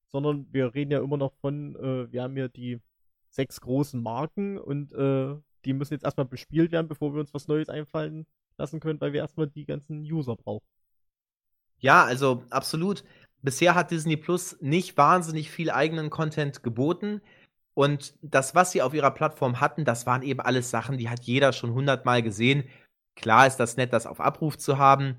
sondern 0.09 0.47
wir 0.53 0.74
reden 0.74 0.91
ja 0.91 1.01
immer 1.01 1.16
noch 1.16 1.33
von, 1.35 1.76
äh, 1.76 2.11
wir 2.12 2.22
haben 2.22 2.35
hier 2.35 2.49
die 2.49 2.81
sechs 3.31 3.61
großen 3.61 4.03
Marken 4.03 4.59
und 4.59 4.93
äh, 4.93 5.37
die 5.64 5.72
müssen 5.72 5.95
jetzt 5.95 6.05
erstmal 6.05 6.26
bespielt 6.26 6.72
werden, 6.72 6.89
bevor 6.89 7.12
wir 7.12 7.20
uns 7.20 7.35
was 7.35 7.49
Neues 7.49 7.68
einfallen 7.68 8.26
lassen 8.57 8.81
können, 8.81 9.01
weil 9.01 9.12
wir 9.12 9.20
erstmal 9.20 9.49
die 9.49 9.66
ganzen 9.66 10.01
User 10.01 10.37
brauchen. 10.37 10.66
Ja, 11.79 12.05
also 12.05 12.43
absolut 12.51 13.05
bisher 13.43 13.74
hat 13.74 13.91
Disney 13.91 14.16
Plus 14.16 14.57
nicht 14.61 14.97
wahnsinnig 14.97 15.51
viel 15.51 15.70
eigenen 15.70 16.11
Content 16.11 16.62
geboten. 16.62 17.20
Und 17.74 18.14
das, 18.22 18.55
was 18.55 18.72
sie 18.72 18.83
auf 18.83 18.95
ihrer 18.95 19.12
Plattform 19.12 19.61
hatten, 19.61 19.85
das 19.85 20.05
waren 20.07 20.22
eben 20.22 20.41
alles 20.41 20.70
Sachen, 20.70 20.99
die 20.99 21.09
hat 21.09 21.22
jeder 21.24 21.53
schon 21.53 21.72
hundertmal 21.72 22.22
gesehen. 22.22 22.64
Klar 23.19 23.49
ist 23.49 23.57
das 23.57 23.77
nett, 23.77 23.93
das 23.93 24.07
auf 24.07 24.21
Abruf 24.21 24.57
zu 24.59 24.79
haben. 24.79 25.16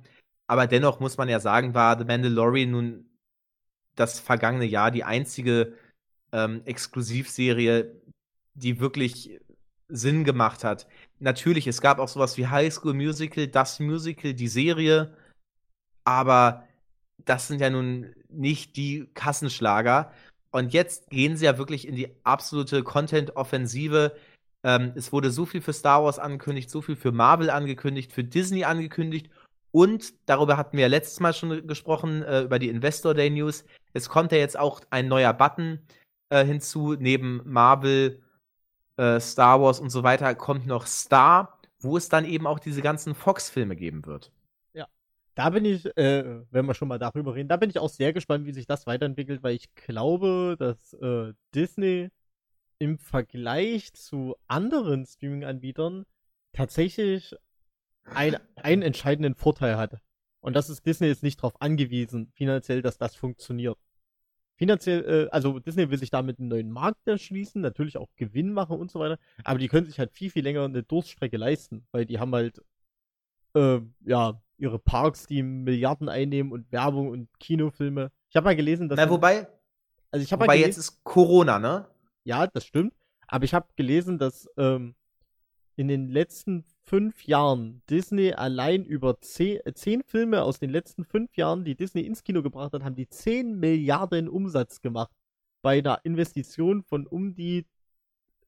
Aber 0.47 0.67
dennoch 0.67 1.01
muss 1.01 1.17
man 1.17 1.27
ja 1.27 1.41
sagen, 1.41 1.73
war 1.73 1.97
The 1.97 2.05
Mandalorian 2.05 2.71
nun 2.71 3.09
das 3.95 4.21
vergangene 4.21 4.65
Jahr 4.65 4.89
die 4.89 5.03
einzige 5.03 5.73
ähm, 6.31 6.61
Exklusivserie, 6.63 8.01
die 8.53 8.79
wirklich 8.79 9.41
Sinn 9.89 10.23
gemacht 10.23 10.63
hat. 10.63 10.87
Natürlich, 11.19 11.67
es 11.67 11.81
gab 11.81 11.99
auch 11.99 12.07
sowas 12.07 12.37
wie 12.37 12.47
High 12.47 12.73
School 12.73 12.93
Musical, 12.93 13.47
das 13.47 13.81
Musical, 13.81 14.33
die 14.33 14.47
Serie. 14.47 15.13
Aber 16.05 16.63
das 17.25 17.49
sind 17.49 17.59
ja 17.59 17.69
nun 17.69 18.15
nicht 18.29 18.77
die 18.77 19.09
Kassenschlager. 19.13 20.13
Und 20.51 20.71
jetzt 20.71 21.09
gehen 21.09 21.35
sie 21.35 21.45
ja 21.45 21.57
wirklich 21.57 21.85
in 21.85 21.95
die 21.95 22.15
absolute 22.23 22.81
Content-Offensive. 22.83 24.15
Ähm, 24.63 24.93
es 24.95 25.11
wurde 25.13 25.31
so 25.31 25.45
viel 25.45 25.61
für 25.61 25.73
Star 25.73 26.03
Wars 26.03 26.19
angekündigt, 26.19 26.69
so 26.69 26.81
viel 26.81 26.95
für 26.95 27.11
Marvel 27.11 27.49
angekündigt, 27.49 28.11
für 28.11 28.23
Disney 28.23 28.63
angekündigt. 28.63 29.29
Und 29.71 30.13
darüber 30.27 30.57
hatten 30.57 30.77
wir 30.77 30.83
ja 30.83 30.87
letztes 30.87 31.19
Mal 31.19 31.33
schon 31.33 31.67
gesprochen, 31.67 32.23
äh, 32.23 32.41
über 32.41 32.59
die 32.59 32.69
Investor 32.69 33.13
Day 33.13 33.29
News. 33.29 33.65
Es 33.93 34.09
kommt 34.09 34.31
ja 34.31 34.37
jetzt 34.37 34.57
auch 34.57 34.81
ein 34.89 35.07
neuer 35.07 35.33
Button 35.33 35.79
äh, 36.29 36.43
hinzu. 36.45 36.95
Neben 36.99 37.41
Marvel, 37.45 38.21
äh, 38.97 39.19
Star 39.19 39.61
Wars 39.61 39.79
und 39.79 39.89
so 39.91 40.03
weiter 40.03 40.33
kommt 40.35 40.67
noch 40.67 40.87
Star, 40.87 41.59
wo 41.79 41.97
es 41.97 42.09
dann 42.09 42.25
eben 42.25 42.47
auch 42.47 42.59
diese 42.59 42.81
ganzen 42.81 43.15
Fox-Filme 43.15 43.75
geben 43.75 44.05
wird 44.05 44.31
da 45.39 45.49
bin 45.51 45.63
ich, 45.63 45.85
äh, 45.97 46.41
wenn 46.51 46.65
wir 46.65 46.73
schon 46.73 46.89
mal 46.89 46.99
darüber 46.99 47.33
reden, 47.33 47.47
da 47.47 47.55
bin 47.55 47.69
ich 47.69 47.79
auch 47.79 47.87
sehr 47.87 48.11
gespannt, 48.11 48.45
wie 48.45 48.51
sich 48.51 48.65
das 48.65 48.85
weiterentwickelt, 48.85 49.41
weil 49.41 49.55
ich 49.55 49.73
glaube, 49.73 50.57
dass 50.59 50.91
äh, 50.95 51.31
Disney 51.55 52.09
im 52.79 52.97
Vergleich 52.97 53.93
zu 53.93 54.35
anderen 54.47 55.05
Streaming-Anbietern 55.05 56.05
tatsächlich 56.53 57.35
ein, 58.05 58.37
einen 58.55 58.81
entscheidenden 58.81 59.35
Vorteil 59.35 59.77
hat. 59.77 60.01
Und 60.41 60.55
das 60.55 60.69
ist, 60.69 60.85
Disney 60.85 61.09
ist 61.09 61.21
nicht 61.21 61.39
darauf 61.39 61.61
angewiesen, 61.61 62.31
finanziell, 62.33 62.81
dass 62.81 62.97
das 62.97 63.15
funktioniert. 63.15 63.77
Finanziell, 64.55 65.27
äh, 65.27 65.29
also 65.29 65.59
Disney 65.59 65.89
will 65.89 65.99
sich 65.99 66.09
damit 66.09 66.39
einen 66.39 66.49
neuen 66.49 66.71
Markt 66.71 67.07
erschließen, 67.07 67.61
natürlich 67.61 67.97
auch 67.97 68.09
Gewinn 68.15 68.51
machen 68.51 68.77
und 68.77 68.91
so 68.91 68.99
weiter, 68.99 69.17
aber 69.43 69.59
die 69.59 69.67
können 69.67 69.85
sich 69.85 69.99
halt 69.99 70.11
viel, 70.11 70.29
viel 70.29 70.43
länger 70.43 70.65
eine 70.65 70.83
Durststrecke 70.83 71.37
leisten, 71.37 71.85
weil 71.91 72.05
die 72.05 72.19
haben 72.19 72.33
halt, 72.33 72.61
äh, 73.55 73.79
ja, 74.05 74.41
ihre 74.57 74.79
Parks, 74.79 75.27
die 75.27 75.43
Milliarden 75.43 76.09
einnehmen 76.09 76.51
und 76.51 76.71
Werbung 76.71 77.09
und 77.09 77.29
Kinofilme. 77.39 78.11
Ich 78.29 78.35
habe 78.35 78.45
mal 78.45 78.55
gelesen, 78.55 78.89
dass. 78.89 78.97
Na, 78.97 79.09
wobei. 79.09 79.47
Also 80.11 80.23
ich 80.23 80.31
habe 80.33 80.45
mal 80.45 80.53
gelesen, 80.53 80.67
jetzt 80.67 80.77
ist 80.77 81.03
Corona, 81.03 81.59
ne? 81.59 81.87
Ja, 82.29 82.45
das 82.45 82.63
stimmt. 82.63 82.93
Aber 83.27 83.43
ich 83.43 83.55
habe 83.55 83.69
gelesen, 83.75 84.19
dass 84.19 84.47
ähm, 84.55 84.93
in 85.75 85.87
den 85.87 86.09
letzten 86.09 86.63
fünf 86.83 87.23
Jahren 87.23 87.81
Disney 87.89 88.33
allein 88.33 88.85
über 88.85 89.19
zehn, 89.19 89.59
äh, 89.65 89.73
zehn 89.73 90.03
Filme 90.03 90.43
aus 90.43 90.59
den 90.59 90.69
letzten 90.69 91.05
fünf 91.05 91.35
Jahren, 91.37 91.65
die 91.65 91.73
Disney 91.73 92.01
ins 92.01 92.23
Kino 92.23 92.43
gebracht 92.43 92.73
hat, 92.73 92.83
haben 92.83 92.95
die 92.95 93.09
10 93.09 93.59
Milliarden 93.59 94.29
Umsatz 94.29 94.79
gemacht. 94.81 95.11
Bei 95.63 95.79
einer 95.79 96.01
Investition 96.03 96.83
von 96.83 97.07
um 97.07 97.33
die 97.33 97.65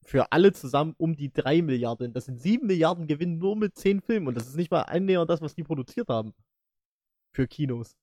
für 0.04 0.32
alle 0.32 0.54
zusammen 0.54 0.94
um 0.98 1.16
die 1.16 1.34
3 1.34 1.64
Milliarden. 1.64 2.14
Das 2.14 2.26
sind 2.26 2.40
7 2.40 2.68
Milliarden 2.68 3.08
Gewinn 3.08 3.40
nur 3.40 3.56
mit 3.56 3.76
10 3.76 4.02
Filmen 4.02 4.28
und 4.28 4.36
das 4.36 4.48
ist 4.48 4.58
nicht 4.58 4.70
mal 4.70 4.84
annähernd 4.84 5.28
das, 5.28 5.42
was 5.42 5.56
die 5.56 5.64
produziert 5.64 6.08
haben. 6.10 6.36
Für 7.32 7.48
Kinos. 7.48 7.96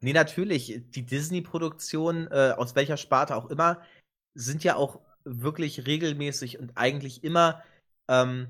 Nee, 0.00 0.12
natürlich. 0.12 0.82
Die 0.90 1.06
Disney-Produktionen, 1.06 2.26
äh, 2.30 2.52
aus 2.56 2.74
welcher 2.74 2.96
Sparte 2.96 3.34
auch 3.34 3.46
immer, 3.46 3.80
sind 4.36 4.64
ja 4.64 4.76
auch 4.76 5.00
wirklich 5.24 5.86
regelmäßig 5.86 6.58
und 6.58 6.72
eigentlich 6.76 7.24
immer 7.24 7.62
ähm, 8.08 8.48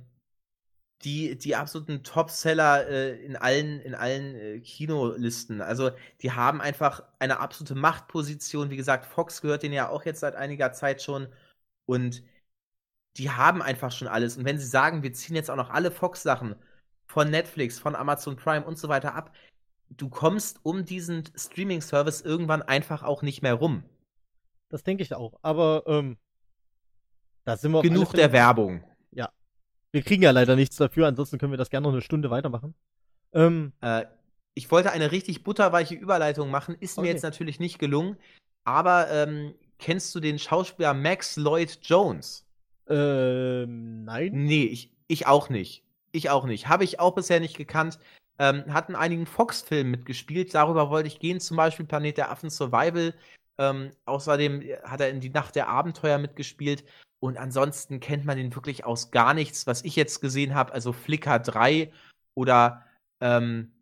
die, 1.05 1.37
die 1.39 1.57
absoluten 1.57 2.03
Topseller 2.03 2.89
äh, 2.89 3.25
in 3.25 3.37
allen, 3.37 3.81
in 3.81 3.95
allen 3.95 4.35
äh, 4.35 4.61
Kinolisten. 4.61 5.61
Also 5.61 5.91
die 6.23 6.33
haben 6.33 6.61
einfach 6.61 7.03
eine 7.19 7.41
absolute 7.41 7.75
Machtposition. 7.75 8.71
Wie 8.71 8.77
gesagt, 8.77 9.07
Fox 9.07 9.43
gehört 9.43 9.63
denen 9.63 9.75
ja 9.75 9.89
auch 9.89 10.05
jetzt 10.05 10.21
seit 10.21 10.37
einiger 10.37 10.73
Zeit 10.73 11.03
schon. 11.03 11.29
Und 11.87 12.23
die 13.17 13.31
haben 13.31 13.63
einfach 13.63 13.93
schon 13.93 14.09
alles. 14.09 14.37
Und 14.37 14.45
wenn 14.45 14.59
sie 14.59 14.67
sagen, 14.67 15.03
wir 15.03 15.13
ziehen 15.13 15.37
jetzt 15.37 15.51
auch 15.51 15.57
noch 15.57 15.71
alle 15.71 15.91
Fox-Sachen 15.91 16.57
von 17.07 17.31
Netflix, 17.31 17.79
von 17.79 17.95
Amazon 17.97 18.37
Prime 18.37 18.65
und 18.65 18.79
so 18.79 18.89
weiter 18.89 19.15
ab, 19.15 19.35
du 19.91 20.09
kommst 20.09 20.61
um 20.65 20.85
diesen 20.85 21.25
Streaming-Service 21.37 22.23
irgendwann 22.23 22.63
einfach 22.63 23.03
auch 23.03 23.23
nicht 23.23 23.43
mehr 23.43 23.55
rum. 23.55 23.85
Das 24.69 24.83
denke 24.83 25.03
ich 25.03 25.15
auch. 25.15 25.39
Aber 25.43 25.85
ähm, 25.87 26.17
da 27.45 27.57
sind 27.57 27.73
wir 27.73 27.83
genug 27.83 28.13
der 28.13 28.33
Werbung. 28.33 28.83
Ja, 29.13 29.31
wir 29.93 30.03
kriegen 30.03 30.23
ja 30.23 30.31
leider 30.31 30.57
nichts 30.57 30.77
dafür. 30.77 31.07
Ansonsten 31.07 31.39
können 31.39 31.53
wir 31.53 31.59
das 31.59 31.71
gerne 31.71 31.87
noch 31.87 31.93
eine 31.93 32.03
Stunde 32.03 32.31
weitermachen. 32.31 32.75
Ähm, 33.33 33.73
äh, 33.81 34.05
ich 34.55 34.71
wollte 34.71 34.91
eine 34.91 35.13
richtig 35.13 35.45
butterweiche 35.45 35.95
Überleitung 35.95 36.51
machen, 36.51 36.77
ist 36.81 36.97
okay. 36.97 37.07
mir 37.07 37.13
jetzt 37.13 37.23
natürlich 37.23 37.61
nicht 37.61 37.79
gelungen. 37.79 38.17
Aber 38.65 39.11
ähm, 39.11 39.55
kennst 39.79 40.15
du 40.15 40.21
den 40.21 40.39
Schauspieler 40.39 40.95
Max 40.95 41.37
Lloyd 41.37 41.79
Jones? 41.83 42.47
Ähm, 42.89 44.05
nein. 44.05 44.33
Nee, 44.33 44.65
ich, 44.65 44.91
ich 45.07 45.27
auch 45.27 45.51
nicht. 45.51 45.85
Ich 46.13 46.31
auch 46.31 46.47
nicht. 46.47 46.69
Habe 46.69 46.85
ich 46.85 46.99
auch 46.99 47.15
bisher 47.15 47.41
nicht 47.41 47.57
gekannt. 47.57 47.99
Ähm, 48.39 48.65
hat 48.73 48.89
in 48.89 48.97
einigen 48.97 49.27
Fox-Filmen 49.27 49.91
mitgespielt. 49.91 50.55
Darüber 50.55 50.91
wollte 50.91 51.09
ich 51.09 51.21
gehen, 51.21 51.41
zum 51.41 51.57
Beispiel 51.57 51.87
Planet 51.87 52.17
der 52.17 52.31
Affen 52.31 52.51
Survival. 52.51 53.15
Ähm, 53.59 53.93
außerdem 54.05 54.63
hat 54.85 55.01
er 55.01 55.11
in 55.11 55.21
Die 55.21 55.31
Nacht 55.31 55.55
der 55.55 55.69
Abenteuer 55.69 56.19
mitgespielt. 56.19 56.85
Und 57.19 57.39
ansonsten 57.39 58.01
kennt 58.01 58.25
man 58.25 58.39
ihn 58.39 58.55
wirklich 58.55 58.85
aus 58.85 59.11
gar 59.11 59.35
nichts, 59.35 59.67
was 59.67 59.85
ich 59.85 59.97
jetzt 59.97 60.21
gesehen 60.21 60.55
habe. 60.55 60.73
Also 60.73 60.93
Flickr 60.93 61.39
3 61.39 61.93
oder 62.35 62.85
ähm, 63.21 63.73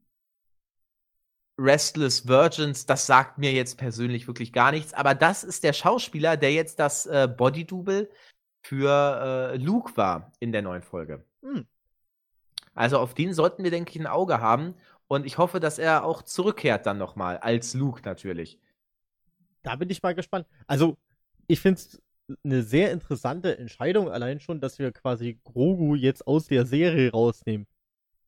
Restless 1.59 2.27
Virgins, 2.27 2.87
das 2.87 3.07
sagt 3.07 3.39
mir 3.39 3.53
jetzt 3.53 3.79
persönlich 3.79 4.27
wirklich 4.27 4.53
gar 4.53 4.73
nichts. 4.73 4.95
Aber 4.95 5.15
das 5.15 5.45
ist 5.45 5.65
der 5.65 5.73
Schauspieler, 5.73 6.37
der 6.37 6.53
jetzt 6.53 6.79
das 6.79 7.07
äh, 7.07 7.29
Body-Double 7.29 8.11
für 8.63 9.53
äh, 9.53 9.57
Luke 9.57 9.97
war 9.97 10.33
in 10.41 10.53
der 10.53 10.63
neuen 10.63 10.83
Folge. 10.83 11.25
Hm. 11.43 11.67
Also 12.75 12.99
auf 12.99 13.15
den 13.15 13.35
sollten 13.35 13.63
wir, 13.63 13.71
denke 13.71 13.91
ich, 13.91 14.01
ein 14.01 14.07
Auge 14.07 14.41
haben. 14.41 14.75
Und 15.07 15.27
ich 15.27 15.39
hoffe, 15.39 15.61
dass 15.61 15.79
er 15.79 16.05
auch 16.05 16.23
zurückkehrt 16.23 16.87
dann 16.87 16.99
nochmal, 16.99 17.39
als 17.39 17.75
Luke 17.75 18.03
natürlich. 18.05 18.59
Da 19.65 19.75
bin 19.77 19.91
ich 19.91 20.03
mal 20.03 20.15
gespannt. 20.15 20.47
Also, 20.69 20.97
ich 21.49 21.59
finde 21.59 21.81
es 21.81 22.01
eine 22.45 22.63
sehr 22.63 22.93
interessante 22.93 23.59
Entscheidung, 23.59 24.09
allein 24.09 24.41
schon, 24.41 24.61
dass 24.61 24.79
wir 24.79 24.93
quasi 24.93 25.41
Grogu 25.45 25.95
jetzt 25.95 26.27
aus 26.27 26.47
der 26.47 26.65
Serie 26.67 27.11
rausnehmen. 27.11 27.67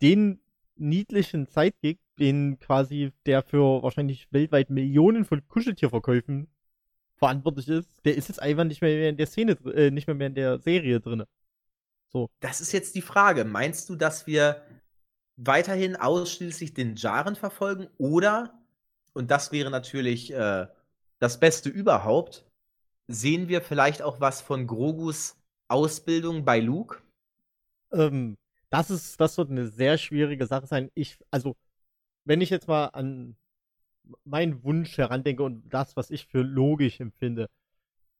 Den 0.02 0.40
niedlichen 0.76 1.48
Zeitgig, 1.48 1.98
den 2.18 2.58
quasi 2.58 3.12
der 3.24 3.42
für 3.42 3.82
wahrscheinlich 3.82 4.26
weltweit 4.32 4.70
Millionen 4.70 5.24
von 5.24 5.46
Kuscheltierverkäufen 5.46 6.48
verantwortlich 7.16 7.68
ist, 7.68 8.04
der 8.04 8.16
ist 8.16 8.28
jetzt 8.28 8.40
einfach 8.40 8.64
nicht 8.64 8.82
mehr 8.82 9.08
in 9.08 9.16
der 9.16 9.26
Szene, 9.26 9.52
äh, 9.74 9.90
nicht 9.90 10.06
mehr, 10.06 10.16
mehr 10.16 10.26
in 10.26 10.34
der 10.34 10.58
Serie 10.58 11.00
drin. 11.00 11.24
So. 12.08 12.28
Das 12.40 12.60
ist 12.60 12.72
jetzt 12.72 12.94
die 12.94 13.02
Frage. 13.02 13.44
Meinst 13.44 13.88
du, 13.88 13.96
dass 13.96 14.26
wir 14.26 14.62
weiterhin 15.36 15.96
ausschließlich 15.96 16.74
den 16.74 16.96
Jaren 16.96 17.36
verfolgen 17.36 17.88
oder, 17.98 18.58
und 19.12 19.30
das 19.30 19.52
wäre 19.52 19.70
natürlich 19.70 20.32
äh, 20.32 20.66
das 21.18 21.40
Beste 21.40 21.68
überhaupt, 21.68 22.44
sehen 23.08 23.48
wir 23.48 23.62
vielleicht 23.62 24.02
auch 24.02 24.20
was 24.20 24.40
von 24.40 24.66
Grogus 24.66 25.36
Ausbildung 25.68 26.44
bei 26.44 26.60
Luke? 26.60 27.02
Ähm, 27.92 28.36
das 28.70 28.90
ist, 28.90 29.20
das 29.20 29.38
wird 29.38 29.50
eine 29.50 29.68
sehr 29.68 29.98
schwierige 29.98 30.46
Sache 30.46 30.66
sein. 30.66 30.90
Ich, 30.94 31.18
also, 31.30 31.56
wenn 32.24 32.40
ich 32.40 32.50
jetzt 32.50 32.68
mal 32.68 32.86
an 32.86 33.36
meinen 34.24 34.62
Wunsch 34.64 34.96
herandenke 34.98 35.42
und 35.42 35.68
das, 35.68 35.96
was 35.96 36.10
ich 36.10 36.26
für 36.26 36.42
logisch 36.42 37.00
empfinde. 37.00 37.48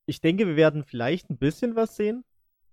Ich 0.06 0.20
denke, 0.20 0.46
wir 0.46 0.56
werden 0.56 0.84
vielleicht 0.84 1.30
ein 1.30 1.38
bisschen 1.38 1.76
was 1.76 1.96
sehen, 1.96 2.24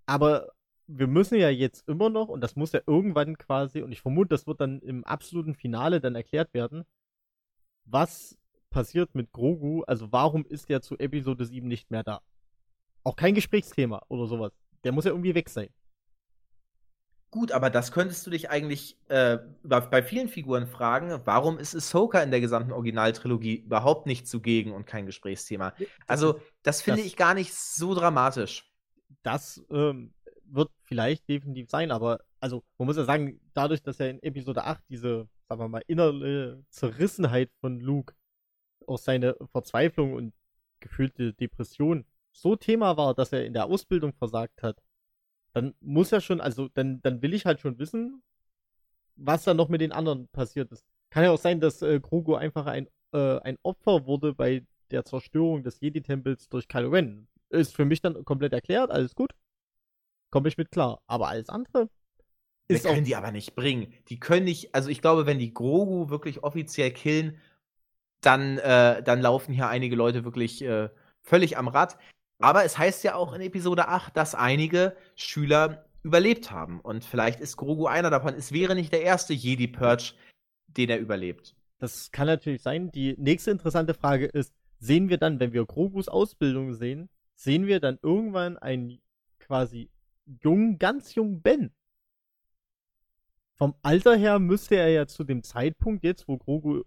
aber 0.05 0.51
wir 0.87 1.07
müssen 1.07 1.37
ja 1.37 1.49
jetzt 1.49 1.87
immer 1.87 2.09
noch, 2.09 2.29
und 2.29 2.41
das 2.41 2.55
muss 2.55 2.73
ja 2.73 2.81
irgendwann 2.85 3.37
quasi, 3.37 3.81
und 3.81 3.91
ich 3.91 4.01
vermute, 4.01 4.29
das 4.29 4.47
wird 4.47 4.61
dann 4.61 4.79
im 4.81 5.03
absoluten 5.03 5.55
Finale 5.55 6.01
dann 6.01 6.15
erklärt 6.15 6.53
werden, 6.53 6.85
was 7.85 8.37
passiert 8.73 9.15
mit 9.15 9.31
Grogu, 9.31 9.83
also 9.83 10.11
warum 10.11 10.45
ist 10.45 10.69
er 10.69 10.81
zu 10.81 10.97
Episode 10.99 11.45
7 11.45 11.65
nicht 11.65 11.89
mehr 11.91 12.03
da? 12.03 12.19
Auch 13.05 13.15
kein 13.15 13.35
Gesprächsthema 13.35 14.01
oder 14.09 14.27
sowas. 14.27 14.51
Der 14.83 14.91
muss 14.91 15.05
ja 15.05 15.11
irgendwie 15.11 15.35
weg 15.35 15.49
sein. 15.49 15.69
Gut, 17.31 17.51
aber 17.51 17.69
das 17.69 17.91
könntest 17.91 18.27
du 18.27 18.29
dich 18.29 18.49
eigentlich 18.51 18.97
äh, 19.07 19.39
bei 19.63 20.03
vielen 20.03 20.27
Figuren 20.27 20.67
fragen. 20.67 21.19
Warum 21.25 21.57
ist 21.57 21.75
Ahsoka 21.75 22.21
in 22.21 22.29
der 22.29 22.41
gesamten 22.41 22.71
Originaltrilogie 22.71 23.55
überhaupt 23.55 24.05
nicht 24.05 24.27
zugegen 24.27 24.71
und 24.71 24.85
kein 24.85 25.07
Gesprächsthema? 25.07 25.73
Also, 26.05 26.39
das 26.61 26.83
finde 26.83 27.01
ich 27.01 27.15
gar 27.15 27.33
nicht 27.33 27.53
so 27.53 27.95
dramatisch. 27.95 28.71
Das 29.23 29.65
ähm, 29.71 30.13
wird 30.45 30.69
vielleicht 30.83 31.27
definitiv 31.27 31.69
sein, 31.69 31.89
aber 31.91 32.19
also 32.39 32.61
man 32.77 32.87
muss 32.87 32.97
ja 32.97 33.05
sagen, 33.05 33.39
dadurch, 33.53 33.81
dass 33.81 34.01
er 34.01 34.09
in 34.09 34.21
Episode 34.21 34.65
8 34.65 34.83
diese, 34.89 35.29
sagen 35.47 35.61
wir 35.61 35.69
mal, 35.69 35.83
innere 35.87 36.61
Zerrissenheit 36.69 37.49
von 37.61 37.79
Luke, 37.79 38.13
auch 38.87 38.97
seine 38.97 39.35
Verzweiflung 39.51 40.13
und 40.13 40.33
gefühlte 40.79 41.33
Depression 41.33 42.05
so 42.31 42.55
Thema 42.55 42.97
war, 42.97 43.13
dass 43.13 43.31
er 43.31 43.45
in 43.45 43.53
der 43.53 43.65
Ausbildung 43.65 44.13
versagt 44.13 44.63
hat, 44.63 44.81
dann 45.53 45.75
muss 45.79 46.11
er 46.11 46.19
schon, 46.19 46.41
also 46.41 46.67
dann, 46.69 47.01
dann 47.01 47.21
will 47.21 47.33
ich 47.33 47.45
halt 47.45 47.59
schon 47.59 47.77
wissen, 47.77 48.23
was 49.15 49.43
da 49.43 49.53
noch 49.53 49.69
mit 49.69 49.81
den 49.81 49.91
anderen 49.91 50.27
passiert 50.29 50.71
ist. 50.71 50.83
Kann 51.11 51.23
ja 51.23 51.31
auch 51.31 51.39
sein, 51.39 51.59
dass 51.59 51.81
äh, 51.83 51.99
Grogu 51.99 52.33
einfach 52.33 52.65
ein, 52.65 52.87
äh, 53.13 53.39
ein 53.39 53.57
Opfer 53.61 54.07
wurde 54.07 54.33
bei 54.33 54.65
der 54.89 55.05
Zerstörung 55.05 55.63
des 55.63 55.79
Jedi-Tempels 55.79 56.49
durch 56.49 56.67
Kylo 56.67 56.89
Ren. 56.89 57.27
Ist 57.49 57.75
für 57.75 57.85
mich 57.85 58.01
dann 58.01 58.25
komplett 58.25 58.53
erklärt, 58.53 58.89
alles 58.89 59.13
gut. 59.13 59.31
Komme 60.31 60.47
ich 60.47 60.57
mit 60.57 60.71
klar. 60.71 61.01
Aber 61.05 61.27
alles 61.27 61.49
andere 61.49 61.89
ist. 62.67 62.85
Das 62.85 62.91
können 62.91 63.05
die 63.05 63.15
aber 63.15 63.31
nicht 63.31 63.53
bringen. 63.53 63.93
Die 64.07 64.19
können 64.19 64.45
nicht, 64.45 64.73
also 64.73 64.89
ich 64.89 65.01
glaube, 65.01 65.27
wenn 65.27 65.37
die 65.37 65.53
Grogu 65.53 66.09
wirklich 66.09 66.43
offiziell 66.43 66.91
killen, 66.91 67.37
dann, 68.25 68.57
äh, 68.59 69.03
dann 69.03 69.21
laufen 69.21 69.53
hier 69.53 69.67
einige 69.67 69.95
Leute 69.95 70.23
wirklich 70.23 70.63
äh, 70.63 70.89
völlig 71.21 71.57
am 71.57 71.67
Rad. 71.67 71.97
Aber 72.39 72.65
es 72.65 72.77
heißt 72.77 73.03
ja 73.03 73.15
auch 73.15 73.33
in 73.33 73.41
Episode 73.41 73.87
8, 73.87 74.15
dass 74.17 74.35
einige 74.35 74.95
Schüler 75.15 75.85
überlebt 76.03 76.51
haben. 76.51 76.79
Und 76.81 77.05
vielleicht 77.05 77.39
ist 77.39 77.57
Grogu 77.57 77.87
einer 77.87 78.09
davon. 78.09 78.33
Es 78.35 78.51
wäre 78.51 78.75
nicht 78.75 78.91
der 78.91 79.03
erste 79.03 79.33
Jedi-Purge, 79.33 80.13
den 80.67 80.89
er 80.89 80.99
überlebt. 80.99 81.55
Das 81.79 82.11
kann 82.11 82.27
natürlich 82.27 82.61
sein. 82.61 82.91
Die 82.91 83.15
nächste 83.17 83.51
interessante 83.51 83.93
Frage 83.93 84.25
ist, 84.25 84.53
sehen 84.79 85.09
wir 85.09 85.17
dann, 85.17 85.39
wenn 85.39 85.53
wir 85.53 85.65
Grogus 85.65 86.07
Ausbildung 86.07 86.73
sehen, 86.73 87.09
sehen 87.35 87.67
wir 87.67 87.79
dann 87.79 87.99
irgendwann 88.01 88.57
einen 88.57 89.01
quasi 89.39 89.89
jungen, 90.25 90.77
ganz 90.77 91.15
jungen 91.15 91.41
Ben? 91.41 91.71
Vom 93.55 93.75
Alter 93.81 94.15
her 94.15 94.39
müsste 94.39 94.75
er 94.75 94.89
ja 94.89 95.07
zu 95.07 95.23
dem 95.23 95.43
Zeitpunkt 95.43 96.03
jetzt, 96.03 96.27
wo 96.27 96.37
Grogu 96.37 96.83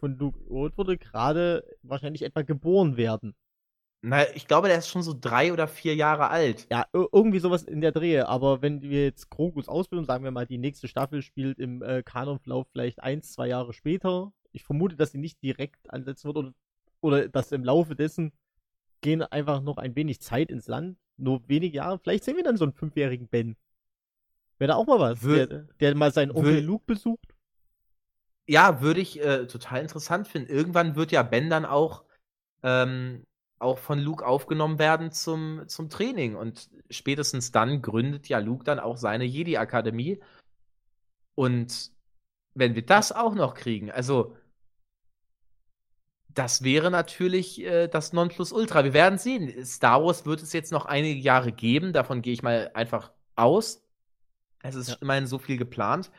von 0.00 0.16
Luke 0.16 0.42
geholt 0.44 0.76
wurde, 0.76 0.98
gerade 0.98 1.64
wahrscheinlich 1.82 2.22
etwa 2.22 2.42
geboren 2.42 2.96
werden. 2.96 3.34
Na, 4.02 4.24
ich 4.34 4.46
glaube, 4.46 4.68
der 4.68 4.78
ist 4.78 4.88
schon 4.88 5.02
so 5.02 5.14
drei 5.18 5.52
oder 5.52 5.68
vier 5.68 5.94
Jahre 5.94 6.28
alt. 6.28 6.66
Ja, 6.70 6.86
irgendwie 6.92 7.38
sowas 7.38 7.64
in 7.64 7.82
der 7.82 7.92
Drehe. 7.92 8.28
Aber 8.28 8.62
wenn 8.62 8.80
wir 8.80 9.04
jetzt 9.04 9.30
Krogus 9.30 9.68
Ausbildung, 9.68 10.06
sagen 10.06 10.24
wir 10.24 10.30
mal, 10.30 10.46
die 10.46 10.56
nächste 10.56 10.88
Staffel 10.88 11.20
spielt 11.20 11.58
im 11.58 11.82
äh, 11.82 12.02
Kanonverlauf 12.02 12.66
vielleicht 12.72 13.02
eins, 13.02 13.32
zwei 13.32 13.48
Jahre 13.48 13.74
später. 13.74 14.32
Ich 14.52 14.64
vermute, 14.64 14.96
dass 14.96 15.12
sie 15.12 15.18
nicht 15.18 15.42
direkt 15.42 15.90
ansetzen 15.90 16.28
wird 16.28 16.36
oder, 16.38 16.54
oder 17.02 17.28
dass 17.28 17.52
im 17.52 17.62
Laufe 17.62 17.94
dessen 17.94 18.32
gehen 19.02 19.22
einfach 19.22 19.60
noch 19.60 19.76
ein 19.76 19.94
wenig 19.94 20.20
Zeit 20.20 20.50
ins 20.50 20.66
Land. 20.66 20.96
Nur 21.18 21.46
wenige 21.46 21.76
Jahre. 21.76 21.98
Vielleicht 21.98 22.24
sehen 22.24 22.36
wir 22.36 22.44
dann 22.44 22.56
so 22.56 22.64
einen 22.64 22.72
fünfjährigen 22.72 23.28
Ben. 23.28 23.56
Wäre 24.58 24.68
da 24.68 24.74
auch 24.76 24.86
mal 24.86 24.98
was, 24.98 25.22
Wür 25.22 25.46
der, 25.46 25.66
der, 25.78 25.94
mal 25.94 26.12
seinen 26.12 26.30
Onkel 26.30 26.60
Luke 26.60 26.84
besucht. 26.86 27.34
Ja, 28.50 28.80
würde 28.80 29.00
ich 29.00 29.20
äh, 29.24 29.46
total 29.46 29.80
interessant 29.80 30.26
finden. 30.26 30.50
Irgendwann 30.50 30.96
wird 30.96 31.12
ja 31.12 31.22
Ben 31.22 31.50
dann 31.50 31.64
auch 31.64 32.02
ähm, 32.64 33.22
auch 33.60 33.78
von 33.78 34.00
Luke 34.00 34.26
aufgenommen 34.26 34.80
werden 34.80 35.12
zum, 35.12 35.68
zum 35.68 35.88
Training. 35.88 36.34
Und 36.34 36.68
spätestens 36.90 37.52
dann 37.52 37.80
gründet 37.80 38.28
ja 38.28 38.40
Luke 38.40 38.64
dann 38.64 38.80
auch 38.80 38.96
seine 38.96 39.22
Jedi-Akademie. 39.22 40.20
Und 41.36 41.92
wenn 42.54 42.74
wir 42.74 42.84
das 42.84 43.12
auch 43.12 43.36
noch 43.36 43.54
kriegen, 43.54 43.92
also 43.92 44.36
das 46.28 46.64
wäre 46.64 46.90
natürlich 46.90 47.62
äh, 47.62 47.86
das 47.86 48.12
Nonplusultra. 48.12 48.82
Wir 48.82 48.94
werden 48.94 49.18
sehen. 49.20 49.64
Star 49.64 50.02
Wars 50.02 50.26
wird 50.26 50.42
es 50.42 50.52
jetzt 50.52 50.72
noch 50.72 50.86
einige 50.86 51.20
Jahre 51.20 51.52
geben, 51.52 51.92
davon 51.92 52.20
gehe 52.20 52.32
ich 52.32 52.42
mal 52.42 52.72
einfach 52.74 53.12
aus. 53.36 53.86
Es 54.64 54.74
ist 54.74 54.88
ja. 54.88 54.96
immerhin 55.00 55.28
so 55.28 55.38
viel 55.38 55.56
geplant. 55.56 56.10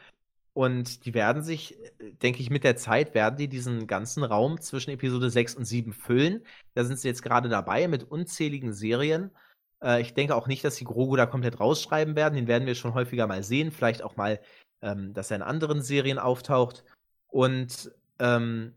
Und 0.54 1.06
die 1.06 1.14
werden 1.14 1.43
sich, 1.43 1.78
denke 2.22 2.41
ich, 2.41 2.49
mit 2.49 2.64
der 2.66 2.76
Zeit 2.76 3.14
werden 3.14 3.38
die 3.38 3.47
diesen 3.47 3.88
ganzen 3.88 4.24
Raum 4.24 4.60
zwischen 4.60 4.91
Episode 4.91 5.30
6 5.30 5.56
und 5.56 5.66
7 5.66 5.93
füllen. 5.93 6.45
Da 6.74 6.84
sind 6.84 6.99
sie 6.99 7.08
jetzt 7.08 7.24
gerade 7.24 7.47
dabei 7.47 7.88
mit 7.88 8.04
unzähligen 8.04 8.74
Serien. 8.74 9.32
Äh, 9.82 10.02
ich 10.02 10.14
denke 10.14 10.36
auch 10.36 10.47
nicht, 10.47 10.64
dass 10.66 10.76
sie 10.76 10.86
Grogu 10.86 11.16
da 11.16 11.26
komplett 11.26 11.60
rausschreiben 11.60 12.16
werden. 12.16 12.36
Den 12.36 12.47
werden 12.47 12.68
wir 12.68 12.76
schon 12.76 12.93
häufiger 12.93 13.28
mal 13.28 13.43
sehen. 13.43 13.72
Vielleicht 13.72 14.04
auch 14.04 14.18
mal, 14.18 14.41
ähm, 14.82 15.14
dass 15.14 15.32
er 15.32 15.38
in 15.38 15.43
anderen 15.43 15.82
Serien 15.82 16.20
auftaucht. 16.20 16.84
Und 17.28 17.91
ähm, 18.20 18.74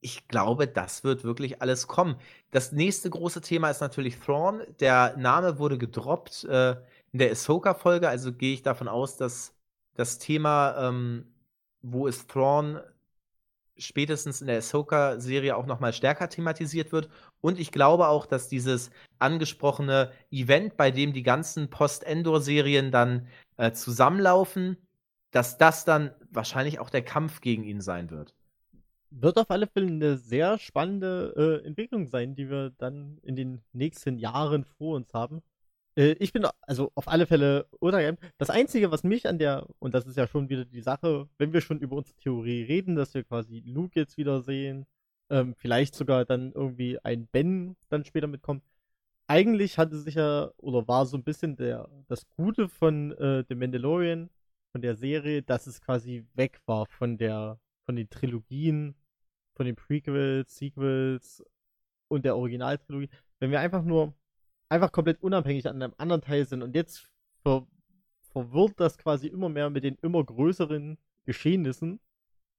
ich 0.00 0.28
glaube, 0.28 0.68
das 0.68 1.04
wird 1.04 1.24
wirklich 1.24 1.62
alles 1.62 1.86
kommen. 1.86 2.16
Das 2.50 2.72
nächste 2.72 3.10
große 3.10 3.40
Thema 3.40 3.70
ist 3.70 3.80
natürlich 3.80 4.18
Thrawn. 4.18 4.62
Der 4.80 5.16
Name 5.16 5.58
wurde 5.58 5.78
gedroppt 5.78 6.44
äh, 6.44 6.72
in 7.12 7.18
der 7.18 7.30
Ahsoka-Folge, 7.32 8.08
also 8.08 8.32
gehe 8.32 8.54
ich 8.54 8.62
davon 8.62 8.86
aus, 8.88 9.16
dass 9.16 9.54
das 9.98 10.18
Thema, 10.18 10.88
ähm, 10.88 11.26
wo 11.82 12.06
es 12.06 12.26
Thrawn 12.26 12.80
spätestens 13.76 14.40
in 14.40 14.46
der 14.46 14.58
Ahsoka-Serie 14.58 15.56
auch 15.56 15.66
noch 15.66 15.80
mal 15.80 15.92
stärker 15.92 16.28
thematisiert 16.28 16.92
wird. 16.92 17.08
Und 17.40 17.58
ich 17.58 17.72
glaube 17.72 18.08
auch, 18.08 18.26
dass 18.26 18.48
dieses 18.48 18.90
angesprochene 19.18 20.12
Event, 20.30 20.76
bei 20.76 20.90
dem 20.90 21.12
die 21.12 21.22
ganzen 21.22 21.68
Post-Endor-Serien 21.70 22.90
dann 22.90 23.26
äh, 23.56 23.72
zusammenlaufen, 23.72 24.76
dass 25.30 25.58
das 25.58 25.84
dann 25.84 26.12
wahrscheinlich 26.30 26.78
auch 26.78 26.90
der 26.90 27.02
Kampf 27.02 27.40
gegen 27.40 27.64
ihn 27.64 27.80
sein 27.80 28.10
wird. 28.10 28.34
Wird 29.10 29.36
auf 29.38 29.50
alle 29.50 29.66
Fälle 29.66 29.88
eine 29.88 30.16
sehr 30.16 30.58
spannende 30.58 31.60
äh, 31.62 31.66
Entwicklung 31.66 32.06
sein, 32.06 32.34
die 32.34 32.50
wir 32.50 32.70
dann 32.78 33.18
in 33.22 33.36
den 33.36 33.62
nächsten 33.72 34.18
Jahren 34.18 34.64
vor 34.64 34.96
uns 34.96 35.12
haben. 35.14 35.42
Äh, 35.98 36.12
ich 36.20 36.32
bin 36.32 36.46
also 36.62 36.92
auf 36.94 37.08
alle 37.08 37.26
Fälle 37.26 37.66
untergegangen. 37.80 38.20
Das 38.38 38.50
Einzige, 38.50 38.90
was 38.92 39.02
mich 39.04 39.28
an 39.28 39.38
der, 39.38 39.66
und 39.80 39.94
das 39.94 40.06
ist 40.06 40.16
ja 40.16 40.26
schon 40.28 40.48
wieder 40.48 40.64
die 40.64 40.80
Sache, 40.80 41.28
wenn 41.38 41.52
wir 41.52 41.60
schon 41.60 41.80
über 41.80 41.96
unsere 41.96 42.16
Theorie 42.18 42.62
reden, 42.62 42.94
dass 42.96 43.14
wir 43.14 43.24
quasi 43.24 43.62
Luke 43.66 43.98
jetzt 43.98 44.16
wieder 44.16 44.40
sehen, 44.42 44.86
ähm, 45.30 45.54
vielleicht 45.56 45.94
sogar 45.94 46.24
dann 46.24 46.52
irgendwie 46.52 46.98
ein 47.04 47.26
Ben 47.26 47.76
dann 47.90 48.04
später 48.04 48.28
mitkommt. 48.28 48.62
Eigentlich 49.28 49.78
hatte 49.78 49.98
sich 49.98 50.14
ja, 50.16 50.50
oder 50.58 50.88
war 50.88 51.06
so 51.06 51.16
ein 51.16 51.24
bisschen 51.24 51.56
der, 51.56 51.88
das 52.08 52.28
Gute 52.30 52.68
von 52.68 53.12
äh, 53.18 53.44
The 53.48 53.54
Mandalorian, 53.56 54.30
von 54.72 54.82
der 54.82 54.96
Serie, 54.96 55.42
dass 55.42 55.66
es 55.66 55.80
quasi 55.80 56.26
weg 56.34 56.60
war 56.66 56.86
von 56.86 57.18
der, 57.18 57.60
von 57.86 57.96
den 57.96 58.08
Trilogien, 58.10 58.94
von 59.56 59.66
den 59.66 59.76
Prequels, 59.76 60.56
Sequels 60.56 61.44
und 62.08 62.24
der 62.24 62.36
Originaltrilogie. 62.36 63.10
Wenn 63.40 63.50
wir 63.50 63.60
einfach 63.60 63.82
nur 63.82 64.14
einfach 64.68 64.92
komplett 64.92 65.22
unabhängig 65.22 65.66
an 65.68 65.82
einem 65.82 65.94
anderen 65.98 66.22
Teil 66.22 66.44
sind 66.46 66.62
und 66.62 66.74
jetzt 66.74 67.10
ver 67.42 67.66
verwirrt 68.30 68.74
das 68.78 68.98
quasi 68.98 69.26
immer 69.26 69.48
mehr 69.48 69.70
mit 69.70 69.84
den 69.84 69.96
immer 70.02 70.22
größeren 70.22 70.98
Geschehnissen, 71.24 71.98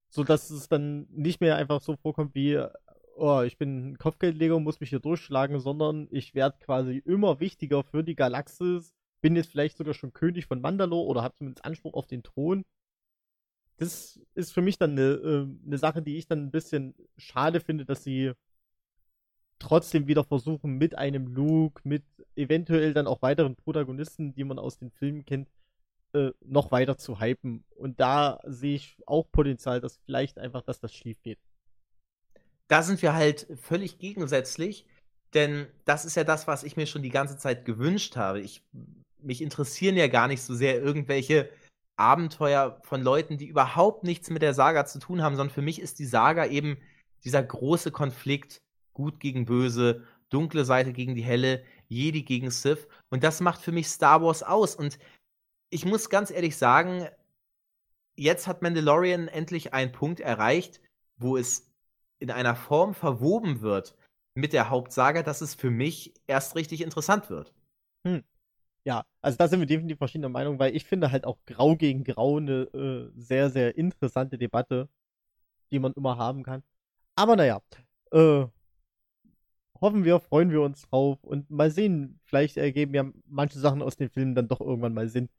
sodass 0.10 0.50
es 0.50 0.68
dann 0.68 1.08
nicht 1.12 1.42
mehr 1.42 1.58
einfach 1.58 1.80
so 1.82 1.96
vorkommt 1.96 2.34
wie, 2.34 2.60
oh, 3.16 3.42
ich 3.42 3.58
bin 3.58 3.92
ein 3.92 3.98
Kopfgeldleger 3.98 4.56
und 4.56 4.64
muss 4.64 4.80
mich 4.80 4.90
hier 4.90 5.00
durchschlagen, 5.00 5.60
sondern 5.60 6.08
ich 6.12 6.34
werde 6.34 6.58
quasi 6.60 6.98
immer 7.06 7.40
wichtiger 7.40 7.84
für 7.84 8.04
die 8.04 8.16
Galaxis, 8.16 8.96
bin 9.22 9.36
jetzt 9.36 9.52
vielleicht 9.52 9.78
sogar 9.78 9.94
schon 9.94 10.14
König 10.14 10.48
von 10.48 10.60
Mandalore 10.60 11.08
oder 11.08 11.24
habe 11.24 11.36
zumindest 11.36 11.66
Anspruch 11.66 11.94
auf 11.94 12.08
den 12.08 12.24
Thron. 12.24 12.66
Das 13.78 14.20
ist 14.36 14.52
für 14.52 14.62
mich 14.62 14.78
dann 14.78 14.92
eine, 14.92 15.02
äh, 15.02 15.48
eine 15.66 15.78
Sache, 15.78 16.02
die 16.02 16.18
ich 16.18 16.28
dann 16.28 16.46
ein 16.46 16.52
bisschen 16.52 16.96
schade 17.18 17.60
finde, 17.60 17.86
dass 17.86 18.04
sie 18.04 18.34
trotzdem 19.60 20.08
wieder 20.08 20.24
versuchen, 20.24 20.78
mit 20.78 20.98
einem 20.98 21.28
Luke, 21.28 21.82
mit 21.84 22.04
eventuell 22.36 22.94
dann 22.94 23.08
auch 23.08 23.22
weiteren 23.22 23.56
Protagonisten, 23.56 24.34
die 24.34 24.44
man 24.44 24.58
aus 24.58 24.78
den 24.78 24.92
Filmen 24.92 25.26
kennt, 25.26 25.50
äh, 26.14 26.32
noch 26.42 26.72
weiter 26.72 26.98
zu 26.98 27.20
hypen. 27.20 27.64
Und 27.76 28.00
da 28.00 28.40
sehe 28.46 28.76
ich 28.76 28.98
auch 29.06 29.30
Potenzial, 29.32 29.82
dass 29.82 30.00
vielleicht 30.06 30.40
einfach, 30.40 30.62
dass 30.64 30.80
das 30.80 30.94
schief 30.94 31.22
geht. 31.22 31.40
Da 32.68 32.84
sind 32.84 33.02
wir 33.02 33.14
halt 33.14 33.48
völlig 33.62 34.00
gegensätzlich, 34.00 34.86
denn 35.34 35.68
das 35.86 36.06
ist 36.06 36.16
ja 36.16 36.24
das, 36.24 36.48
was 36.48 36.64
ich 36.64 36.78
mir 36.78 36.88
schon 36.88 37.04
die 37.04 37.10
ganze 37.10 37.38
Zeit 37.38 37.66
gewünscht 37.66 38.16
habe. 38.16 38.40
Ich, 38.40 38.64
mich 39.20 39.42
interessieren 39.42 39.98
ja 39.98 40.08
gar 40.08 40.28
nicht 40.28 40.42
so 40.42 40.56
sehr 40.56 40.82
irgendwelche 40.82 41.50
Abenteuer 41.98 42.80
von 42.84 43.02
Leuten, 43.02 43.38
die 43.38 43.48
überhaupt 43.48 44.04
nichts 44.04 44.30
mit 44.30 44.42
der 44.42 44.54
Saga 44.54 44.86
zu 44.86 45.00
tun 45.00 45.22
haben, 45.22 45.36
sondern 45.36 45.54
für 45.54 45.62
mich 45.62 45.82
ist 45.82 46.00
die 46.00 46.06
Saga 46.06 46.46
eben 46.46 46.78
dieser 47.24 47.44
große 47.44 47.92
Konflikt 47.92 48.62
Gut 49.00 49.22
gegen 49.22 49.46
Böse, 49.46 50.04
dunkle 50.28 50.66
Seite 50.66 50.92
gegen 50.92 51.16
die 51.16 51.24
helle. 51.24 51.64
Jedi 51.88 52.24
gegen 52.24 52.52
Sith. 52.52 52.86
Und 53.10 53.24
das 53.24 53.40
macht 53.40 53.62
für 53.62 53.72
mich 53.72 53.88
Star 53.88 54.22
Wars 54.22 54.44
aus. 54.44 54.76
Und 54.76 55.00
ich 55.70 55.86
muss 55.86 56.10
ganz 56.10 56.32
ehrlich 56.32 56.58
sagen, 56.58 57.08
jetzt 58.18 58.46
hat 58.46 58.62
Mandalorian 58.62 59.30
endlich 59.30 59.74
einen 59.74 59.94
Punkt 59.94 60.20
erreicht, 60.20 60.82
wo 61.16 61.38
es 61.38 61.72
in 62.20 62.30
einer 62.30 62.58
Form 62.58 62.94
verwoben 62.94 63.62
wird 63.62 63.96
mit 64.34 64.52
der 64.52 64.70
Hauptsaga, 64.70 65.24
dass 65.24 65.40
es 65.40 65.56
für 65.56 65.70
mich 65.70 66.14
erst 66.28 66.58
richtig 66.58 66.82
interessant 66.82 67.30
wird. 67.30 67.54
Hm. 68.06 68.22
Ja, 68.84 69.06
also 69.22 69.38
da 69.38 69.48
sind 69.48 69.62
wir 69.62 69.68
definitiv 69.68 69.98
verschiedener 69.98 70.28
Meinung, 70.28 70.60
weil 70.60 70.76
ich 70.76 70.84
finde 70.84 71.10
halt 71.10 71.24
auch 71.24 71.38
Grau 71.46 71.78
gegen 71.78 72.04
Grau 72.04 72.36
eine 72.36 72.64
äh, 72.74 73.12
sehr, 73.16 73.50
sehr 73.50 73.78
interessante 73.78 74.38
Debatte, 74.38 74.90
die 75.72 75.80
man 75.80 75.94
immer 75.94 76.18
haben 76.18 76.44
kann. 76.44 76.62
Aber 77.16 77.38
naja, 77.38 77.62
äh, 78.12 78.46
hoffen 79.82 80.04
wir, 80.04 80.20
freuen 80.20 80.52
wir 80.52 80.62
uns 80.62 80.82
drauf 80.90 81.24
und 81.24 81.50
mal 81.50 81.72
sehen, 81.72 82.20
vielleicht 82.26 82.58
ergeben 82.58 82.94
ja 82.94 83.06
manche 83.28 83.60
Sachen 83.60 83.82
aus 83.82 83.98
den 83.98 84.10
Filmen 84.10 84.36
dann 84.36 84.48
doch 84.48 84.62
irgendwann 84.62 84.94
mal 84.94 85.08
Sinn. 85.08 85.30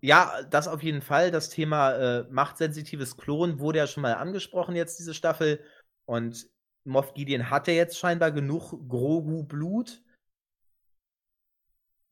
Ja, 0.00 0.42
das 0.50 0.68
auf 0.68 0.82
jeden 0.82 1.02
Fall. 1.02 1.30
Das 1.30 1.48
Thema 1.48 1.92
äh, 1.92 2.24
machtsensitives 2.30 3.16
Klon 3.16 3.58
wurde 3.58 3.78
ja 3.78 3.86
schon 3.86 4.02
mal 4.02 4.14
angesprochen 4.14 4.76
jetzt, 4.76 4.98
diese 4.98 5.14
Staffel. 5.14 5.64
Und 6.04 6.48
Moff 6.84 7.14
Gideon 7.14 7.50
hatte 7.50 7.72
jetzt 7.72 7.98
scheinbar 7.98 8.30
genug 8.30 8.72
Grogu-Blut. 8.88 10.02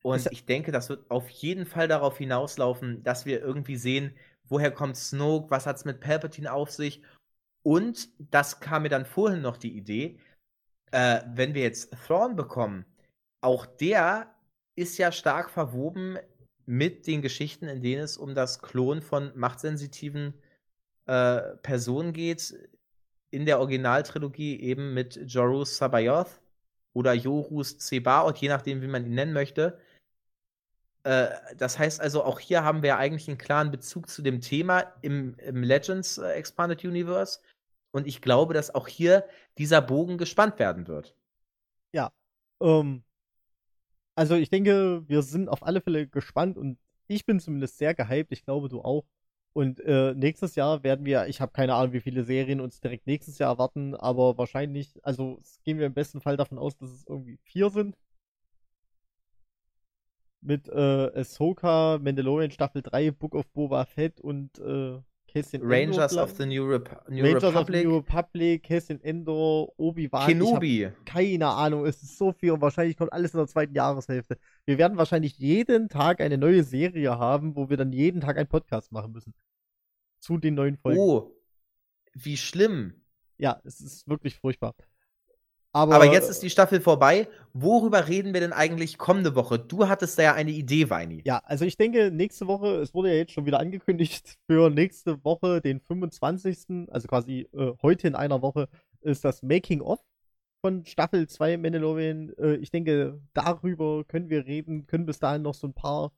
Und 0.02 0.30
ich 0.32 0.44
denke, 0.44 0.72
das 0.72 0.88
wird 0.88 1.10
auf 1.10 1.28
jeden 1.30 1.66
Fall 1.66 1.88
darauf 1.88 2.18
hinauslaufen, 2.18 3.02
dass 3.04 3.24
wir 3.24 3.40
irgendwie 3.40 3.76
sehen, 3.76 4.14
woher 4.44 4.70
kommt 4.70 4.96
Snoke, 4.96 5.50
was 5.50 5.66
hat 5.66 5.76
es 5.76 5.84
mit 5.84 6.00
Palpatine 6.00 6.52
auf 6.52 6.70
sich. 6.70 7.02
Und 7.64 8.10
das 8.18 8.60
kam 8.60 8.82
mir 8.82 8.90
dann 8.90 9.06
vorhin 9.06 9.40
noch 9.40 9.56
die 9.56 9.76
Idee, 9.76 10.18
äh, 10.92 11.22
wenn 11.26 11.54
wir 11.54 11.62
jetzt 11.62 11.92
Thrawn 12.06 12.36
bekommen, 12.36 12.84
auch 13.40 13.66
der 13.66 14.34
ist 14.76 14.98
ja 14.98 15.10
stark 15.10 15.50
verwoben 15.50 16.18
mit 16.66 17.06
den 17.06 17.22
Geschichten, 17.22 17.66
in 17.66 17.82
denen 17.82 18.02
es 18.02 18.16
um 18.16 18.34
das 18.34 18.60
Klon 18.60 19.02
von 19.02 19.32
machtsensitiven 19.34 20.34
äh, 21.06 21.40
Personen 21.62 22.12
geht. 22.12 22.54
In 23.30 23.46
der 23.46 23.60
Originaltrilogie 23.60 24.60
eben 24.60 24.94
mit 24.94 25.16
Jorus 25.26 25.76
Sabayoth 25.78 26.40
oder 26.92 27.14
Jorus 27.14 27.78
Zebaoth, 27.78 28.38
je 28.38 28.48
nachdem, 28.48 28.82
wie 28.82 28.86
man 28.86 29.06
ihn 29.06 29.14
nennen 29.14 29.32
möchte. 29.32 29.80
Äh, 31.02 31.28
das 31.56 31.78
heißt 31.78 32.00
also, 32.00 32.24
auch 32.24 32.40
hier 32.40 32.62
haben 32.62 32.82
wir 32.82 32.98
eigentlich 32.98 33.28
einen 33.28 33.38
klaren 33.38 33.70
Bezug 33.70 34.08
zu 34.08 34.22
dem 34.22 34.40
Thema 34.40 34.80
im, 35.02 35.34
im 35.38 35.62
Legends 35.62 36.18
äh, 36.18 36.32
Expanded 36.32 36.84
Universe. 36.84 37.40
Und 37.94 38.08
ich 38.08 38.20
glaube, 38.20 38.54
dass 38.54 38.74
auch 38.74 38.88
hier 38.88 39.24
dieser 39.56 39.80
Bogen 39.80 40.18
gespannt 40.18 40.58
werden 40.58 40.88
wird. 40.88 41.14
Ja. 41.92 42.10
Ähm, 42.60 43.04
also 44.16 44.34
ich 44.34 44.50
denke, 44.50 45.04
wir 45.06 45.22
sind 45.22 45.48
auf 45.48 45.62
alle 45.62 45.80
Fälle 45.80 46.08
gespannt 46.08 46.58
und 46.58 46.76
ich 47.06 47.24
bin 47.24 47.38
zumindest 47.38 47.78
sehr 47.78 47.94
gehypt. 47.94 48.32
Ich 48.32 48.44
glaube, 48.44 48.68
du 48.68 48.82
auch. 48.82 49.04
Und 49.52 49.78
äh, 49.78 50.12
nächstes 50.14 50.56
Jahr 50.56 50.82
werden 50.82 51.04
wir, 51.06 51.28
ich 51.28 51.40
habe 51.40 51.52
keine 51.52 51.74
Ahnung, 51.74 51.92
wie 51.92 52.00
viele 52.00 52.24
Serien 52.24 52.60
uns 52.60 52.80
direkt 52.80 53.06
nächstes 53.06 53.38
Jahr 53.38 53.52
erwarten, 53.52 53.94
aber 53.94 54.36
wahrscheinlich, 54.38 54.98
also 55.04 55.40
gehen 55.62 55.78
wir 55.78 55.86
im 55.86 55.94
besten 55.94 56.20
Fall 56.20 56.36
davon 56.36 56.58
aus, 56.58 56.76
dass 56.76 56.90
es 56.90 57.06
irgendwie 57.06 57.38
vier 57.44 57.70
sind. 57.70 57.96
Mit 60.40 60.68
äh, 60.68 61.12
Ahsoka, 61.14 62.00
Mandalorian 62.02 62.50
Staffel 62.50 62.82
3, 62.82 63.12
Book 63.12 63.36
of 63.36 63.48
Boba 63.52 63.84
Fett 63.84 64.20
und 64.20 64.58
äh, 64.58 65.00
Cassian 65.34 65.62
Rangers 65.64 66.12
Endor, 66.12 66.22
of 66.22 66.36
the 66.36 66.46
New, 66.46 66.64
Rep 66.64 67.08
New 67.08 67.24
Rangers 67.24 67.42
Republic. 67.42 67.56
of 67.56 67.66
the 67.66 67.84
New 67.84 67.96
Republic, 67.96 68.62
Cassian 68.62 69.00
Endor, 69.02 69.72
Obi-Wan. 69.76 70.28
Kenobi. 70.28 70.92
Keine 71.04 71.48
Ahnung, 71.48 71.86
es 71.86 72.00
ist 72.04 72.16
so 72.16 72.30
viel 72.30 72.52
und 72.52 72.60
wahrscheinlich 72.60 72.96
kommt 72.96 73.12
alles 73.12 73.34
in 73.34 73.38
der 73.38 73.48
zweiten 73.48 73.74
Jahreshälfte. 73.74 74.38
Wir 74.64 74.78
werden 74.78 74.96
wahrscheinlich 74.96 75.36
jeden 75.38 75.88
Tag 75.88 76.20
eine 76.20 76.38
neue 76.38 76.62
Serie 76.62 77.18
haben, 77.18 77.56
wo 77.56 77.68
wir 77.68 77.76
dann 77.76 77.92
jeden 77.92 78.20
Tag 78.20 78.38
einen 78.38 78.46
Podcast 78.46 78.92
machen 78.92 79.10
müssen. 79.10 79.34
Zu 80.20 80.38
den 80.38 80.54
neuen 80.54 80.76
Folgen. 80.76 81.00
Oh, 81.00 81.32
wie 82.12 82.36
schlimm. 82.36 82.94
Ja, 83.36 83.60
es 83.64 83.80
ist 83.80 84.08
wirklich 84.08 84.36
furchtbar. 84.36 84.76
Aber, 85.74 85.96
Aber, 85.96 86.04
jetzt 86.04 86.30
ist 86.30 86.40
die 86.40 86.50
Staffel 86.50 86.80
vorbei. 86.80 87.26
Worüber 87.52 88.06
reden 88.06 88.32
wir 88.32 88.40
denn 88.40 88.52
eigentlich 88.52 88.96
kommende 88.96 89.34
Woche? 89.34 89.58
Du 89.58 89.88
hattest 89.88 90.16
da 90.16 90.22
ja 90.22 90.32
eine 90.34 90.52
Idee, 90.52 90.88
Weini. 90.88 91.20
Ja, 91.24 91.42
also 91.44 91.64
ich 91.64 91.76
denke, 91.76 92.12
nächste 92.12 92.46
Woche, 92.46 92.76
es 92.76 92.94
wurde 92.94 93.08
ja 93.08 93.16
jetzt 93.16 93.32
schon 93.32 93.44
wieder 93.44 93.58
angekündigt, 93.58 94.38
für 94.46 94.70
nächste 94.70 95.24
Woche, 95.24 95.60
den 95.60 95.80
25., 95.80 96.88
also 96.92 97.08
quasi 97.08 97.48
äh, 97.52 97.72
heute 97.82 98.06
in 98.06 98.14
einer 98.14 98.40
Woche, 98.40 98.68
ist 99.00 99.24
das 99.24 99.42
Making-of 99.42 99.98
von 100.60 100.86
Staffel 100.86 101.26
2 101.26 101.56
Mandalorian. 101.56 102.32
Äh, 102.38 102.54
ich 102.54 102.70
denke, 102.70 103.20
darüber 103.32 104.04
können 104.04 104.30
wir 104.30 104.46
reden, 104.46 104.86
können 104.86 105.06
bis 105.06 105.18
dahin 105.18 105.42
noch 105.42 105.54
so 105.54 105.66
ein 105.66 105.74
paar 105.74 106.12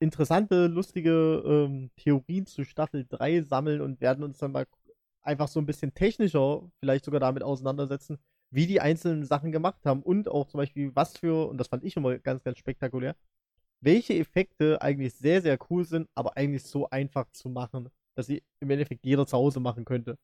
interessante, 0.00 0.66
lustige 0.66 1.44
ähm, 1.46 1.90
Theorien 1.96 2.46
zu 2.46 2.64
Staffel 2.64 3.06
3 3.08 3.42
sammeln 3.42 3.80
und 3.80 4.00
werden 4.00 4.24
uns 4.24 4.38
dann 4.38 4.50
mal 4.50 4.66
einfach 5.24 5.48
so 5.48 5.60
ein 5.60 5.66
bisschen 5.66 5.94
technischer 5.94 6.62
vielleicht 6.80 7.04
sogar 7.04 7.20
damit 7.20 7.42
auseinandersetzen, 7.42 8.18
wie 8.50 8.66
die 8.66 8.80
einzelnen 8.80 9.24
Sachen 9.24 9.52
gemacht 9.52 9.84
haben 9.84 10.02
und 10.02 10.28
auch 10.28 10.46
zum 10.46 10.58
Beispiel, 10.58 10.94
was 10.94 11.18
für, 11.18 11.48
und 11.48 11.58
das 11.58 11.68
fand 11.68 11.84
ich 11.84 11.96
immer 11.96 12.18
ganz, 12.18 12.44
ganz 12.44 12.58
spektakulär, 12.58 13.16
welche 13.80 14.14
Effekte 14.14 14.80
eigentlich 14.80 15.14
sehr, 15.14 15.42
sehr 15.42 15.58
cool 15.70 15.84
sind, 15.84 16.08
aber 16.14 16.36
eigentlich 16.36 16.64
so 16.64 16.88
einfach 16.90 17.30
zu 17.32 17.48
machen, 17.48 17.90
dass 18.14 18.26
sie 18.26 18.42
im 18.60 18.70
Endeffekt 18.70 19.04
jeder 19.04 19.26
zu 19.26 19.36
Hause 19.36 19.60
machen 19.60 19.84
könnte. 19.84 20.16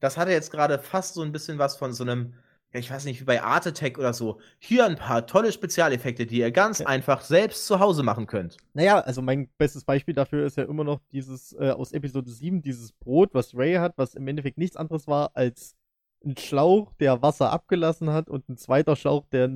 Das 0.00 0.16
hatte 0.16 0.30
jetzt 0.30 0.50
gerade 0.50 0.78
fast 0.78 1.14
so 1.14 1.22
ein 1.22 1.32
bisschen 1.32 1.58
was 1.58 1.76
von 1.76 1.92
so 1.92 2.04
einem 2.04 2.34
ja, 2.72 2.80
ich 2.80 2.90
weiß 2.90 3.06
nicht, 3.06 3.20
wie 3.20 3.24
bei 3.24 3.42
Art 3.42 3.66
Attack 3.66 3.98
oder 3.98 4.12
so, 4.12 4.40
hier 4.58 4.84
ein 4.84 4.96
paar 4.96 5.26
tolle 5.26 5.52
Spezialeffekte, 5.52 6.26
die 6.26 6.38
ihr 6.38 6.50
ganz 6.50 6.80
ja. 6.80 6.86
einfach 6.86 7.22
selbst 7.22 7.66
zu 7.66 7.80
Hause 7.80 8.02
machen 8.02 8.26
könnt. 8.26 8.58
Naja, 8.74 9.00
also 9.00 9.22
mein 9.22 9.48
bestes 9.56 9.84
Beispiel 9.84 10.14
dafür 10.14 10.46
ist 10.46 10.58
ja 10.58 10.64
immer 10.64 10.84
noch 10.84 11.00
dieses 11.12 11.54
äh, 11.54 11.70
aus 11.70 11.92
Episode 11.92 12.30
7, 12.30 12.60
dieses 12.60 12.92
Brot, 12.92 13.30
was 13.32 13.56
Ray 13.56 13.76
hat, 13.76 13.94
was 13.96 14.14
im 14.14 14.28
Endeffekt 14.28 14.58
nichts 14.58 14.76
anderes 14.76 15.06
war 15.06 15.30
als 15.34 15.76
ein 16.24 16.36
Schlauch, 16.36 16.92
der 17.00 17.22
Wasser 17.22 17.50
abgelassen 17.52 18.10
hat 18.10 18.28
und 18.28 18.48
ein 18.48 18.56
zweiter 18.56 18.96
Schlauch, 18.96 19.24
der 19.32 19.50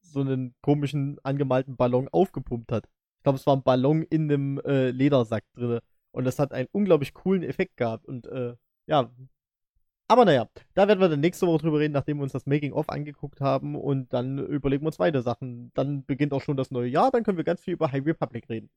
so 0.00 0.20
einen 0.20 0.54
komischen 0.62 1.18
angemalten 1.22 1.76
Ballon 1.76 2.08
aufgepumpt 2.08 2.72
hat. 2.72 2.86
Ich 3.18 3.22
glaube, 3.22 3.38
es 3.38 3.46
war 3.46 3.56
ein 3.56 3.64
Ballon 3.64 4.02
in 4.02 4.30
einem 4.30 4.58
äh, 4.60 4.90
Ledersack 4.90 5.44
drin. 5.54 5.80
Und 6.12 6.24
das 6.24 6.38
hat 6.38 6.52
einen 6.52 6.68
unglaublich 6.72 7.12
coolen 7.12 7.42
Effekt 7.42 7.76
gehabt. 7.76 8.06
Und 8.06 8.26
äh, 8.28 8.54
ja, 8.86 9.10
aber 10.08 10.24
naja, 10.24 10.48
da 10.74 10.86
werden 10.86 11.00
wir 11.00 11.08
dann 11.08 11.20
nächste 11.20 11.46
Woche 11.46 11.62
drüber 11.62 11.80
reden, 11.80 11.94
nachdem 11.94 12.18
wir 12.18 12.22
uns 12.22 12.32
das 12.32 12.46
Making-of 12.46 12.88
angeguckt 12.88 13.40
haben 13.40 13.74
und 13.74 14.12
dann 14.12 14.38
überlegen 14.38 14.82
wir 14.82 14.88
uns 14.88 14.98
weitere 14.98 15.22
Sachen. 15.22 15.72
Dann 15.74 16.04
beginnt 16.04 16.32
auch 16.32 16.42
schon 16.42 16.56
das 16.56 16.70
neue 16.70 16.88
Jahr, 16.88 17.10
dann 17.10 17.24
können 17.24 17.36
wir 17.36 17.44
ganz 17.44 17.60
viel 17.60 17.74
über 17.74 17.90
High 17.90 18.06
Republic 18.06 18.48
reden. 18.48 18.70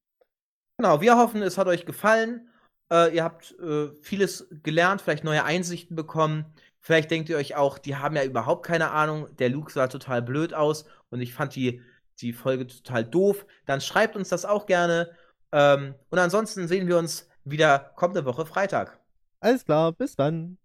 Genau, 0.78 1.02
wir 1.02 1.18
hoffen, 1.18 1.42
es 1.42 1.58
hat 1.58 1.68
euch 1.68 1.86
gefallen. 1.86 2.50
Äh, 2.92 3.16
ihr 3.16 3.24
habt 3.24 3.56
äh, 3.60 3.92
vieles 4.02 4.48
gelernt, 4.64 5.02
vielleicht 5.02 5.24
neue 5.24 5.44
Einsichten 5.44 5.96
bekommen. 5.96 6.46
Vielleicht 6.80 7.12
denkt 7.12 7.30
ihr 7.30 7.38
euch 7.38 7.56
auch, 7.56 7.78
die 7.78 7.98
haben 7.98 8.16
ja 8.16 8.24
überhaupt 8.24 8.66
keine 8.66 8.92
Ahnung. 8.92 9.28
Der 9.38 9.50
Luke 9.50 9.72
sah 9.72 9.88
total 9.88 10.22
blöd 10.22 10.54
aus 10.54 10.86
und 11.10 11.22
ich 11.22 11.34
fand 11.34 11.56
die, 11.56 11.82
die 12.22 12.34
Folge 12.34 12.66
total 12.66 13.04
doof. 13.04 13.46
Dann 13.66 13.82
schreibt 13.82 14.16
uns 14.16 14.30
das 14.30 14.46
auch 14.46 14.66
gerne. 14.66 15.12
Ähm, 15.52 15.96
und 16.10 16.20
ansonsten 16.20 16.68
sehen 16.68 16.88
wir 16.88 16.98
uns 16.98 17.28
wieder 17.44 17.92
kommende 17.96 18.26
Woche 18.26 18.46
Freitag. 18.46 19.00
Alles 19.42 19.66
klar, 19.66 19.92
bis 19.92 20.16
dann. 20.16 20.58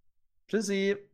Tschüssi. 0.48 1.08